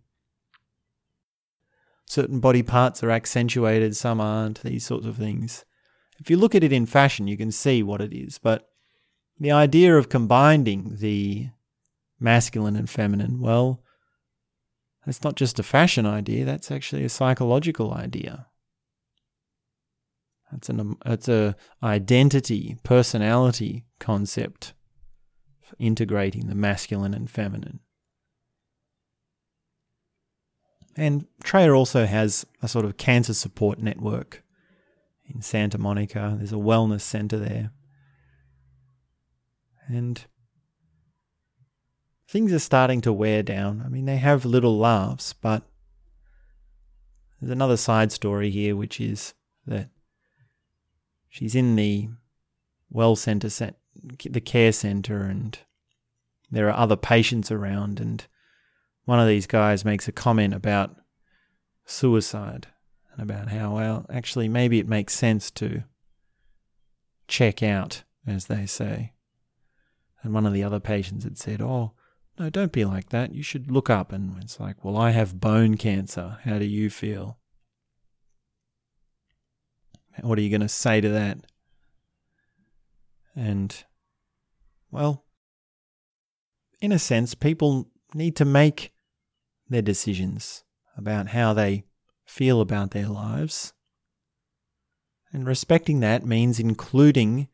Certain 2.07 2.41
body 2.41 2.63
parts 2.63 3.03
are 3.03 3.11
accentuated, 3.11 3.97
some 3.97 4.21
aren't, 4.21 4.63
these 4.63 4.87
sorts 4.87 5.07
of 5.07 5.17
things. 5.17 5.65
If 6.19 6.31
you 6.31 6.37
look 6.37 6.55
at 6.55 6.65
it 6.65 6.73
in 6.73 6.87
fashion, 6.87 7.27
you 7.27 7.37
can 7.37 7.53
see 7.53 7.83
what 7.83 8.01
it 8.01 8.13
is. 8.13 8.39
But 8.39 8.69
the 9.39 9.53
idea 9.53 9.97
of 9.97 10.09
combining 10.09 10.97
the 10.99 11.49
masculine 12.19 12.77
and 12.77 12.89
feminine, 12.89 13.41
well, 13.41 13.83
that's 15.05 15.23
not 15.23 15.37
just 15.37 15.59
a 15.59 15.65
fashion 15.65 16.07
idea, 16.07 16.45
that's 16.45 16.71
actually 16.71 17.05
a 17.05 17.09
psychological 17.09 17.93
idea. 17.93 18.47
That's 20.51 20.69
an 20.69 20.97
it's 21.05 21.29
a 21.29 21.57
identity, 21.83 22.77
personality 22.83 23.85
concept 23.99 24.75
for 25.61 25.75
integrating 25.79 26.47
the 26.47 26.55
masculine 26.55 27.15
and 27.15 27.29
feminine. 27.29 27.81
And 30.97 31.27
Treya 31.45 31.77
also 31.77 32.07
has 32.07 32.47
a 32.63 32.69
sort 32.69 32.87
of 32.87 32.97
cancer 32.97 33.35
support 33.35 33.79
network 33.79 34.43
in 35.29 35.43
Santa 35.43 35.79
Monica. 35.79 36.35
There's 36.37 36.53
a 36.53 36.57
wellness 36.57 37.03
center 37.03 37.39
there. 37.39 37.71
And 39.89 40.25
things 42.29 42.53
are 42.53 42.59
starting 42.59 43.01
to 43.03 43.13
wear 43.13 43.43
down. 43.43 43.83
I 43.85 43.89
mean, 43.89 44.07
they 44.07 44.17
have 44.17 44.45
little 44.45 44.79
laughs, 44.79 45.33
but 45.33 45.63
there's 47.41 47.53
another 47.53 47.77
side 47.77 48.11
story 48.11 48.51
here, 48.51 48.75
which 48.75 49.01
is 49.01 49.35
that 49.67 49.91
she's 51.29 51.55
in 51.55 51.77
the 51.77 52.09
well 52.91 53.17
center, 53.17 53.49
the 54.25 54.41
care 54.41 54.73
center, 54.73 55.23
and 55.23 55.59
there 56.51 56.69
are 56.69 56.77
other 56.77 56.97
patients 56.97 57.51
around. 57.51 58.01
And 58.01 58.27
one 59.07 59.21
of 59.21 59.29
these 59.29 59.47
guys 59.47 59.85
makes 59.85 60.09
a 60.09 60.13
comment 60.13 60.53
about 60.53 60.95
suicide 61.87 62.67
and 63.13 63.23
about 63.23 63.49
how, 63.49 63.77
well, 63.77 64.05
actually, 64.11 64.49
maybe 64.49 64.79
it 64.79 64.89
makes 64.89 65.15
sense 65.15 65.51
to 65.53 65.85
check 67.29 67.63
out, 67.63 68.03
as 68.27 68.47
they 68.47 68.67
say. 68.67 69.13
And 70.23 70.35
one 70.35 70.45
of 70.45 70.53
the 70.53 70.65
other 70.65 70.81
patients 70.81 71.25
had 71.25 71.39
said, 71.39 71.63
Oh, 71.63 71.93
no, 72.39 72.51
don't 72.51 72.73
be 72.73 72.85
like 72.85 73.11
that. 73.11 73.33
You 73.33 73.45
should 73.45 73.71
look 73.71 73.89
up. 73.89 74.13
And 74.13 74.43
it's 74.43 74.59
like, 74.59 74.85
Well, 74.85 74.97
I 74.97 75.13
have 75.13 75.41
bone 75.41 75.77
cancer. 75.77 76.39
How 76.43 76.59
do 76.59 76.67
you 76.67 76.91
feel? 76.91 77.39
What 80.21 80.37
are 80.39 80.43
you 80.43 80.51
going 80.51 80.63
to 80.63 80.69
say 80.69 81.01
to 81.01 81.09
that? 81.11 81.39
And, 83.37 83.85
well, 84.91 85.25
in 86.81 86.91
a 86.91 86.99
sense, 86.99 87.35
people 87.35 87.89
need 88.15 88.35
to 88.37 88.45
make 88.45 88.93
their 89.69 89.83
decisions 89.83 90.64
about 90.97 91.29
how 91.29 91.53
they 91.53 91.85
feel 92.25 92.61
about 92.61 92.91
their 92.91 93.09
lives. 93.09 93.73
And 95.33 95.47
respecting 95.47 96.01
that 96.01 96.25
means 96.25 96.59
including 96.59 97.49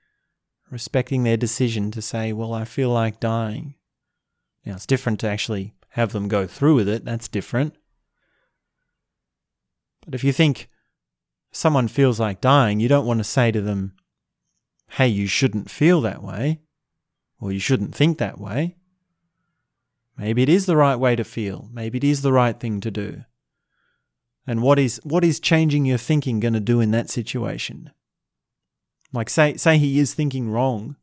respecting 0.70 1.22
their 1.22 1.36
decision 1.36 1.90
to 1.90 2.00
say, 2.00 2.32
well, 2.32 2.54
I 2.54 2.64
feel 2.64 2.88
like 2.88 3.20
dying. 3.20 3.74
Now, 4.64 4.74
it's 4.74 4.86
different 4.86 5.20
to 5.20 5.28
actually 5.28 5.74
have 5.90 6.12
them 6.12 6.28
go 6.28 6.46
through 6.46 6.76
with 6.76 6.88
it. 6.88 7.04
That's 7.04 7.28
different. 7.28 7.74
But 10.06 10.14
if 10.14 10.24
you 10.24 10.32
think 10.32 10.70
someone 11.52 11.88
feels 11.88 12.18
like 12.18 12.40
dying, 12.40 12.80
you 12.80 12.88
don't 12.88 13.06
want 13.06 13.20
to 13.20 13.24
say 13.24 13.52
to 13.52 13.60
them, 13.60 13.92
hey, 14.92 15.08
you 15.08 15.26
shouldn't 15.26 15.70
feel 15.70 16.00
that 16.00 16.22
way, 16.22 16.60
or 17.38 17.52
you 17.52 17.58
shouldn't 17.58 17.94
think 17.94 18.18
that 18.18 18.40
way. 18.40 18.76
Maybe 20.16 20.42
it 20.42 20.48
is 20.48 20.66
the 20.66 20.76
right 20.76 20.96
way 20.96 21.16
to 21.16 21.24
feel. 21.24 21.68
Maybe 21.72 21.98
it 21.98 22.04
is 22.04 22.22
the 22.22 22.32
right 22.32 22.58
thing 22.58 22.80
to 22.80 22.90
do. 22.90 23.24
And 24.46 24.62
what 24.62 24.78
is 24.78 25.00
what 25.04 25.24
is 25.24 25.40
changing 25.40 25.84
your 25.86 25.98
thinking 25.98 26.40
going 26.40 26.54
to 26.54 26.60
do 26.60 26.80
in 26.80 26.90
that 26.90 27.10
situation? 27.10 27.90
Like 29.12 29.30
say 29.30 29.56
say 29.56 29.78
he 29.78 29.98
is 29.98 30.14
thinking 30.14 30.50
wrong. 30.50 30.96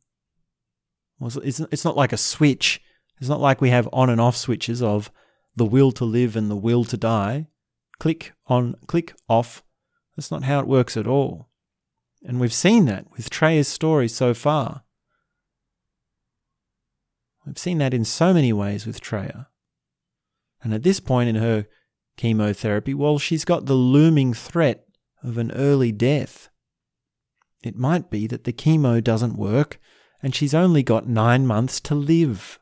Well, 1.18 1.32
it's 1.42 1.60
it's 1.60 1.84
not 1.84 1.96
like 1.96 2.12
a 2.12 2.18
switch. 2.18 2.82
It's 3.18 3.28
not 3.28 3.40
like 3.40 3.60
we 3.60 3.70
have 3.70 3.88
on 3.92 4.10
and 4.10 4.20
off 4.20 4.36
switches 4.36 4.82
of 4.82 5.10
the 5.56 5.66
will 5.66 5.92
to 5.92 6.04
live 6.04 6.36
and 6.36 6.50
the 6.50 6.56
will 6.56 6.84
to 6.84 6.96
die. 6.96 7.48
Click 7.98 8.32
on, 8.46 8.76
click 8.86 9.14
off. 9.28 9.62
That's 10.16 10.30
not 10.30 10.44
how 10.44 10.60
it 10.60 10.66
works 10.66 10.96
at 10.96 11.06
all. 11.06 11.48
And 12.24 12.40
we've 12.40 12.52
seen 12.52 12.86
that 12.86 13.10
with 13.12 13.30
Treya's 13.30 13.68
story 13.68 14.08
so 14.08 14.32
far. 14.32 14.84
We've 17.50 17.58
seen 17.58 17.78
that 17.78 17.92
in 17.92 18.04
so 18.04 18.32
many 18.32 18.52
ways 18.52 18.86
with 18.86 19.00
Treya. 19.00 19.48
And 20.62 20.72
at 20.72 20.84
this 20.84 21.00
point 21.00 21.28
in 21.28 21.34
her 21.34 21.66
chemotherapy, 22.16 22.94
well, 22.94 23.18
she's 23.18 23.44
got 23.44 23.66
the 23.66 23.74
looming 23.74 24.34
threat 24.34 24.86
of 25.24 25.36
an 25.36 25.50
early 25.50 25.90
death. 25.90 26.48
It 27.64 27.74
might 27.74 28.08
be 28.08 28.28
that 28.28 28.44
the 28.44 28.52
chemo 28.52 29.02
doesn't 29.02 29.36
work 29.36 29.80
and 30.22 30.32
she's 30.32 30.54
only 30.54 30.84
got 30.84 31.08
nine 31.08 31.44
months 31.44 31.80
to 31.80 31.96
live. 31.96 32.60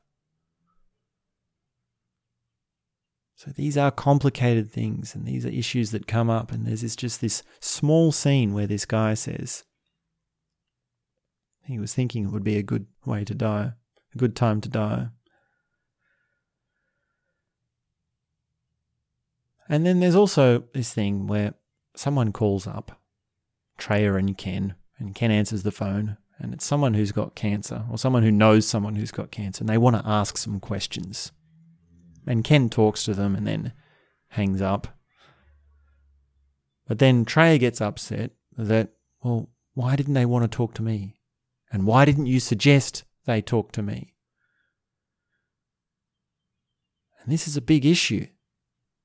So 3.34 3.50
these 3.50 3.76
are 3.76 3.90
complicated 3.90 4.70
things 4.70 5.14
and 5.14 5.26
these 5.26 5.44
are 5.44 5.50
issues 5.50 5.90
that 5.90 6.06
come 6.06 6.30
up. 6.30 6.50
And 6.50 6.66
there's 6.66 6.80
this, 6.80 6.96
just 6.96 7.20
this 7.20 7.42
small 7.60 8.10
scene 8.10 8.54
where 8.54 8.66
this 8.66 8.86
guy 8.86 9.12
says 9.12 9.64
he 11.66 11.78
was 11.78 11.92
thinking 11.92 12.24
it 12.24 12.32
would 12.32 12.42
be 12.42 12.56
a 12.56 12.62
good 12.62 12.86
way 13.04 13.22
to 13.24 13.34
die, 13.34 13.72
a 14.14 14.18
good 14.18 14.34
time 14.36 14.60
to 14.62 14.68
die. 14.68 15.08
And 19.68 19.84
then 19.84 20.00
there's 20.00 20.14
also 20.14 20.64
this 20.72 20.92
thing 20.92 21.26
where 21.26 21.54
someone 21.94 22.32
calls 22.32 22.66
up 22.66 23.00
Treya 23.78 24.18
and 24.18 24.36
Ken, 24.36 24.74
and 24.98 25.14
Ken 25.14 25.30
answers 25.30 25.62
the 25.62 25.70
phone, 25.70 26.16
and 26.38 26.54
it's 26.54 26.64
someone 26.64 26.94
who's 26.94 27.12
got 27.12 27.34
cancer 27.34 27.84
or 27.90 27.98
someone 27.98 28.22
who 28.22 28.32
knows 28.32 28.66
someone 28.66 28.96
who's 28.96 29.10
got 29.10 29.30
cancer, 29.30 29.62
and 29.62 29.68
they 29.68 29.78
want 29.78 29.96
to 29.96 30.08
ask 30.08 30.36
some 30.38 30.58
questions. 30.58 31.32
And 32.26 32.44
Ken 32.44 32.68
talks 32.68 33.04
to 33.04 33.14
them 33.14 33.34
and 33.34 33.46
then 33.46 33.72
hangs 34.28 34.62
up. 34.62 34.88
But 36.86 36.98
then 36.98 37.24
Treya 37.24 37.58
gets 37.58 37.80
upset 37.80 38.32
that, 38.56 38.90
well, 39.22 39.50
why 39.74 39.96
didn't 39.96 40.14
they 40.14 40.26
want 40.26 40.50
to 40.50 40.56
talk 40.56 40.74
to 40.74 40.82
me? 40.82 41.16
And 41.70 41.86
why 41.86 42.04
didn't 42.04 42.26
you 42.26 42.40
suggest 42.40 43.04
they 43.28 43.40
talk 43.40 43.70
to 43.72 43.82
me? 43.82 44.14
And 47.22 47.32
this 47.32 47.46
is 47.46 47.56
a 47.56 47.62
big 47.62 47.86
issue. 47.86 48.26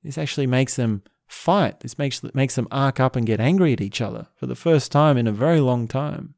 This 0.02 0.18
actually 0.18 0.48
makes 0.48 0.76
them 0.76 1.04
fight. 1.28 1.82
This 1.82 1.98
makes 1.98 2.24
makes 2.34 2.56
them 2.56 2.68
arc 2.72 3.00
up 3.00 3.16
and 3.16 3.28
get 3.28 3.40
angry 3.40 3.74
at 3.74 3.82
each 3.82 4.02
other 4.02 4.28
for 4.36 4.48
the 4.48 4.56
first 4.56 4.92
time 4.92 5.18
in 5.18 5.28
a 5.28 5.32
very 5.32 5.60
long 5.60 5.88
time. 5.88 6.36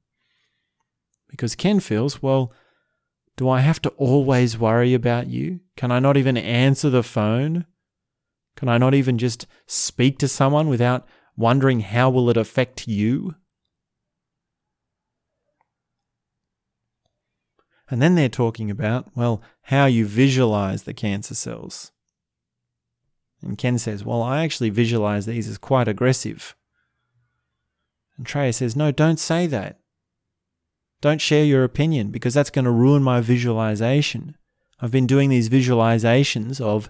Because 1.30 1.56
Ken 1.56 1.80
feels, 1.80 2.22
well, 2.22 2.52
do 3.38 3.50
I 3.50 3.60
have 3.60 3.82
to 3.84 3.90
always 3.92 4.58
worry 4.58 4.94
about 4.94 5.28
you? 5.28 5.60
Can 5.76 5.92
I 5.92 6.00
not 6.00 6.18
even 6.18 6.38
answer 6.38 6.90
the 6.90 7.04
phone? 7.04 7.66
Can 8.56 8.70
I 8.70 8.78
not 8.78 8.94
even 8.94 9.18
just 9.18 9.46
speak 9.68 10.18
to 10.20 10.28
someone 10.28 10.70
without 10.70 11.06
wondering 11.36 11.82
how 11.82 12.10
will 12.10 12.30
it 12.30 12.38
affect 12.38 12.88
you? 12.88 13.36
And 17.90 18.02
then 18.02 18.16
they're 18.16 18.30
talking 18.30 18.72
about, 18.72 19.16
well, 19.16 19.42
how 19.64 19.86
you 19.86 20.06
visualize 20.06 20.84
the 20.84 20.94
cancer 20.94 21.36
cells. 21.36 21.92
And 23.42 23.58
Ken 23.58 23.78
says, 23.78 24.04
Well, 24.04 24.24
I 24.24 24.44
actually 24.44 24.72
visualize 24.72 25.26
these 25.26 25.48
as 25.48 25.58
quite 25.58 25.88
aggressive. 25.88 26.56
And 28.18 28.26
Treya 28.26 28.54
says, 28.54 28.76
No, 28.76 28.92
don't 28.92 29.20
say 29.20 29.46
that. 29.48 29.80
Don't 31.02 31.22
share 31.22 31.46
your 31.46 31.64
opinion 31.64 32.10
because 32.10 32.34
that's 32.34 32.50
going 32.50 32.66
to 32.66 32.72
ruin 32.72 33.04
my 33.04 33.22
visualization. 33.22 34.36
I've 34.80 34.92
been 34.92 35.08
doing 35.08 35.30
these 35.30 35.50
visualizations 35.50 36.60
of 36.60 36.90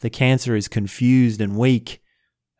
the 0.00 0.10
cancer 0.10 0.56
is 0.56 0.68
confused 0.68 1.40
and 1.40 1.56
weak, 1.56 2.02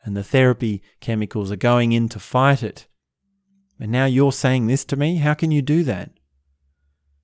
and 0.04 0.16
the 0.16 0.22
therapy 0.22 0.82
chemicals 1.00 1.50
are 1.50 1.56
going 1.56 1.92
in 1.92 2.08
to 2.10 2.20
fight 2.20 2.62
it. 2.62 2.86
And 3.80 3.90
now 3.90 4.04
you're 4.04 4.32
saying 4.32 4.66
this 4.66 4.84
to 4.86 4.96
me? 4.96 5.16
How 5.16 5.34
can 5.34 5.50
you 5.50 5.60
do 5.60 5.82
that? 5.84 6.10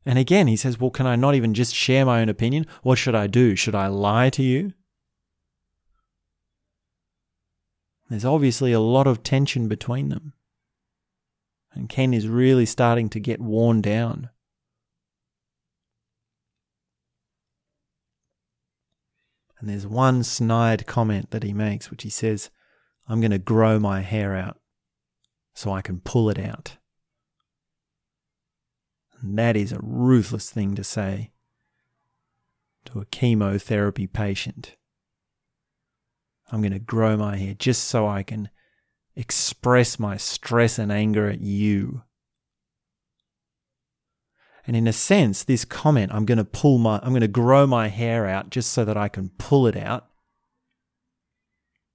And 0.06 0.18
again, 0.18 0.46
he 0.46 0.56
says, 0.56 0.80
Well, 0.80 0.90
can 0.90 1.06
I 1.06 1.16
not 1.16 1.34
even 1.34 1.54
just 1.54 1.74
share 1.74 2.06
my 2.06 2.20
own 2.20 2.28
opinion? 2.28 2.66
What 2.82 2.98
should 2.98 3.14
I 3.14 3.26
do? 3.26 3.54
Should 3.54 3.74
I 3.74 3.86
lie 3.88 4.30
to 4.30 4.42
you? 4.42 4.72
There's 8.08 8.24
obviously 8.24 8.72
a 8.72 8.80
lot 8.80 9.06
of 9.06 9.22
tension 9.22 9.68
between 9.68 10.08
them. 10.08 10.32
And 11.72 11.88
Ken 11.88 12.12
is 12.12 12.26
really 12.26 12.66
starting 12.66 13.08
to 13.10 13.20
get 13.20 13.40
worn 13.40 13.80
down. 13.80 14.30
And 19.60 19.68
there's 19.68 19.86
one 19.86 20.24
snide 20.24 20.86
comment 20.86 21.30
that 21.30 21.42
he 21.42 21.52
makes, 21.52 21.90
which 21.90 22.02
he 22.02 22.10
says, 22.10 22.50
I'm 23.06 23.20
going 23.20 23.30
to 23.30 23.38
grow 23.38 23.78
my 23.78 24.00
hair 24.00 24.34
out 24.34 24.58
so 25.54 25.70
I 25.70 25.82
can 25.82 26.00
pull 26.00 26.30
it 26.30 26.38
out. 26.38 26.78
And 29.20 29.38
that 29.38 29.56
is 29.56 29.72
a 29.72 29.80
ruthless 29.82 30.50
thing 30.50 30.74
to 30.74 30.84
say 30.84 31.32
to 32.86 33.00
a 33.00 33.04
chemotherapy 33.06 34.06
patient. 34.06 34.76
I'm 36.50 36.60
going 36.60 36.72
to 36.72 36.78
grow 36.78 37.16
my 37.16 37.36
hair 37.36 37.54
just 37.54 37.84
so 37.84 38.08
I 38.08 38.22
can 38.22 38.48
express 39.14 39.98
my 39.98 40.16
stress 40.16 40.78
and 40.78 40.90
anger 40.90 41.28
at 41.28 41.40
you. 41.40 42.02
And 44.66 44.76
in 44.76 44.86
a 44.86 44.92
sense, 44.92 45.42
this 45.42 45.64
comment, 45.64 46.12
I'm 46.14 46.24
going 46.24 46.38
to 46.38 46.44
pull 46.44 46.78
my, 46.78 47.00
I'm 47.02 47.10
going 47.10 47.20
to 47.22 47.28
grow 47.28 47.66
my 47.66 47.88
hair 47.88 48.26
out 48.26 48.50
just 48.50 48.72
so 48.72 48.84
that 48.84 48.96
I 48.96 49.08
can 49.08 49.30
pull 49.30 49.66
it 49.66 49.76
out. 49.76 50.06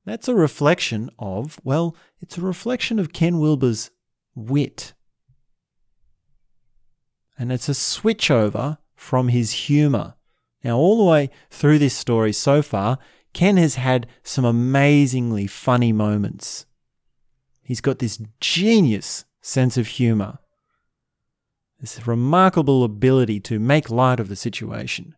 That's 0.06 0.28
a 0.28 0.36
reflection 0.36 1.10
of, 1.18 1.60
well, 1.64 1.96
it's 2.20 2.38
a 2.38 2.42
reflection 2.42 3.00
of 3.00 3.14
Ken 3.14 3.40
Wilber's 3.40 3.92
wit. 4.36 4.94
And 7.38 7.52
it's 7.52 7.70
a 7.70 7.74
switchover 7.74 8.78
from 8.96 9.28
his 9.28 9.52
humor. 9.52 10.16
Now, 10.64 10.78
all 10.78 10.98
the 10.98 11.10
way 11.10 11.30
through 11.50 11.80
this 11.80 11.96
story 11.96 12.34
so 12.34 12.62
far, 12.62 12.98
Ken 13.34 13.58
has 13.58 13.76
had 13.76 14.08
some 14.24 14.46
amazingly 14.46 15.46
funny 15.48 15.92
moments. 15.92 16.66
He's 17.62 17.82
got 17.82 18.00
this 18.00 18.22
genius 18.40 19.26
sense 19.42 19.78
of 19.78 19.88
humor, 19.88 20.40
this 21.80 22.08
remarkable 22.08 22.84
ability 22.84 23.40
to 23.42 23.60
make 23.60 23.90
light 23.90 24.20
of 24.20 24.30
the 24.30 24.36
situation, 24.36 25.16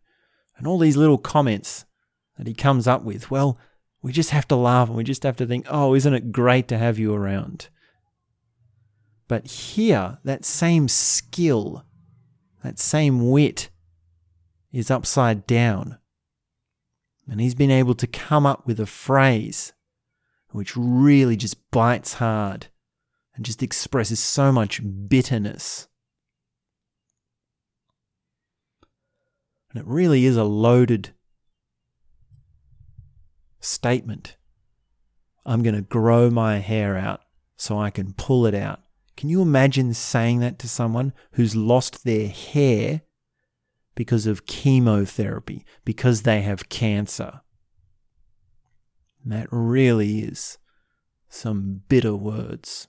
and 0.57 0.65
all 0.65 0.79
these 0.79 0.97
little 0.97 1.17
comments 1.17 1.85
that 2.37 2.47
he 2.47 2.53
comes 2.53 2.87
up 2.87 3.03
with. 3.03 3.29
Well, 3.29 3.59
we 4.01 4.11
just 4.11 4.31
have 4.31 4.47
to 4.49 4.55
laugh 4.55 4.87
and 4.87 4.97
we 4.97 5.03
just 5.03 5.23
have 5.23 5.35
to 5.37 5.45
think, 5.45 5.65
oh, 5.69 5.93
isn't 5.93 6.13
it 6.13 6.31
great 6.31 6.67
to 6.69 6.77
have 6.77 6.97
you 6.97 7.13
around? 7.13 7.69
But 9.27 9.47
here, 9.47 10.19
that 10.23 10.45
same 10.45 10.87
skill, 10.87 11.83
that 12.63 12.79
same 12.79 13.29
wit 13.29 13.69
is 14.71 14.91
upside 14.91 15.47
down. 15.47 15.97
And 17.29 17.41
he's 17.41 17.55
been 17.55 17.71
able 17.71 17.95
to 17.95 18.07
come 18.07 18.45
up 18.45 18.65
with 18.65 18.79
a 18.79 18.85
phrase 18.85 19.73
which 20.51 20.75
really 20.75 21.35
just 21.35 21.69
bites 21.71 22.15
hard 22.15 22.67
and 23.35 23.45
just 23.45 23.61
expresses 23.61 24.19
so 24.19 24.51
much 24.51 24.81
bitterness. 25.07 25.87
And 29.69 29.79
it 29.79 29.87
really 29.87 30.25
is 30.25 30.37
a 30.37 30.43
loaded 30.43 31.09
statement. 33.59 34.37
I'm 35.45 35.61
going 35.61 35.75
to 35.75 35.81
grow 35.81 36.29
my 36.29 36.57
hair 36.57 36.97
out 36.97 37.21
so 37.55 37.77
I 37.77 37.89
can 37.89 38.13
pull 38.13 38.45
it 38.45 38.55
out. 38.55 38.79
Can 39.17 39.29
you 39.29 39.41
imagine 39.41 39.93
saying 39.95 40.39
that 40.39 40.59
to 40.59 40.69
someone 40.69 41.11
who's 41.31 41.55
lost 41.55 42.05
their 42.05 42.29
hair 42.29 43.01
because 43.95 44.27
of 44.27 44.45
chemotherapy, 44.45 45.65
because 45.83 46.21
they 46.21 46.43
have 46.43 46.69
cancer? 46.69 47.41
that 49.25 49.47
really 49.51 50.19
is 50.19 50.57
some 51.29 51.81
bitter 51.89 52.15
words. 52.15 52.87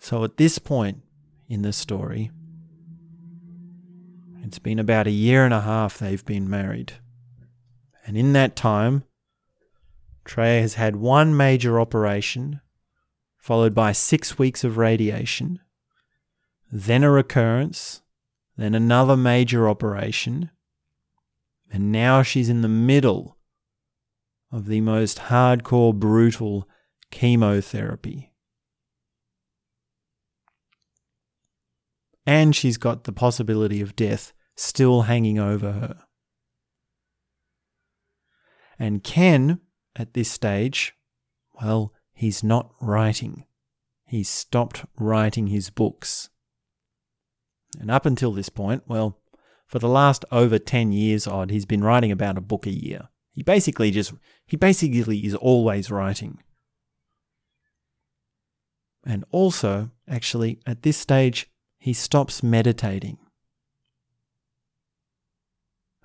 So 0.00 0.24
at 0.24 0.36
this 0.36 0.58
point 0.58 1.02
in 1.48 1.62
the 1.62 1.72
story, 1.72 2.30
it's 4.42 4.58
been 4.58 4.78
about 4.78 5.06
a 5.06 5.10
year 5.10 5.44
and 5.44 5.52
a 5.52 5.60
half 5.60 5.98
they've 5.98 6.24
been 6.24 6.48
married. 6.48 6.94
And 8.06 8.16
in 8.16 8.32
that 8.34 8.54
time, 8.54 9.02
Treya 10.26 10.60
has 10.60 10.74
had 10.74 10.96
one 10.96 11.36
major 11.36 11.80
operation, 11.80 12.60
followed 13.38 13.74
by 13.74 13.92
six 13.92 14.38
weeks 14.38 14.64
of 14.64 14.76
radiation, 14.76 15.60
then 16.70 17.04
a 17.04 17.10
recurrence, 17.10 18.02
then 18.56 18.74
another 18.74 19.16
major 19.16 19.68
operation, 19.68 20.50
and 21.70 21.92
now 21.92 22.22
she's 22.22 22.48
in 22.48 22.62
the 22.62 22.68
middle 22.68 23.38
of 24.50 24.66
the 24.66 24.80
most 24.80 25.18
hardcore, 25.18 25.94
brutal 25.94 26.68
chemotherapy. 27.10 28.32
And 32.26 32.56
she's 32.56 32.76
got 32.76 33.04
the 33.04 33.12
possibility 33.12 33.80
of 33.80 33.94
death 33.94 34.32
still 34.56 35.02
hanging 35.02 35.38
over 35.38 35.72
her. 35.72 36.02
And 38.78 39.04
Ken, 39.04 39.60
at 39.96 40.14
this 40.14 40.30
stage, 40.30 40.94
well, 41.60 41.92
he's 42.12 42.44
not 42.44 42.72
writing. 42.80 43.44
He's 44.04 44.28
stopped 44.28 44.84
writing 44.98 45.48
his 45.48 45.70
books. 45.70 46.28
And 47.80 47.90
up 47.90 48.06
until 48.06 48.32
this 48.32 48.48
point, 48.48 48.84
well, 48.86 49.18
for 49.66 49.78
the 49.78 49.88
last 49.88 50.24
over 50.30 50.58
10 50.58 50.92
years 50.92 51.26
odd, 51.26 51.50
he's 51.50 51.66
been 51.66 51.82
writing 51.82 52.12
about 52.12 52.38
a 52.38 52.42
book 52.42 52.66
a 52.66 52.70
year. 52.70 53.08
He 53.32 53.42
basically 53.42 53.90
just, 53.90 54.14
he 54.46 54.56
basically 54.56 55.18
is 55.18 55.34
always 55.34 55.90
writing. 55.90 56.42
And 59.04 59.24
also, 59.30 59.90
actually, 60.08 60.60
at 60.66 60.82
this 60.82 60.96
stage, 60.96 61.50
he 61.78 61.92
stops 61.92 62.42
meditating. 62.42 63.18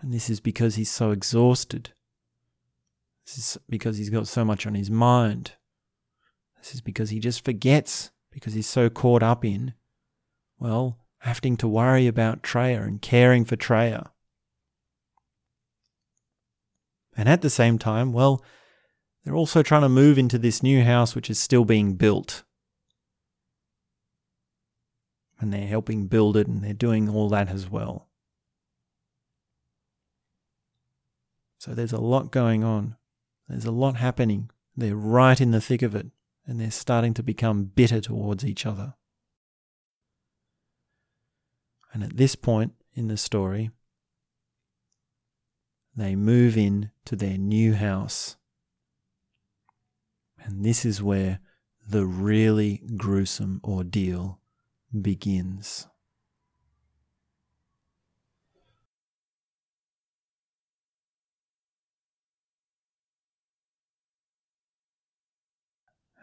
And 0.02 0.14
this 0.14 0.30
is 0.30 0.39
because 0.39 0.76
he's 0.76 0.92
so 0.92 1.12
exhausted. 1.12 1.94
This 3.32 3.56
is 3.56 3.58
because 3.70 3.98
he's 3.98 4.10
got 4.10 4.28
so 4.28 4.44
much 4.44 4.68
on 4.68 4.76
his 4.76 4.92
mind. 4.92 5.54
This 6.58 6.76
is 6.76 6.82
because 6.82 7.12
he 7.12 7.20
just 7.20 7.46
forgets 7.46 8.12
because 8.30 8.56
he's 8.56 8.68
so 8.68 8.90
caught 8.90 9.24
up 9.24 9.46
in, 9.46 9.74
well, 10.60 10.98
having 11.20 11.56
to 11.58 11.68
worry 11.68 12.08
about 12.08 12.44
Treya 12.44 12.84
and 12.84 13.02
caring 13.02 13.46
for 13.46 13.56
Treya. 13.56 14.10
And 17.16 17.30
at 17.30 17.42
the 17.42 17.50
same 17.50 17.78
time, 17.78 18.12
well, 18.12 18.44
they're 19.24 19.36
also 19.36 19.64
trying 19.64 19.84
to 19.84 19.90
move 19.90 20.18
into 20.18 20.38
this 20.38 20.62
new 20.62 20.84
house 20.84 21.16
which 21.16 21.30
is 21.30 21.40
still 21.40 21.64
being 21.64 21.94
built. 21.96 22.44
And 25.40 25.54
they're 25.54 25.68
helping 25.68 26.08
build 26.08 26.36
it 26.36 26.48
and 26.48 26.62
they're 26.62 26.74
doing 26.74 27.08
all 27.08 27.30
that 27.30 27.48
as 27.48 27.70
well. 27.70 28.10
So 31.60 31.74
there's 31.74 31.94
a 31.94 32.02
lot 32.02 32.32
going 32.32 32.66
on. 32.66 32.98
There's 33.52 33.66
a 33.66 33.72
lot 33.72 33.97
happening. 33.97 34.49
They're 34.78 34.95
right 34.95 35.39
in 35.39 35.52
the 35.52 35.60
thick 35.60 35.82
of 35.82 35.93
it 35.93 36.08
and 36.47 36.60
they're 36.60 36.72
starting 36.72 37.14
to 37.16 37.24
become 37.24 37.66
bitter 37.66 37.99
towards 37.99 38.45
each 38.45 38.66
other. 38.66 38.95
And 41.93 42.02
at 42.02 42.16
this 42.16 42.36
point 42.36 42.74
in 42.93 43.10
the 43.10 43.18
story, 43.18 43.72
they 45.95 46.16
move 46.16 46.58
in 46.58 46.91
to 47.04 47.18
their 47.18 47.38
new 47.38 47.74
house. 47.74 48.38
And 50.41 50.64
this 50.64 50.86
is 50.86 51.04
where 51.04 51.41
the 51.86 52.06
really 52.06 52.82
gruesome 52.95 53.60
ordeal 53.66 54.39
begins. 54.99 55.88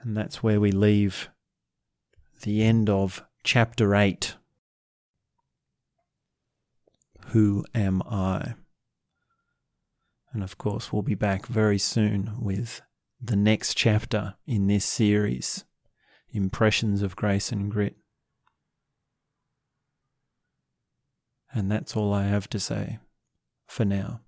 And 0.03 0.17
that's 0.17 0.43
where 0.43 0.61
we 0.61 0.73
leave 0.73 1.29
the 2.43 2.63
end 2.63 2.89
of 2.89 3.25
chapter 3.43 3.95
8 3.95 4.37
who 7.29 7.65
Am 7.75 8.03
I? 8.03 8.55
And 10.33 10.43
of 10.43 10.59
course, 10.59 10.93
we'll 10.93 11.03
be 11.03 11.15
back 11.15 11.47
very 11.47 11.79
soon 11.79 12.33
with 12.41 12.81
the 13.21 13.37
next 13.37 13.75
chapter 13.75 14.35
in 14.47 14.67
this 14.67 14.85
series 14.85 15.65
Impressions 16.31 17.03
of 17.03 17.17
Grace 17.17 17.51
and 17.51 17.71
Grit. 17.71 17.97
And 21.53 21.71
that's 21.71 21.97
all 21.97 22.13
I 22.13 22.25
have 22.25 22.49
to 22.51 22.61
say 22.61 22.99
for 23.67 23.85
now. 23.85 24.21